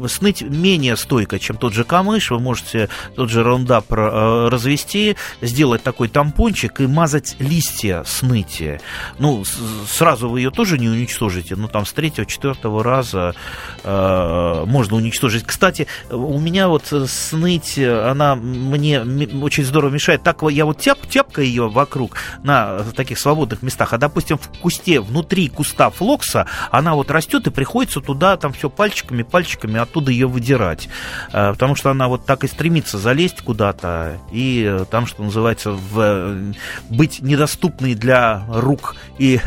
сныть 0.07 0.41
менее 0.41 0.95
стойко, 0.95 1.39
чем 1.39 1.57
тот 1.57 1.73
же 1.73 1.83
камыш, 1.83 2.31
вы 2.31 2.39
можете 2.39 2.89
тот 3.15 3.29
же 3.29 3.43
раундап 3.43 3.91
развести, 3.91 5.17
сделать 5.41 5.83
такой 5.83 6.07
тампончик 6.07 6.81
и 6.81 6.87
мазать 6.87 7.35
листья 7.39 8.03
сныти. 8.05 8.79
Ну, 9.19 9.43
сразу 9.89 10.29
вы 10.29 10.39
ее 10.39 10.51
тоже 10.51 10.77
не 10.77 10.87
уничтожите, 10.87 11.16
но 11.19 11.67
там 11.67 11.85
с 11.85 11.93
третьего, 11.93 12.25
четвертого 12.25 12.83
раза 12.83 13.35
э, 13.83 14.63
можно 14.65 14.97
уничтожить. 14.97 15.43
Кстати, 15.45 15.87
у 16.09 16.39
меня 16.39 16.67
вот 16.67 16.91
э, 16.91 17.05
сныть, 17.07 17.77
она 17.77 18.35
мне 18.35 19.01
очень 19.41 19.63
здорово 19.63 19.91
мешает. 19.91 20.23
Так 20.23 20.43
я 20.49 20.65
вот 20.65 20.79
тяп, 20.79 20.99
тяпка 21.07 21.41
ее 21.41 21.69
вокруг 21.69 22.17
на 22.43 22.83
таких 22.95 23.19
свободных 23.19 23.61
местах, 23.61 23.93
а, 23.93 23.97
допустим, 23.97 24.37
в 24.37 24.47
кусте, 24.59 24.99
внутри 24.99 25.49
куста 25.49 25.89
флокса, 25.89 26.47
она 26.71 26.93
вот 26.95 27.11
растет 27.11 27.47
и 27.47 27.51
приходится 27.51 28.01
туда 28.01 28.37
там 28.37 28.53
все 28.53 28.69
пальчиками, 28.69 29.23
пальчиками 29.23 29.79
оттуда 29.79 30.11
ее 30.11 30.27
выдирать. 30.27 30.87
Э, 31.33 31.51
Потому 31.51 31.75
что 31.75 31.89
она 31.89 32.07
вот 32.07 32.25
так 32.25 32.43
и 32.43 32.47
стремится 32.47 32.97
залезть 32.97 33.41
куда-то 33.41 34.19
и 34.31 34.63
э, 34.63 34.85
там, 34.89 35.07
что 35.07 35.23
называется, 35.23 35.71
в, 35.71 35.99
э, 35.99 36.53
быть 36.89 37.21
недоступной 37.21 37.95
для 37.95 38.45
рук 38.47 38.95
и 39.17 39.39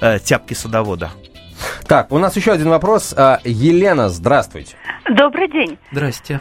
э, 0.00 0.18
тяпки 0.22 0.54
садовода. 0.54 1.12
Так, 1.88 2.12
у 2.12 2.18
нас 2.18 2.36
еще 2.36 2.52
один 2.52 2.68
вопрос. 2.70 3.14
А, 3.16 3.40
Елена, 3.44 4.08
здравствуйте. 4.08 4.76
Добрый 5.08 5.48
день. 5.48 5.78
Здрасте. 5.92 6.40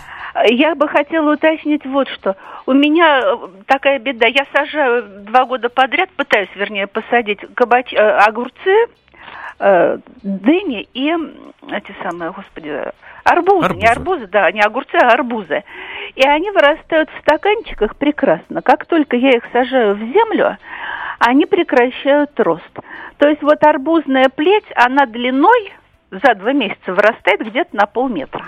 Я 0.50 0.74
бы 0.76 0.88
хотела 0.88 1.34
уточнить 1.34 1.86
вот 1.86 2.08
что. 2.10 2.36
У 2.66 2.74
меня 2.74 3.22
э, 3.22 3.38
такая 3.68 4.00
беда. 4.00 4.26
Я 4.28 4.46
сажаю 4.52 5.04
два 5.26 5.46
года 5.46 5.70
подряд, 5.70 6.10
пытаюсь, 6.16 6.50
вернее, 6.56 6.88
посадить 6.88 7.40
кабач... 7.56 7.94
э, 7.94 7.98
огурцы, 7.98 8.88
э, 9.60 9.98
дыни 10.22 10.88
и 10.94 11.14
эти 11.70 11.96
самые, 12.04 12.32
господи, 12.32 12.92
арбузы. 13.24 13.74
Не 13.76 13.86
Арбузы. 13.86 13.88
арбузы, 13.88 14.28
да, 14.28 14.52
не 14.52 14.62
огурцы, 14.62 14.96
а 14.96 15.14
арбузы. 15.14 15.64
И 16.16 16.28
они 16.28 16.52
вырастают 16.52 17.10
в 17.10 17.20
стаканчиках 17.22 17.96
прекрасно. 17.96 18.62
Как 18.62 18.86
только 18.86 19.16
я 19.16 19.32
их 19.32 19.44
сажаю 19.52 19.96
в 19.96 20.00
землю, 20.00 20.58
они 21.20 21.46
прекращают 21.46 22.38
рост. 22.40 22.80
То 23.18 23.30
есть 23.30 23.42
вот 23.42 23.64
арбузная 23.64 24.30
плеть, 24.30 24.66
она 24.76 25.06
длиной 25.06 25.74
за 26.12 26.36
два 26.36 26.54
месяца 26.54 26.94
вырастает 26.94 27.42
где-то 27.42 27.76
на 27.76 27.86
полметра. 27.86 28.46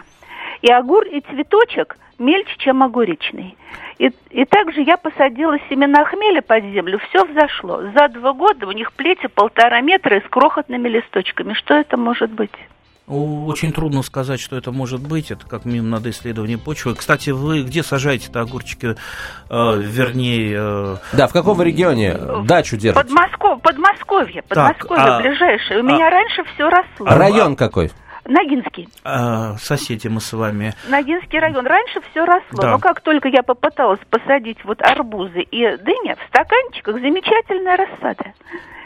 И 0.66 0.72
огур, 0.72 1.03
и 1.05 1.22
цветочек 1.22 1.95
мельче, 2.18 2.55
чем 2.57 2.82
огуречный. 2.82 3.55
И, 3.99 4.09
и 4.32 4.45
также 4.45 4.82
я 4.82 4.97
посадила 4.97 5.57
семена 5.70 6.03
хмеля 6.05 6.41
под 6.41 6.63
землю, 6.63 6.99
все 7.07 7.24
взошло. 7.24 7.84
За 7.95 8.07
два 8.09 8.34
года 8.34 8.66
у 8.66 8.72
них 8.72 8.91
плети 8.93 9.28
полтора 9.28 9.82
метра 9.82 10.18
и 10.18 10.26
с 10.26 10.28
крохотными 10.28 10.89
листочками. 10.89 11.53
Что 11.53 11.76
это 11.76 11.97
может 11.97 12.32
быть? 12.32 12.49
Очень 13.07 13.74
трудно 13.74 14.01
сказать, 14.01 14.39
что 14.39 14.57
это 14.57 14.72
может 14.72 15.07
быть. 15.07 15.30
Это 15.30 15.45
как 15.45 15.66
минимум 15.66 15.91
надо 15.91 16.09
исследование 16.09 16.57
почвы. 16.57 16.95
Кстати, 16.95 17.30
вы 17.30 17.61
где 17.61 17.84
сажаете-то 17.84 18.41
огурчики? 18.41 18.95
Э, 19.51 19.78
вернее... 19.78 20.55
э, 20.57 20.95
Да, 21.16 21.28
в 21.28 21.34
каком 21.34 21.55
вы 21.57 21.66
регионе 21.66 22.18
дачу 22.45 22.76
держите? 22.76 22.93
Подмосковье, 23.03 23.59
Подмосковье, 23.61 24.41
Так, 24.41 24.80
Подмосковье 24.80 25.03
а- 25.03 25.22
ближайшее. 25.22 25.82
У 25.82 25.84
меня 25.84 26.09
раньше 26.09 26.43
все 26.55 26.68
росло. 26.68 27.05
Район 27.05 27.55
какой? 27.55 27.91
Ногинский. 28.26 28.89
э, 29.03 29.55
соседи 29.59 30.07
мы 30.07 30.19
с 30.21 30.34
вами. 30.34 30.73
Ногинский 30.89 31.39
район. 31.39 31.65
Раньше 31.65 32.01
все 32.11 32.26
росло, 32.26 32.61
Да. 32.61 32.71
но 32.71 32.80
как 32.80 33.01
только 33.01 33.28
я 33.28 33.43
попыталась 33.43 33.99
посадить 34.09 34.63
вот 34.65 34.82
арбузы 34.82 35.41
и 35.41 35.78
дыня, 35.78 36.15
в 36.15 36.28
стаканчиках 36.30 36.95
замечательная 36.95 37.78
рассада. 37.78 38.34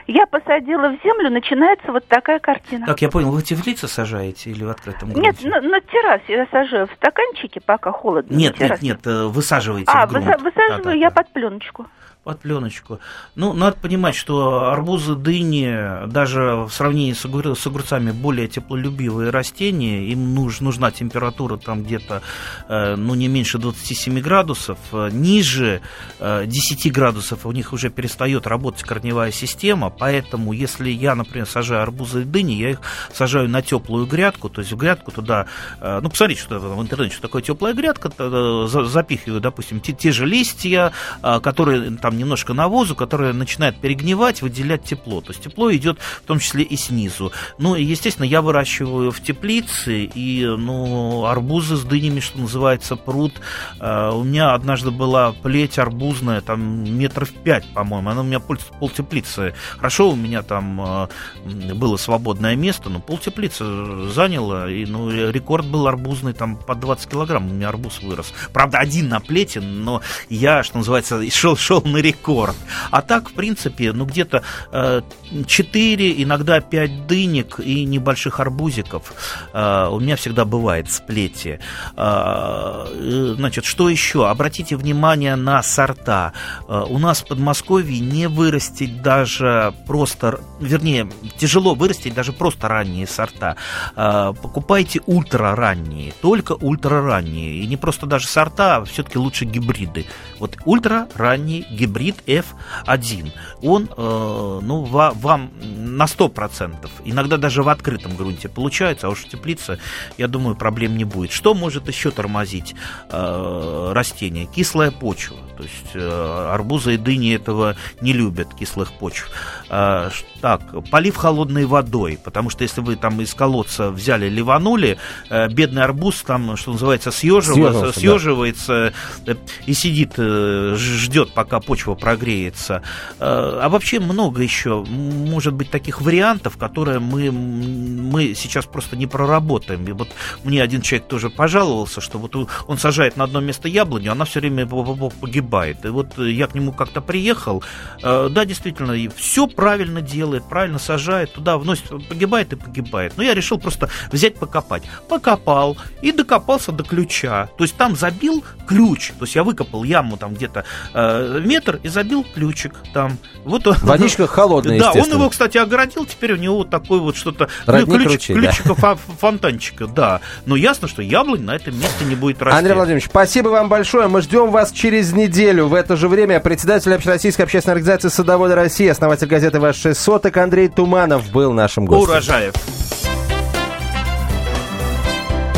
Я 0.07 0.25
посадила 0.25 0.89
в 0.89 1.03
землю, 1.03 1.29
начинается 1.29 1.91
вот 1.91 2.03
такая 2.07 2.39
картина. 2.39 2.87
Так, 2.87 2.99
я 3.01 3.09
понял, 3.09 3.29
вы 3.31 3.43
теплицы 3.43 3.87
сажаете 3.87 4.49
или 4.49 4.63
в 4.63 4.69
открытом 4.71 5.09
Нет, 5.09 5.39
грунте? 5.39 5.47
на, 5.49 5.61
на 5.61 5.79
террасе 5.81 6.23
я 6.33 6.47
сажаю 6.51 6.87
в 6.87 6.91
стаканчике, 6.93 7.61
пока 7.61 7.91
холодно. 7.91 8.35
Нет, 8.35 8.59
нет, 8.59 8.81
нет, 8.81 9.05
э, 9.05 9.25
высаживаете 9.27 9.91
А, 9.93 10.07
в 10.07 10.09
грунт. 10.09 10.25
выса- 10.25 10.37
высаживаю 10.43 10.83
Да, 10.83 10.89
да, 10.89 10.95
я 10.95 11.09
да. 11.09 11.15
под 11.15 11.31
пленочку. 11.33 11.85
Под 12.29 12.41
пленочку. 12.41 12.99
Ну, 13.35 13.53
надо 13.53 13.75
понимать, 13.81 14.13
что 14.15 14.69
арбузы, 14.69 15.15
дыни, 15.15 16.05
даже 16.07 16.65
в 16.67 16.69
сравнении 16.71 17.13
с, 17.13 17.25
огур- 17.25 17.55
с 17.55 17.65
огурцами, 17.65 18.11
более 18.11 18.47
теплолюбивые 18.47 19.31
растения. 19.31 20.03
Им 20.11 20.35
нуж- 20.35 20.61
нужна 20.61 20.91
температура 20.91 21.57
там 21.57 21.81
где-то, 21.83 22.21
э, 22.67 22.95
ну, 22.95 23.15
не 23.15 23.27
меньше 23.27 23.57
27 23.57 24.19
градусов. 24.21 24.77
Ниже 25.11 25.81
э, 26.19 26.43
10 26.45 26.91
градусов 26.91 27.47
у 27.47 27.51
них 27.51 27.73
уже 27.73 27.89
перестает 27.89 28.45
работать 28.45 28.83
корневая 28.83 29.31
система. 29.31 29.89
Поэтому, 29.89 30.53
если 30.53 30.91
я, 30.91 31.15
например, 31.15 31.47
сажаю 31.47 31.81
арбузы 31.81 32.21
и 32.21 32.25
дыни, 32.25 32.51
я 32.51 32.69
их 32.71 32.81
сажаю 33.11 33.49
на 33.49 33.63
теплую 33.63 34.05
грядку, 34.05 34.49
то 34.49 34.61
есть 34.61 34.71
в 34.71 34.77
грядку 34.77 35.11
туда, 35.11 35.47
э, 35.81 35.99
ну, 36.03 36.09
посмотрите, 36.11 36.41
что 36.43 36.59
в 36.59 36.79
интернете, 36.79 37.13
что 37.15 37.23
такое 37.23 37.41
теплая 37.41 37.73
грядка, 37.73 38.11
э, 38.15 38.65
за- 38.69 38.85
запихиваю, 38.85 39.41
допустим, 39.41 39.79
те, 39.79 39.93
те 39.93 40.11
же 40.11 40.27
листья, 40.27 40.91
э, 41.23 41.39
которые 41.39 41.97
там 41.97 42.18
немножко 42.19 42.53
навозу, 42.53 42.95
которые 42.95 43.33
начинают 43.33 43.77
перегнивать, 43.77 44.41
выделять 44.41 44.83
тепло. 44.83 45.21
То 45.21 45.31
есть 45.31 45.43
тепло 45.43 45.73
идет 45.73 45.99
в 45.99 46.27
том 46.27 46.39
числе 46.39 46.63
и 46.63 46.75
снизу. 46.75 47.31
Ну, 47.57 47.75
и, 47.75 47.83
естественно, 47.83 48.25
я 48.25 48.41
выращиваю 48.41 49.11
в 49.11 49.21
теплице, 49.21 50.03
и, 50.03 50.45
ну, 50.45 51.25
арбузы 51.25 51.77
с 51.77 51.83
дынями, 51.83 52.19
что 52.19 52.39
называется, 52.39 52.95
пруд. 52.95 53.33
Э, 53.79 54.11
У 54.11 54.23
меня 54.23 54.53
однажды 54.53 54.91
была 54.91 55.31
плеть 55.31 55.79
арбузная, 55.79 56.41
там 56.41 56.83
метров 56.83 57.29
пять, 57.31 57.65
по-моему, 57.73 58.09
она 58.09 58.21
у 58.21 58.23
меня 58.23 58.39
пол, 58.39 58.57
пол 58.79 58.89
теплицы. 58.89 59.53
Хорошо, 59.77 60.11
у 60.11 60.15
меня 60.15 60.43
там 60.43 61.07
э, 61.45 61.73
было 61.73 61.97
свободное 61.97 62.55
место, 62.55 62.89
но 62.89 62.99
пол 62.99 63.17
теплицы 63.17 64.09
заняло, 64.09 64.69
и, 64.69 64.85
ну, 64.85 65.09
рекорд 65.09 65.65
был 65.65 65.87
арбузный, 65.87 66.33
там, 66.33 66.57
под 66.57 66.79
20 66.79 67.09
килограмм 67.09 67.49
у 67.49 67.53
меня 67.53 67.69
арбуз 67.69 68.01
вырос. 68.01 68.33
Правда, 68.53 68.79
один 68.79 69.09
на 69.09 69.19
плете, 69.19 69.61
но 69.61 70.01
я, 70.29 70.63
что 70.63 70.77
называется, 70.77 71.29
шел, 71.31 71.55
шел 71.55 71.81
на 71.99 72.01
рекорд. 72.01 72.55
А 72.91 73.01
так, 73.01 73.29
в 73.29 73.33
принципе, 73.33 73.93
ну, 73.93 74.05
где-то 74.05 74.43
э, 74.71 75.01
4, 75.45 76.23
иногда 76.23 76.61
5 76.61 77.07
дынек 77.07 77.59
и 77.59 77.85
небольших 77.85 78.39
арбузиков 78.39 79.13
э, 79.53 79.87
у 79.91 79.99
меня 79.99 80.15
всегда 80.15 80.45
бывает 80.45 80.89
с 80.91 80.99
плети. 80.99 81.59
Э, 81.95 82.85
э, 82.89 83.35
Значит, 83.37 83.65
что 83.65 83.89
еще? 83.89 84.27
Обратите 84.27 84.75
внимание 84.75 85.35
на 85.35 85.61
сорта. 85.63 86.33
Э, 86.67 86.85
У 86.89 86.97
нас 86.99 87.21
в 87.21 87.27
Подмосковье 87.27 87.99
не 87.99 88.27
вырастить 88.27 89.01
даже 89.01 89.73
просто, 89.85 90.39
вернее, 90.59 91.09
тяжело 91.37 91.75
вырастить 91.75 92.13
даже 92.13 92.33
просто 92.33 92.67
ранние 92.67 93.07
сорта. 93.07 93.55
Э, 93.95 94.33
Покупайте 94.41 95.01
ультраранние, 95.05 96.13
только 96.21 96.53
ультраранние. 96.53 97.63
И 97.63 97.67
не 97.67 97.77
просто 97.77 98.05
даже 98.05 98.27
сорта, 98.27 98.77
а 98.77 98.85
все-таки 98.85 99.17
лучше 99.17 99.45
гибриды. 99.45 100.05
Вот 100.39 100.57
ультраранний 100.65 101.65
гибрид 101.89 102.15
F1, 102.27 103.31
он, 103.61 103.89
э, 103.97 104.59
ну, 104.63 104.83
ва- 104.83 105.11
вам 105.15 105.51
на 105.61 106.05
100%, 106.05 106.89
иногда 107.05 107.37
даже 107.37 107.63
в 107.63 107.69
открытом 107.69 108.15
грунте 108.15 108.47
получается, 108.47 109.07
а 109.07 109.09
уж 109.09 109.19
в 109.25 109.29
теплице, 109.29 109.79
я 110.17 110.27
думаю, 110.27 110.55
проблем 110.55 110.97
не 110.97 111.03
будет. 111.03 111.31
Что 111.31 111.53
может 111.53 111.87
еще 111.87 112.11
тормозить 112.11 112.75
э, 113.11 113.91
растения? 113.93 114.45
Кислая 114.45 114.91
почва. 114.91 115.37
То 115.57 115.63
есть 115.63 115.91
э, 115.95 116.49
арбузы 116.53 116.93
и 116.93 116.97
дыни 116.97 117.33
этого 117.33 117.75
не 118.01 118.13
любят, 118.13 118.53
кислых 118.53 118.93
почв. 118.93 119.29
Э, 119.69 120.09
так, 120.41 120.61
полив 120.89 121.15
холодной 121.17 121.65
водой, 121.65 122.17
потому 122.23 122.49
что 122.49 122.63
если 122.63 122.81
вы 122.81 122.95
там 122.95 123.19
из 123.21 123.33
колодца 123.33 123.91
взяли, 123.91 124.29
ливанули, 124.29 124.97
э, 125.29 125.47
бедный 125.49 125.83
арбуз 125.83 126.21
там, 126.25 126.55
что 126.57 126.71
называется, 126.71 127.11
съеживается, 127.11 127.53
Съежился, 127.53 127.85
да. 127.93 127.99
съеживается 127.99 128.93
э, 129.27 129.35
и 129.65 129.73
сидит, 129.73 130.13
э, 130.17 130.75
ждет, 130.77 131.33
пока 131.33 131.59
почва 131.59 131.95
прогреется. 131.95 132.81
Э, 133.19 133.59
А 133.61 133.69
вообще 133.69 133.99
много 133.99 134.41
еще, 134.41 134.83
может 134.87 135.53
быть, 135.53 135.69
таких 135.69 136.01
вариантов, 136.01 136.57
которые 136.57 136.99
мы, 136.99 137.29
мы 137.31 138.33
сейчас 138.35 138.65
просто 138.65 138.95
не 138.95 139.07
проработаем. 139.07 139.85
И 139.87 139.91
вот 139.91 140.09
мне 140.43 140.63
один 140.63 140.81
человек 140.81 141.07
тоже 141.07 141.29
пожаловался, 141.29 142.01
что 142.01 142.17
вот 142.17 142.35
он 142.67 142.77
сажает 142.77 143.17
на 143.17 143.25
одно 143.25 143.39
место 143.41 143.67
яблоню, 143.67 144.11
она 144.13 144.25
все 144.25 144.39
время 144.39 144.65
по- 144.65 144.83
по- 144.83 144.95
по- 144.95 145.09
погибает. 145.09 145.85
И 145.85 145.89
вот 145.89 146.17
я 146.17 146.47
к 146.47 146.55
нему 146.55 146.71
как-то 146.71 147.01
приехал, 147.01 147.63
э, 148.01 148.29
да, 148.31 148.45
действительно, 148.45 148.95
все 149.15 149.47
правильно 149.59 150.01
делает, 150.01 150.43
правильно 150.45 150.79
сажает, 150.79 151.33
туда 151.33 151.57
вносит, 151.57 151.83
погибает 152.07 152.53
и 152.53 152.55
погибает. 152.55 153.13
Но 153.17 153.23
я 153.23 153.33
решил 153.33 153.57
просто 153.59 153.89
взять 154.11 154.35
покопать. 154.35 154.83
Покопал 155.09 155.77
и 156.01 156.11
докопался 156.13 156.71
до 156.71 156.83
ключа. 156.83 157.49
То 157.57 157.65
есть 157.65 157.75
там 157.75 157.95
забил 157.97 158.43
ключ. 158.67 159.11
То 159.19 159.25
есть 159.25 159.35
я 159.35 159.43
выкопал 159.43 159.83
яму 159.83 160.15
там 160.15 160.33
где-то 160.33 160.63
э, 160.93 161.41
метр 161.43 161.79
и 161.83 161.89
забил 161.89 162.25
ключик 162.33 162.73
там. 162.93 163.17
Вот 163.43 163.67
он- 163.67 163.75
Водичка 163.81 164.27
холодная, 164.27 164.79
Да, 164.79 164.91
он 164.93 165.09
его, 165.11 165.29
кстати, 165.29 165.57
огородил, 165.57 166.05
теперь 166.05 166.33
у 166.33 166.37
него 166.37 166.57
вот 166.59 166.69
такой 166.69 166.99
вот 166.99 167.17
что-то... 167.17 167.49
Родник 167.65 167.95
ключ- 167.97 168.07
ручей, 168.13 168.35
да. 168.35 168.41
ключика 168.51 168.75
фа- 168.75 168.95
фонтанчика, 168.95 169.87
да. 169.87 170.21
Но 170.45 170.55
ясно, 170.55 170.87
что 170.87 171.01
яблонь 171.01 171.41
на 171.43 171.55
этом 171.55 171.77
месте 171.77 172.05
не 172.05 172.15
будет 172.15 172.41
расти. 172.41 172.57
Андрей 172.57 172.75
Владимирович, 172.75 173.05
спасибо 173.07 173.49
вам 173.49 173.67
большое. 173.67 174.07
Мы 174.07 174.21
ждем 174.21 174.51
вас 174.51 174.71
через 174.71 175.11
неделю. 175.11 175.67
В 175.67 175.73
это 175.73 175.97
же 175.97 176.07
время 176.07 176.39
председатель 176.39 176.93
Общероссийской 176.93 177.43
общественной 177.45 177.73
организации 177.73 178.07
«Садоводы 178.09 178.55
России», 178.55 178.87
основатель 178.87 179.27
газеты 179.27 179.48
«Ваш 179.55 179.85
600» 179.85 180.37
Андрей 180.37 180.67
Туманов 180.67 181.31
был 181.31 181.53
нашим 181.53 181.85
гостем. 181.85 182.09
Урожаев. 182.09 182.53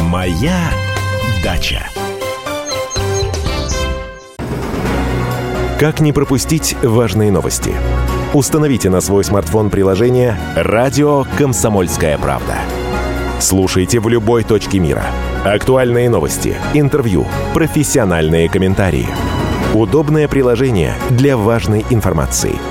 Моя 0.04 0.60
дача. 1.44 1.82
Как 5.80 6.00
не 6.00 6.14
пропустить 6.14 6.76
важные 6.84 7.32
новости? 7.32 7.74
Установите 8.34 8.90
на 8.90 9.02
свой 9.02 9.24
смартфон 9.24 9.70
приложение 9.70 10.38
«Радио 10.56 11.26
Комсомольская 11.38 12.18
правда». 12.18 12.56
Слушайте 13.40 14.00
в 14.00 14.08
любой 14.08 14.44
точке 14.44 14.78
мира. 14.78 15.04
Актуальные 15.44 16.10
новости, 16.12 16.56
интервью, 16.76 17.26
профессиональные 17.56 18.48
комментарии. 18.48 19.08
Удобное 19.74 20.28
приложение 20.28 20.94
для 21.10 21.36
важной 21.36 21.84
информации. 21.90 22.71